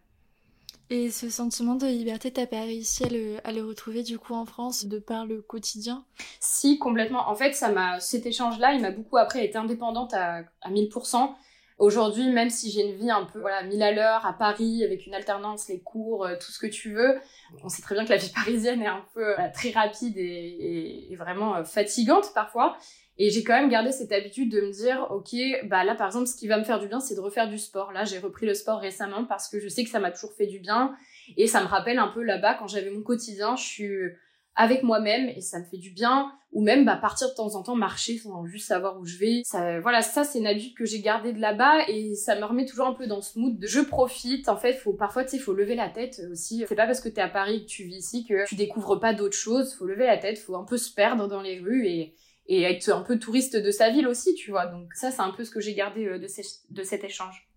Et 0.90 1.12
ce 1.12 1.30
sentiment 1.30 1.76
de 1.76 1.86
liberté, 1.86 2.32
t'as 2.32 2.48
pas 2.48 2.62
réussi 2.62 3.04
à 3.04 3.10
le, 3.10 3.38
à 3.44 3.52
le, 3.52 3.66
retrouver 3.66 4.04
du 4.04 4.18
coup 4.18 4.34
en 4.34 4.46
France 4.46 4.86
de 4.86 5.00
par 5.00 5.26
le 5.26 5.42
quotidien? 5.42 6.06
Si, 6.40 6.80
complètement. 6.80 7.28
En 7.28 7.36
fait, 7.36 7.54
ça 7.54 7.74
m'a, 7.74 8.00
cet 8.00 8.26
échange-là, 8.26 8.72
il 8.74 8.82
m'a 8.82 8.92
beaucoup 8.92 9.18
après 9.18 9.44
été 9.44 9.58
indépendante 9.58 10.14
à, 10.14 10.44
à 10.62 10.72
1000%. 10.72 11.36
Aujourd'hui, 11.80 12.30
même 12.30 12.50
si 12.50 12.72
j'ai 12.72 12.82
une 12.82 12.96
vie 12.96 13.10
un 13.10 13.26
peu 13.26 13.40
voilà, 13.40 13.64
mille 13.64 13.82
à 13.82 13.92
l'heure 13.92 14.26
à 14.26 14.34
Paris 14.34 14.84
avec 14.84 15.08
une 15.08 15.16
alternance, 15.16 15.68
les 15.70 15.80
cours, 15.80 16.26
euh, 16.26 16.36
tout 16.36 16.52
ce 16.52 16.60
que 16.60 16.68
tu 16.68 16.94
veux, 16.94 17.20
on 17.64 17.70
sait 17.70 17.82
très 17.82 17.96
bien 17.96 18.06
que 18.06 18.12
la 18.12 18.18
vie 18.18 18.32
parisienne 18.36 18.82
est 18.82 18.88
un 18.88 19.06
peu 19.14 19.40
euh, 19.40 19.48
très 19.54 19.72
rapide 19.72 20.18
et, 20.18 21.08
et, 21.12 21.16
vraiment 21.16 21.56
euh, 21.56 21.64
fatigante 21.64 22.32
parfois. 22.34 22.78
Et 23.18 23.30
j'ai 23.30 23.44
quand 23.44 23.54
même 23.54 23.70
gardé 23.70 23.92
cette 23.92 24.12
habitude 24.12 24.52
de 24.52 24.62
me 24.62 24.72
dire, 24.72 25.08
ok, 25.12 25.36
bah 25.68 25.84
là 25.84 25.94
par 25.94 26.08
exemple, 26.08 26.28
ce 26.28 26.36
qui 26.36 26.48
va 26.48 26.58
me 26.58 26.64
faire 26.64 26.80
du 26.80 26.88
bien, 26.88 27.00
c'est 27.00 27.16
de 27.16 27.20
refaire 27.20 27.48
du 27.48 27.60
sport. 27.60 27.92
Là, 27.92 28.06
j'ai 28.06 28.18
repris 28.18 28.48
le 28.48 28.56
sport 28.56 28.80
récemment 28.80 29.26
parce 29.26 29.50
que 29.50 29.60
je 29.60 29.68
sais 29.68 29.84
que 29.84 29.90
ça 29.90 30.00
m'a 30.00 30.10
toujours 30.10 30.34
fait 30.34 30.48
du 30.48 30.60
bien 30.60 30.96
et 31.38 31.48
ça 31.48 31.62
me 31.62 31.68
rappelle 31.68 32.00
un 32.00 32.08
peu 32.08 32.24
là-bas 32.24 32.56
quand 32.56 32.68
j'avais 32.68 32.90
mon 32.90 33.04
quotidien, 33.04 33.56
je 33.56 33.64
suis 33.64 34.10
avec 34.56 34.84
moi-même 34.84 35.30
et 35.30 35.42
ça 35.42 35.60
me 35.60 35.66
fait 35.66 35.78
du 35.78 35.92
bien. 35.92 36.32
Ou 36.52 36.62
même 36.62 36.86
bah 36.86 36.96
partir 36.98 37.30
de 37.30 37.34
temps 37.34 37.56
en 37.56 37.64
temps 37.64 37.76
marcher 37.76 38.20
sans 38.20 38.46
juste 38.46 38.68
savoir 38.68 39.00
où 39.00 39.06
je 39.06 39.18
vais. 39.18 39.42
Voilà 39.82 40.04
ça 40.04 40.24
c'est 40.24 40.38
une 40.38 40.46
habitude 40.46 40.76
que 40.76 40.86
j'ai 40.86 41.02
gardée 41.02 41.34
de 41.34 41.40
là-bas 41.40 41.88
et 41.88 42.14
ça 42.16 42.36
me 42.36 42.46
remet 42.46 42.66
toujours 42.68 42.86
un 42.86 42.94
peu 42.94 43.08
dans 43.08 43.22
ce 43.22 43.40
mood 43.40 43.58
de 43.58 43.66
je 43.66 43.80
profite. 43.80 44.48
En 44.50 44.58
fait 44.58 44.74
faut 44.74 44.94
parfois 44.94 45.24
tu 45.24 45.32
sais 45.32 45.40
faut 45.40 45.54
lever 45.54 45.74
la 45.74 45.90
tête 45.90 46.22
aussi. 46.32 46.64
C'est 46.70 46.76
pas 46.76 46.86
parce 46.86 47.02
que 47.02 47.10
t'es 47.10 47.22
à 47.22 47.30
Paris 47.30 47.66
que 47.66 47.70
tu 47.70 47.86
vis 47.86 47.98
ici 47.98 48.26
que 48.26 48.48
tu 48.48 48.54
découvres 48.56 49.00
pas 49.00 49.16
d'autres 49.16 49.36
choses. 49.36 49.74
Faut 49.74 49.86
lever 49.86 50.06
la 50.06 50.18
tête 50.18 50.38
faut 50.38 50.56
un 50.56 50.64
peu 50.64 50.78
se 50.78 50.94
perdre 50.94 51.28
dans 51.28 51.42
les 51.42 51.60
rues 51.60 51.88
et 51.88 52.14
et 52.48 52.64
être 52.64 52.90
un 52.90 53.02
peu 53.02 53.18
touriste 53.18 53.56
de 53.56 53.72
sa 53.72 53.90
ville 53.90 54.08
aussi, 54.08 54.36
tu 54.36 54.52
vois. 54.52 54.66
Donc 54.68 54.94
ça, 54.94 55.12
c'est 55.12 55.22
un 55.22 55.32
peu 55.32 55.46
ce 55.46 55.52
que 55.52 55.60
j'ai 55.60 55.74
gardé 55.74 56.06
euh, 56.06 56.20
de, 56.20 56.28
de 56.70 56.84
cet 56.84 57.04
échange. 57.04 57.48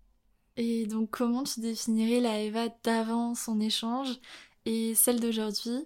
Et 0.55 0.87
donc 0.87 1.11
comment 1.11 1.43
tu 1.43 1.59
définirais 1.59 2.19
la 2.19 2.39
Eva 2.39 2.67
d'avant 2.83 3.35
son 3.35 3.59
échange 3.59 4.19
et 4.65 4.95
celle 4.95 5.19
d'aujourd'hui? 5.19 5.85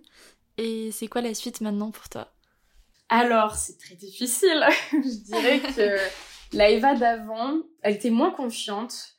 Et 0.61 0.91
c'est 0.91 1.07
quoi 1.07 1.21
la 1.21 1.33
suite 1.33 1.59
maintenant 1.61 1.89
pour 1.89 2.07
toi? 2.07 2.27
Alors, 3.09 3.55
c'est 3.55 3.79
très 3.79 3.95
difficile. 3.95 4.63
je 4.91 5.23
dirais 5.23 5.59
que 5.59 5.97
la 6.55 6.69
Eva 6.69 6.93
d'avant, 6.93 7.57
elle 7.81 7.95
était 7.95 8.11
moins 8.11 8.29
confiante, 8.29 9.15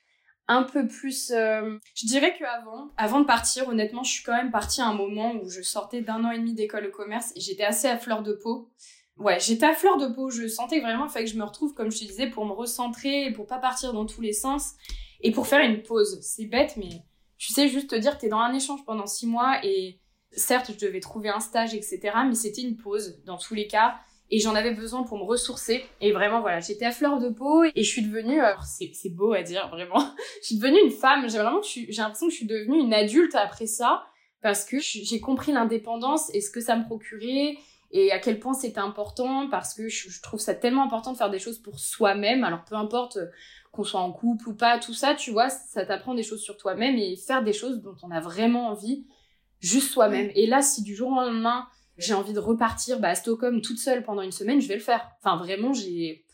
un 0.47 0.63
peu 0.63 0.87
plus... 0.87 1.33
Euh, 1.33 1.77
je 1.97 2.07
dirais 2.07 2.37
qu'avant, 2.39 2.91
avant 2.97 3.21
de 3.21 3.27
partir, 3.27 3.69
honnêtement, 3.69 4.05
je 4.05 4.13
suis 4.13 4.23
quand 4.23 4.37
même 4.37 4.53
partie 4.53 4.81
à 4.81 4.87
un 4.87 4.95
moment 4.95 5.35
où 5.35 5.51
je 5.51 5.63
sortais 5.63 6.01
d'un 6.01 6.25
an 6.25 6.31
et 6.31 6.39
demi 6.39 6.55
d'école 6.55 6.85
de 6.85 6.91
commerce 6.91 7.33
et 7.35 7.41
j'étais 7.41 7.65
assez 7.65 7.89
à 7.89 7.99
fleur 7.99 8.23
de 8.23 8.35
peau 8.35 8.71
ouais, 9.17 9.41
j'étais 9.41 9.67
à 9.67 9.75
fleur 9.75 9.97
de 9.97 10.07
peau. 10.07 10.31
Je 10.31 10.47
sentais 10.47 10.81
vraiment, 10.81 11.07
il 11.07 11.13
que 11.13 11.27
je 11.27 11.37
me 11.37 11.45
retrouve, 11.45 11.75
comme 11.75 11.91
je 11.91 11.99
te 11.99 12.05
disais, 12.05 12.29
pour 12.29 12.47
me 12.47 12.53
recentrer, 12.53 13.33
pour 13.33 13.47
pas 13.47 13.59
partir 13.59 13.93
dans 13.93 14.07
tous 14.07 14.21
les 14.21 14.33
sens 14.33 14.75
et 15.21 15.33
pour 15.33 15.47
faire 15.47 15.61
une 15.61 15.83
pause. 15.83 16.21
C'est 16.23 16.47
bête, 16.47 16.77
mais 16.77 17.03
tu 17.39 17.53
sais, 17.53 17.69
juste 17.69 17.91
te 17.91 17.97
dire, 17.97 18.19
t'es 18.19 18.29
dans 18.29 18.39
un 18.39 18.55
échange 18.55 18.85
pendant 18.85 19.07
six 19.07 19.27
mois 19.27 19.59
et 19.65 19.99
certes, 20.35 20.73
je 20.73 20.87
devais 20.87 21.01
trouver 21.01 21.29
un 21.29 21.40
stage, 21.40 21.75
etc. 21.75 22.01
Mais 22.27 22.35
c'était 22.35 22.62
une 22.62 22.77
pause 22.77 23.23
dans 23.25 23.38
tous 23.38 23.55
les 23.55 23.66
cas. 23.66 23.97
Et 24.31 24.38
j'en 24.38 24.55
avais 24.55 24.73
besoin 24.73 25.03
pour 25.03 25.18
me 25.18 25.25
ressourcer. 25.25 25.85
Et 26.01 26.12
vraiment, 26.12 26.40
voilà, 26.40 26.61
j'étais 26.61 26.87
à 26.87 26.90
fleur 26.90 27.18
de 27.18 27.29
peau 27.29 27.64
et 27.64 27.73
je 27.77 27.88
suis 27.88 28.03
devenue, 28.03 28.40
alors 28.40 28.64
c'est 28.64 29.11
beau 29.11 29.35
à 29.35 29.42
dire, 29.42 29.68
vraiment. 29.68 30.01
je 30.40 30.47
suis 30.47 30.57
devenue 30.57 30.81
une 30.83 30.90
femme. 30.90 31.29
J'ai 31.29 31.38
vraiment, 31.38 31.61
j'ai 31.62 31.87
l'impression 31.99 32.27
que 32.29 32.33
je 32.33 32.38
suis 32.38 32.47
devenue 32.47 32.79
une 32.79 32.95
adulte 32.95 33.35
après 33.35 33.66
ça 33.66 34.05
parce 34.40 34.64
que 34.64 34.79
j'ai 34.81 35.21
compris 35.21 35.53
l'indépendance 35.53 36.35
et 36.35 36.40
ce 36.40 36.51
que 36.51 36.61
ça 36.61 36.77
me 36.77 36.85
procurait 36.85 37.57
et 37.92 38.11
à 38.11 38.18
quel 38.18 38.40
point 38.40 38.55
c'était 38.55 38.81
important 38.81 39.49
parce 39.51 39.75
que 39.75 39.88
je, 39.88 40.21
trouve 40.23 40.40
ça 40.40 40.55
tellement 40.55 40.85
important 40.85 41.12
de 41.12 41.18
faire 41.18 41.31
des 41.31 41.38
choses 41.38 41.59
pour 41.59 41.79
soi-même. 41.79 42.42
Alors 42.42 42.64
peu 42.64 42.75
importe 42.75 43.18
euh, 43.18 43.27
qu'on 43.71 43.85
soit 43.85 44.01
en 44.01 44.12
couple 44.12 44.49
ou 44.49 44.55
pas, 44.55 44.79
tout 44.79 44.95
ça, 44.95 45.14
tu 45.14 45.31
vois, 45.31 45.51
ça 45.51 45.85
t'apprend 45.85 46.14
des 46.14 46.23
choses 46.23 46.42
sur 46.42 46.57
toi-même 46.57 46.97
et 46.97 47.16
faire 47.16 47.42
des 47.42 47.53
choses 47.53 47.81
dont 47.81 47.97
on 48.03 48.11
a 48.11 48.21
vraiment 48.21 48.68
envie, 48.68 49.07
juste 49.62 49.92
soi-même. 49.92 50.31
Et 50.35 50.46
là, 50.46 50.61
si 50.61 50.83
du 50.83 50.94
jour 50.94 51.11
au 51.11 51.14
lendemain, 51.14 51.66
j'ai 51.96 52.14
envie 52.14 52.33
de 52.33 52.38
repartir 52.38 53.01
bah, 53.01 53.09
à 53.09 53.14
Stockholm 53.14 53.62
toute 53.62 53.79
seule 53.79 54.03
pendant 54.03 54.22
une 54.22 54.33
semaine, 54.33 54.61
je 54.61 54.68
vais 54.68 54.75
le 54.75 54.81
faire. 54.81 55.09
Enfin, 55.22 55.37
vraiment, 55.37 55.72
j'ai... 55.72 56.25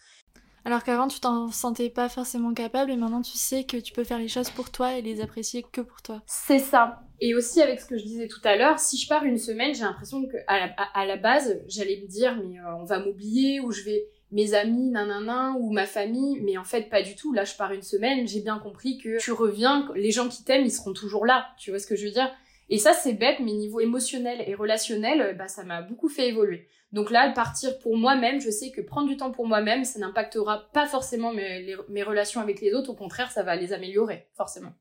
Alors 0.64 0.82
qu'avant, 0.82 1.08
tu 1.08 1.20
t'en 1.20 1.50
sentais 1.50 1.88
pas 1.88 2.08
forcément 2.08 2.52
capable 2.52 2.90
et 2.90 2.96
maintenant, 2.96 3.22
tu 3.22 3.38
sais 3.38 3.64
que 3.64 3.76
tu 3.76 3.92
peux 3.92 4.04
faire 4.04 4.18
les 4.18 4.28
choses 4.28 4.50
pour 4.50 4.70
toi 4.70 4.98
et 4.98 5.02
les 5.02 5.20
apprécier 5.20 5.62
que 5.62 5.80
pour 5.80 6.02
toi. 6.02 6.22
C'est 6.26 6.58
ça. 6.58 7.00
Et 7.20 7.34
aussi 7.34 7.62
avec 7.62 7.80
ce 7.80 7.86
que 7.86 7.96
je 7.96 8.04
disais 8.04 8.28
tout 8.28 8.40
à 8.44 8.56
l'heure, 8.56 8.78
si 8.78 8.98
je 8.98 9.08
pars 9.08 9.24
une 9.24 9.38
semaine, 9.38 9.74
j'ai 9.74 9.82
l'impression 9.82 10.26
que 10.26 10.36
à 10.46 10.66
la, 10.66 10.74
à, 10.94 11.06
la 11.06 11.16
base, 11.16 11.60
j'allais 11.68 12.00
me 12.02 12.06
dire 12.06 12.36
mais 12.36 12.58
euh, 12.58 12.76
on 12.80 12.84
va 12.84 12.98
m'oublier 12.98 13.60
ou 13.60 13.72
je 13.72 13.82
vais 13.82 14.08
mes 14.30 14.52
amis 14.52 14.90
nanana 14.90 15.54
ou 15.58 15.72
ma 15.72 15.86
famille, 15.86 16.38
mais 16.42 16.58
en 16.58 16.64
fait 16.64 16.90
pas 16.90 17.02
du 17.02 17.16
tout. 17.16 17.32
Là, 17.32 17.44
je 17.44 17.54
pars 17.54 17.72
une 17.72 17.82
semaine, 17.82 18.28
j'ai 18.28 18.40
bien 18.40 18.58
compris 18.58 18.98
que 18.98 19.18
tu 19.18 19.32
reviens, 19.32 19.88
les 19.94 20.10
gens 20.10 20.28
qui 20.28 20.44
t'aiment, 20.44 20.64
ils 20.64 20.72
seront 20.72 20.92
toujours 20.92 21.24
là. 21.24 21.46
Tu 21.58 21.70
vois 21.70 21.78
ce 21.78 21.86
que 21.86 21.96
je 21.96 22.04
veux 22.04 22.12
dire? 22.12 22.30
Et 22.68 22.78
ça 22.78 22.92
c'est 22.92 23.14
bête, 23.14 23.40
mais 23.40 23.52
niveau 23.52 23.80
émotionnel 23.80 24.44
et 24.46 24.54
relationnel, 24.54 25.36
bah 25.36 25.48
ça 25.48 25.64
m'a 25.64 25.82
beaucoup 25.82 26.08
fait 26.08 26.28
évoluer. 26.28 26.68
Donc 26.92 27.10
là, 27.10 27.30
partir 27.32 27.78
pour 27.80 27.96
moi-même, 27.96 28.40
je 28.40 28.50
sais 28.50 28.70
que 28.70 28.80
prendre 28.80 29.08
du 29.08 29.16
temps 29.16 29.30
pour 29.30 29.46
moi-même, 29.46 29.84
ça 29.84 29.98
n'impactera 29.98 30.70
pas 30.72 30.86
forcément 30.86 31.32
mes, 31.32 31.76
mes 31.88 32.02
relations 32.02 32.40
avec 32.40 32.60
les 32.60 32.72
autres, 32.72 32.90
au 32.90 32.94
contraire, 32.94 33.30
ça 33.30 33.42
va 33.42 33.56
les 33.56 33.72
améliorer, 33.72 34.28
forcément. 34.34 34.72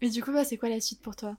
Et 0.00 0.08
du 0.08 0.22
coup, 0.22 0.32
bah, 0.32 0.44
c'est 0.44 0.56
quoi 0.56 0.68
la 0.68 0.80
suite 0.80 1.02
pour 1.02 1.16
toi? 1.16 1.36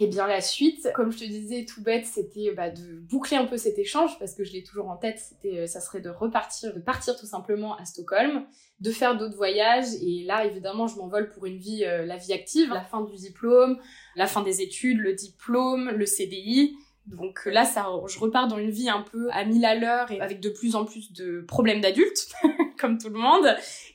Et 0.00 0.08
bien 0.08 0.26
la 0.26 0.40
suite, 0.40 0.90
comme 0.92 1.12
je 1.12 1.18
te 1.18 1.24
disais, 1.24 1.64
tout 1.64 1.80
bête, 1.80 2.04
c'était 2.04 2.52
bah, 2.52 2.68
de 2.68 2.98
boucler 2.98 3.36
un 3.36 3.44
peu 3.44 3.56
cet 3.56 3.78
échange 3.78 4.18
parce 4.18 4.34
que 4.34 4.42
je 4.42 4.52
l'ai 4.52 4.64
toujours 4.64 4.88
en 4.88 4.96
tête. 4.96 5.20
C'était, 5.20 5.60
euh, 5.60 5.66
ça 5.68 5.80
serait 5.80 6.00
de 6.00 6.10
repartir, 6.10 6.74
de 6.74 6.80
partir 6.80 7.16
tout 7.16 7.26
simplement 7.26 7.76
à 7.76 7.84
Stockholm, 7.84 8.44
de 8.80 8.90
faire 8.90 9.16
d'autres 9.16 9.36
voyages. 9.36 9.86
Et 10.02 10.24
là, 10.24 10.46
évidemment, 10.46 10.88
je 10.88 10.96
m'envole 10.96 11.30
pour 11.30 11.46
une 11.46 11.58
vie, 11.58 11.84
euh, 11.84 12.04
la 12.06 12.16
vie 12.16 12.32
active, 12.32 12.70
la 12.70 12.82
fin 12.82 13.02
du 13.02 13.14
diplôme, 13.14 13.78
la 14.16 14.26
fin 14.26 14.42
des 14.42 14.62
études, 14.62 14.98
le 14.98 15.12
diplôme, 15.12 15.90
le 15.90 16.06
CDI. 16.06 16.76
Donc 17.06 17.44
là, 17.46 17.64
ça, 17.64 17.86
je 18.08 18.18
repars 18.18 18.48
dans 18.48 18.58
une 18.58 18.70
vie 18.70 18.88
un 18.88 19.02
peu 19.02 19.28
à 19.30 19.44
mille 19.44 19.64
à 19.64 19.76
l'heure 19.76 20.10
et 20.10 20.20
avec 20.20 20.40
de 20.40 20.48
plus 20.48 20.74
en 20.74 20.84
plus 20.84 21.12
de 21.12 21.42
problèmes 21.46 21.82
d'adultes, 21.82 22.32
comme 22.80 22.98
tout 22.98 23.08
le 23.08 23.18
monde. 23.18 23.46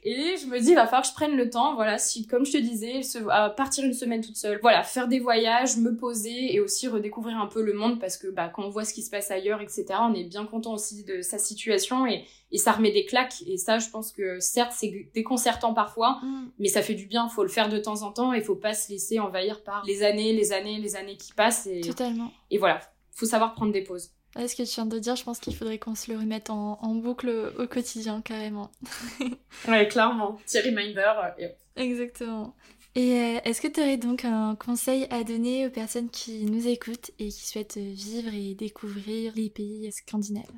Et 0.04 0.36
je 0.38 0.48
me 0.48 0.60
dis, 0.60 0.70
il 0.70 0.76
va 0.76 0.86
falloir 0.86 1.02
que 1.02 1.08
je 1.08 1.14
prenne 1.14 1.36
le 1.36 1.50
temps, 1.50 1.76
voilà, 1.76 1.98
si, 1.98 2.28
comme 2.28 2.46
je 2.46 2.54
te 2.54 2.58
disais, 2.58 3.04
se, 3.04 3.20
partir 3.56 3.84
une 3.84 3.94
semaine 3.94 4.22
toute 4.22 4.36
seule, 4.36 4.60
voilà, 4.62 4.84
faire 4.84 5.08
des 5.08 5.20
voyages, 5.20 5.78
me 5.78 5.96
poser 5.96 6.54
et 6.54 6.60
aussi 6.60 6.88
redécouvrir 6.88 7.38
un 7.38 7.48
peu 7.48 7.62
le 7.62 7.74
monde 7.74 8.00
parce 8.00 8.18
que, 8.18 8.28
bah, 8.28 8.50
quand 8.54 8.64
on 8.64 8.70
voit 8.70 8.86
ce 8.86 8.94
qui 8.94 9.04
se 9.04 9.10
passe 9.10 9.32
ailleurs, 9.32 9.62
etc., 9.62 9.86
on 10.02 10.14
est 10.14 10.24
bien 10.24 10.46
content 10.46 10.74
aussi 10.74 11.04
de 11.04 11.22
sa 11.22 11.38
situation 11.38 12.06
et, 12.06 12.26
et 12.52 12.58
ça 12.58 12.72
remet 12.72 12.92
des 12.92 13.06
claques. 13.06 13.44
Et 13.48 13.58
ça, 13.58 13.80
je 13.80 13.90
pense 13.90 14.12
que 14.12 14.40
certes, 14.40 14.74
c'est 14.76 15.10
déconcertant 15.14 15.74
parfois, 15.74 16.20
mm. 16.24 16.52
mais 16.60 16.70
ça 16.70 16.82
fait 16.82 16.96
du 16.96 17.06
bien, 17.06 17.30
faut 17.30 17.44
le 17.44 17.50
faire 17.50 17.70
de 17.70 17.78
temps 17.78 18.04
en 18.04 18.12
temps 18.12 18.34
et 18.34 18.42
faut 18.42 18.56
pas 18.56 18.74
se 18.74 18.90
laisser 18.92 19.20
envahir 19.20 19.64
par 19.64 19.84
les 19.86 20.04
années, 20.04 20.34
les 20.34 20.54
années, 20.54 20.80
les 20.80 20.96
années 20.96 21.18
qui 21.18 21.34
passent. 21.34 21.68
Et, 21.68 21.82
Totalement. 21.82 22.32
Et 22.52 22.58
voilà 22.58 22.80
faut 23.20 23.26
savoir 23.26 23.54
prendre 23.54 23.74
des 23.74 23.82
pauses. 23.82 24.12
Ce 24.36 24.56
que 24.56 24.64
tu 24.64 24.76
viens 24.76 24.86
de 24.86 25.00
dire, 25.00 25.16
je 25.16 25.24
pense 25.24 25.40
qu'il 25.40 25.56
faudrait 25.56 25.80
qu'on 25.80 25.96
se 25.96 26.12
le 26.12 26.18
remette 26.18 26.50
en, 26.50 26.96
boucle 26.96 27.54
au 27.58 27.68
quotidien, 27.68 28.22
carrément. 28.22 28.72
ouais, 29.68 29.88
clairement. 29.88 30.34
Petit 30.46 30.60
reminder. 30.62 31.14
Euh, 31.40 31.48
Exactement. 31.76 32.56
Et 32.96 33.14
euh, 33.14 33.40
est-ce 33.46 33.62
que 33.62 33.68
tu 33.68 33.80
aurais 33.80 33.98
donc 33.98 34.26
un 34.26 34.56
conseil 34.56 35.08
à 35.10 35.24
donner 35.24 35.68
aux 35.68 35.70
personnes 35.70 36.10
qui 36.10 36.46
nous 36.46 36.68
écoutent 36.68 37.12
et 37.20 37.30
qui 37.30 37.48
souhaitent 37.48 37.78
vivre 37.78 38.34
et 38.34 38.56
découvrir 38.56 39.34
les 39.36 39.50
pays 39.50 39.92
scandinaves? 39.92 40.52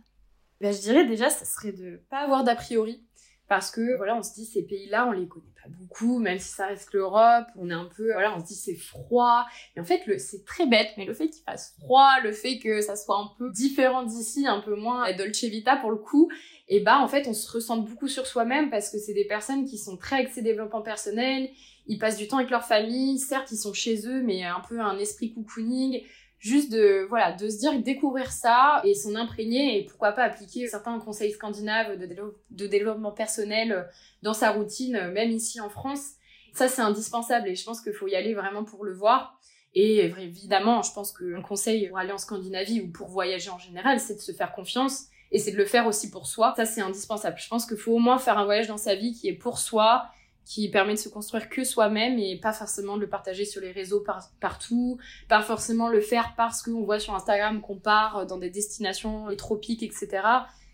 Ben, 0.60 0.74
Je 0.74 0.80
dirais 0.80 1.06
déjà, 1.06 1.30
ça 1.30 1.46
serait 1.46 1.72
de 1.72 2.02
pas 2.10 2.20
avoir 2.20 2.44
d'a 2.44 2.56
priori. 2.56 3.04
Parce 3.52 3.70
que, 3.70 3.98
voilà, 3.98 4.16
on 4.16 4.24
se 4.24 4.34
dit, 4.34 4.46
ces 4.46 4.64
pays-là, 4.64 5.08
on 5.10 5.12
les 5.12 5.28
connaît 5.28 5.44
beaucoup, 5.68 6.20
même 6.20 6.40
si 6.40 6.48
ça 6.48 6.68
reste 6.68 6.94
l'Europe, 6.94 7.48
on 7.58 7.70
est 7.70 7.74
un 7.74 7.90
peu, 7.98 8.14
voilà, 8.14 8.34
on 8.34 8.40
se 8.40 8.46
dit 8.46 8.56
c'est 8.56 8.78
froid. 8.78 9.46
Et 9.76 9.82
en 9.82 9.84
fait, 9.84 10.04
c'est 10.20 10.46
très 10.46 10.68
bête, 10.68 10.88
mais 10.98 11.04
le 11.04 11.14
fait 11.14 11.28
qu'il 11.28 11.44
fasse 11.44 11.76
froid, 11.82 12.12
le 12.24 12.32
fait 12.32 12.60
que 12.60 12.80
ça 12.80 12.96
soit 12.96 13.18
un 13.18 13.30
peu 13.38 13.52
différent 13.52 14.04
d'ici, 14.04 14.48
un 14.48 14.62
peu 14.62 14.78
moins 14.78 15.12
Dolce 15.18 15.44
Vita 15.44 15.76
pour 15.76 15.92
le 15.92 15.98
coup, 15.98 16.32
et 16.70 16.80
bah 16.80 17.00
en 17.02 17.10
fait, 17.10 17.28
on 17.28 17.34
se 17.34 17.52
ressent 17.52 17.76
beaucoup 17.76 18.08
sur 18.08 18.26
soi-même 18.26 18.70
parce 18.70 18.90
que 18.90 18.98
c'est 18.98 19.14
des 19.14 19.26
personnes 19.26 19.66
qui 19.66 19.78
sont 19.78 19.98
très 19.98 20.22
axées 20.22 20.42
développement 20.42 20.82
personnel, 20.82 21.50
ils 21.88 21.98
passent 21.98 22.16
du 22.16 22.30
temps 22.30 22.38
avec 22.38 22.52
leur 22.52 22.64
famille, 22.64 23.20
certes 23.20 23.52
ils 23.52 23.58
sont 23.58 23.74
chez 23.74 24.08
eux, 24.08 24.22
mais 24.24 24.44
un 24.44 24.62
peu 24.62 24.80
un 24.80 24.98
esprit 24.98 25.34
cocooning. 25.34 26.04
Juste 26.42 26.72
de 26.72 27.06
voilà 27.08 27.32
de 27.32 27.48
se 27.48 27.60
dire 27.60 27.80
découvrir 27.82 28.32
ça 28.32 28.82
et 28.84 28.96
s'en 28.96 29.16
imprégner 29.16 29.78
et 29.78 29.86
pourquoi 29.86 30.12
pas 30.12 30.24
appliquer 30.24 30.68
certains 30.68 31.00
conseils 31.00 31.32
scandinaves 31.32 31.98
de, 31.98 32.36
de 32.50 32.68
développement 32.68 33.12
personnel 33.12 33.72
euh, 33.72 33.84
dans 34.24 34.34
sa 34.34 34.52
routine 34.52 34.96
euh, 34.96 35.12
même 35.12 35.30
ici 35.30 35.62
en 35.62 35.70
France. 35.70 36.14
Ça 36.54 36.68
c'est 36.68 36.82
indispensable 36.82 37.48
et 37.48 37.56
je 37.56 37.64
pense 37.64 37.80
qu'il 37.80 37.94
faut 37.94 38.08
y 38.08 38.16
aller 38.16 38.34
vraiment 38.34 38.66
pour 38.66 38.84
le 38.84 38.94
voir. 38.94 39.40
Et 39.74 40.00
évidemment 40.00 40.82
je 40.82 40.92
pense 40.92 41.14
qu'un 41.14 41.44
conseil 41.44 41.88
pour 41.88 42.00
aller 42.00 42.12
en 42.12 42.18
Scandinavie 42.18 42.82
ou 42.82 42.92
pour 42.92 43.08
voyager 43.08 43.52
en 43.52 43.60
général 43.60 44.00
c'est 44.00 44.16
de 44.16 44.20
se 44.20 44.32
faire 44.32 44.52
confiance 44.52 45.06
et 45.32 45.38
c'est 45.38 45.52
de 45.52 45.58
le 45.58 45.66
faire 45.66 45.86
aussi 45.86 46.10
pour 46.10 46.26
soi. 46.26 46.56
Ça 46.58 46.66
c'est 46.66 46.82
indispensable. 46.82 47.38
Je 47.40 47.48
pense 47.48 47.68
qu'il 47.68 47.78
faut 47.78 47.94
au 47.94 48.00
moins 48.00 48.18
faire 48.18 48.40
un 48.40 48.46
voyage 48.46 48.68
dans 48.68 48.78
sa 48.78 48.96
vie 48.96 49.14
qui 49.14 49.30
est 49.30 49.38
pour 49.38 49.60
soi 49.60 50.10
qui 50.52 50.68
permet 50.68 50.96
de 50.96 51.00
se 51.00 51.08
construire 51.08 51.48
que 51.48 51.64
soi-même 51.64 52.20
et 52.20 52.36
pas 52.36 52.52
forcément 52.52 52.98
de 52.98 53.02
le 53.02 53.08
partager 53.08 53.46
sur 53.46 53.62
les 53.62 53.72
réseaux 53.72 54.04
partout, 54.42 54.98
pas 55.30 55.42
forcément 55.42 55.88
le 55.88 56.02
faire 56.02 56.34
parce 56.36 56.62
qu'on 56.62 56.84
voit 56.84 57.00
sur 57.00 57.16
Instagram 57.16 57.62
qu'on 57.62 57.78
part 57.78 58.26
dans 58.26 58.38
des 58.38 58.50
destinations 58.50 59.34
tropiques, 59.38 59.82
etc. 59.82 60.10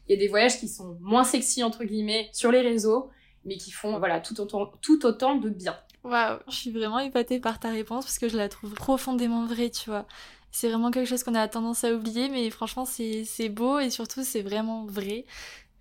Il 0.08 0.14
y 0.14 0.16
a 0.16 0.18
des 0.18 0.30
voyages 0.30 0.60
qui 0.60 0.68
sont 0.68 0.98
moins 1.00 1.24
sexy, 1.24 1.64
entre 1.64 1.84
guillemets, 1.84 2.28
sur 2.34 2.52
les 2.52 2.62
réseaux, 2.62 3.12
mais 3.46 3.58
qui 3.58 3.70
font 3.70 4.00
voilà, 4.00 4.20
tout, 4.20 4.42
autant, 4.42 4.72
tout 4.82 5.06
autant 5.06 5.36
de 5.36 5.50
bien. 5.50 5.78
Waouh, 6.04 6.40
je 6.48 6.56
suis 6.56 6.72
vraiment 6.72 6.98
épatée 6.98 7.40
par 7.40 7.60
ta 7.60 7.70
réponse 7.70 8.06
parce 8.06 8.18
que 8.18 8.30
je 8.30 8.38
la 8.38 8.50
trouve 8.50 8.74
profondément 8.74 9.46
vraie, 9.46 9.70
tu 9.70 9.92
vois. 9.92 10.08
C'est 10.50 10.70
vraiment 10.70 10.90
quelque 10.90 11.08
chose 11.08 11.24
qu'on 11.24 11.36
a 11.36 11.48
tendance 11.48 11.84
à 11.84 11.94
oublier, 11.94 12.30
mais 12.30 12.50
franchement, 12.50 12.86
c'est 12.86 13.50
beau 13.50 13.78
et 13.78 13.92
surtout, 13.92 14.24
c'est 14.24 14.42
vraiment 14.42 14.88
vrai 14.88 15.26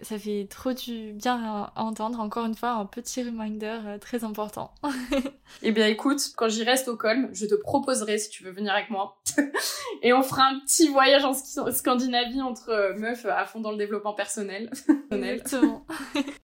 ça 0.00 0.18
fait 0.18 0.46
trop 0.50 0.72
du 0.72 1.12
bien 1.12 1.42
à 1.42 1.72
entendre. 1.82 2.20
Encore 2.20 2.44
une 2.44 2.54
fois, 2.54 2.70
un 2.70 2.86
petit 2.86 3.22
reminder 3.22 3.80
euh, 3.86 3.98
très 3.98 4.24
important. 4.24 4.74
eh 5.62 5.72
bien, 5.72 5.86
écoute, 5.86 6.20
quand 6.36 6.48
j'y 6.48 6.64
reste 6.64 6.88
au 6.88 6.96
Colm, 6.96 7.30
je 7.32 7.46
te 7.46 7.54
proposerai 7.54 8.18
si 8.18 8.28
tu 8.28 8.44
veux 8.44 8.50
venir 8.50 8.72
avec 8.72 8.90
moi. 8.90 9.20
Et 10.02 10.12
on 10.12 10.22
fera 10.22 10.44
un 10.44 10.60
petit 10.60 10.88
voyage 10.88 11.24
en 11.24 11.32
Scandinavie 11.32 12.42
entre 12.42 12.70
euh, 12.70 12.94
meufs 12.98 13.24
à 13.26 13.46
fond 13.46 13.60
dans 13.60 13.70
le 13.70 13.78
développement 13.78 14.12
personnel. 14.12 14.70
Exactement. 15.10 15.86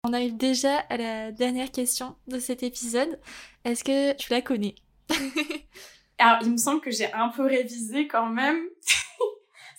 on 0.04 0.12
arrive 0.12 0.36
déjà 0.36 0.78
à 0.88 0.96
la 0.96 1.32
dernière 1.32 1.70
question 1.70 2.14
de 2.28 2.38
cet 2.38 2.62
épisode. 2.62 3.18
Est-ce 3.64 3.82
que 3.82 4.14
tu 4.14 4.30
la 4.30 4.40
connais? 4.40 4.76
Alors, 6.18 6.38
il 6.42 6.52
me 6.52 6.56
semble 6.56 6.80
que 6.80 6.92
j'ai 6.92 7.12
un 7.12 7.30
peu 7.30 7.42
révisé 7.42 8.06
quand 8.06 8.26
même 8.26 8.60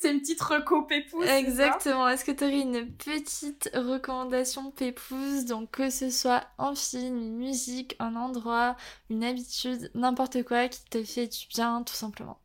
c'est 0.04 0.12
une 0.12 0.20
petite 0.20 0.42
reco 0.42 0.82
pépouze. 0.82 1.26
Exactement. 1.28 2.10
Est-ce 2.10 2.26
que 2.26 2.32
tu 2.32 2.44
aurais 2.44 2.60
une 2.60 2.92
petite 2.92 3.72
recommandation 3.74 4.70
pépouze 4.72 5.46
Donc 5.46 5.72
que 5.72 5.90
ce 5.90 6.10
soit 6.10 6.44
un 6.58 6.76
film, 6.76 7.18
une 7.18 7.38
musique, 7.38 7.96
un 8.00 8.18
endroit, 8.18 8.76
une 9.10 9.24
habitude, 9.24 9.90
n'importe 9.96 10.44
quoi 10.44 10.68
qui 10.68 10.84
te 10.90 11.02
fait 11.04 11.28
du 11.28 11.48
bien 11.56 11.84
tout 11.84 11.94
simplement? 11.94 12.38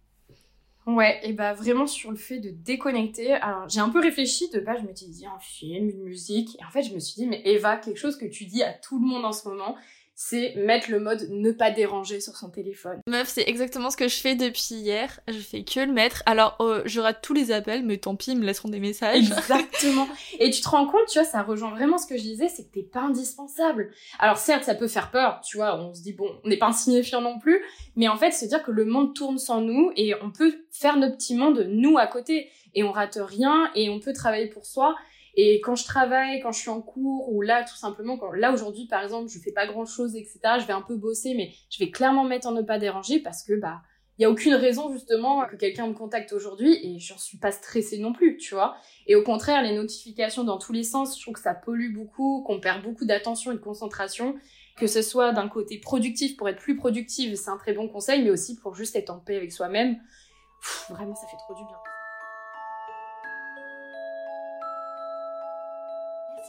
Ouais, 0.86 1.20
et 1.24 1.32
bah 1.32 1.52
vraiment 1.52 1.86
sur 1.86 2.12
le 2.12 2.16
fait 2.16 2.38
de 2.38 2.50
déconnecter. 2.50 3.32
Alors 3.32 3.68
j'ai 3.68 3.80
un 3.80 3.90
peu 3.90 4.00
réfléchi, 4.00 4.48
de 4.50 4.60
base 4.60 4.80
je 4.80 4.86
m'étais 4.86 5.06
dit 5.06 5.26
un 5.26 5.38
film, 5.40 5.90
une 5.90 6.04
musique, 6.04 6.56
et 6.60 6.64
en 6.64 6.70
fait 6.70 6.82
je 6.82 6.94
me 6.94 7.00
suis 7.00 7.16
dit 7.16 7.26
mais 7.26 7.42
Eva, 7.44 7.76
quelque 7.76 7.98
chose 7.98 8.16
que 8.16 8.24
tu 8.24 8.44
dis 8.44 8.62
à 8.62 8.72
tout 8.72 9.00
le 9.00 9.06
monde 9.06 9.24
en 9.24 9.32
ce 9.32 9.48
moment, 9.48 9.76
c'est 10.20 10.56
mettre 10.56 10.90
le 10.90 10.98
mode 10.98 11.28
ne 11.30 11.52
pas 11.52 11.70
déranger 11.70 12.20
sur 12.20 12.36
son 12.36 12.50
téléphone. 12.50 13.00
Meuf, 13.06 13.28
c'est 13.28 13.48
exactement 13.48 13.88
ce 13.88 13.96
que 13.96 14.08
je 14.08 14.16
fais 14.16 14.34
depuis 14.34 14.74
hier. 14.74 15.20
Je 15.28 15.38
fais 15.38 15.62
que 15.62 15.78
le 15.78 15.92
mettre. 15.92 16.24
Alors, 16.26 16.56
euh, 16.58 16.82
je 16.86 16.98
rate 16.98 17.20
tous 17.22 17.34
les 17.34 17.52
appels, 17.52 17.84
mais 17.84 17.98
tant 17.98 18.16
pis, 18.16 18.32
ils 18.32 18.36
me 18.36 18.44
laisseront 18.44 18.68
des 18.68 18.80
messages. 18.80 19.30
Exactement. 19.30 20.08
Et 20.40 20.50
tu 20.50 20.60
te 20.60 20.68
rends 20.68 20.86
compte, 20.86 21.06
tu 21.06 21.20
vois, 21.20 21.28
ça 21.28 21.44
rejoint 21.44 21.70
vraiment 21.70 21.98
ce 21.98 22.06
que 22.08 22.16
je 22.16 22.22
disais, 22.22 22.48
c'est 22.48 22.64
que 22.64 22.74
t'es 22.74 22.82
pas 22.82 23.02
indispensable. 23.02 23.92
Alors, 24.18 24.38
certes, 24.38 24.64
ça 24.64 24.74
peut 24.74 24.88
faire 24.88 25.12
peur, 25.12 25.40
tu 25.46 25.56
vois, 25.56 25.80
on 25.80 25.94
se 25.94 26.02
dit, 26.02 26.14
bon, 26.14 26.28
on 26.42 26.48
n'est 26.48 26.58
pas 26.58 26.66
insignifiant 26.66 27.20
non 27.20 27.38
plus, 27.38 27.62
mais 27.94 28.08
en 28.08 28.16
fait, 28.16 28.32
c'est 28.32 28.48
dire 28.48 28.64
que 28.64 28.72
le 28.72 28.86
monde 28.86 29.14
tourne 29.14 29.38
sans 29.38 29.60
nous 29.60 29.92
et 29.94 30.16
on 30.20 30.32
peut 30.32 30.52
faire 30.72 30.96
notre 30.96 31.16
petit 31.16 31.36
monde, 31.36 31.64
nous, 31.68 31.96
à 31.96 32.08
côté. 32.08 32.48
Et 32.74 32.82
on 32.82 32.90
rate 32.90 33.18
rien 33.20 33.70
et 33.74 33.88
on 33.88 33.98
peut 34.00 34.12
travailler 34.12 34.46
pour 34.46 34.66
soi. 34.66 34.96
Et 35.34 35.60
quand 35.60 35.74
je 35.74 35.84
travaille, 35.84 36.40
quand 36.40 36.52
je 36.52 36.60
suis 36.60 36.70
en 36.70 36.80
cours, 36.80 37.32
ou 37.32 37.42
là, 37.42 37.64
tout 37.64 37.76
simplement, 37.76 38.18
là 38.32 38.52
aujourd'hui, 38.52 38.86
par 38.86 39.02
exemple, 39.02 39.28
je 39.28 39.38
fais 39.38 39.52
pas 39.52 39.66
grand 39.66 39.84
chose, 39.84 40.16
etc., 40.16 40.38
je 40.60 40.66
vais 40.66 40.72
un 40.72 40.82
peu 40.82 40.96
bosser, 40.96 41.34
mais 41.34 41.52
je 41.70 41.78
vais 41.78 41.90
clairement 41.90 42.24
mettre 42.24 42.48
en 42.48 42.52
ne 42.52 42.62
pas 42.62 42.78
déranger 42.78 43.20
parce 43.20 43.42
que, 43.42 43.58
bah, 43.58 43.82
il 44.18 44.22
y 44.22 44.24
a 44.24 44.30
aucune 44.30 44.54
raison, 44.54 44.92
justement, 44.92 45.46
que 45.46 45.54
quelqu'un 45.54 45.86
me 45.86 45.94
contacte 45.94 46.32
aujourd'hui 46.32 46.76
et 46.82 46.98
j'en 46.98 47.18
suis 47.18 47.38
pas 47.38 47.52
stressée 47.52 47.98
non 47.98 48.12
plus, 48.12 48.36
tu 48.36 48.54
vois. 48.54 48.76
Et 49.06 49.14
au 49.14 49.22
contraire, 49.22 49.62
les 49.62 49.76
notifications 49.76 50.42
dans 50.42 50.58
tous 50.58 50.72
les 50.72 50.82
sens, 50.82 51.16
je 51.16 51.22
trouve 51.22 51.34
que 51.34 51.40
ça 51.40 51.54
pollue 51.54 51.94
beaucoup, 51.94 52.42
qu'on 52.44 52.58
perd 52.58 52.82
beaucoup 52.82 53.04
d'attention 53.04 53.52
et 53.52 53.54
de 53.54 53.60
concentration. 53.60 54.34
Que 54.76 54.88
ce 54.88 55.02
soit 55.02 55.32
d'un 55.32 55.48
côté 55.48 55.78
productif 55.78 56.36
pour 56.36 56.48
être 56.48 56.58
plus 56.58 56.76
productive, 56.76 57.36
c'est 57.36 57.50
un 57.50 57.58
très 57.58 57.72
bon 57.72 57.88
conseil, 57.88 58.22
mais 58.22 58.30
aussi 58.30 58.56
pour 58.56 58.74
juste 58.74 58.96
être 58.96 59.10
en 59.10 59.18
paix 59.18 59.36
avec 59.36 59.52
soi-même. 59.52 59.98
Vraiment, 60.88 61.14
ça 61.14 61.26
fait 61.28 61.36
trop 61.36 61.54
du 61.54 61.64
bien. 61.64 61.97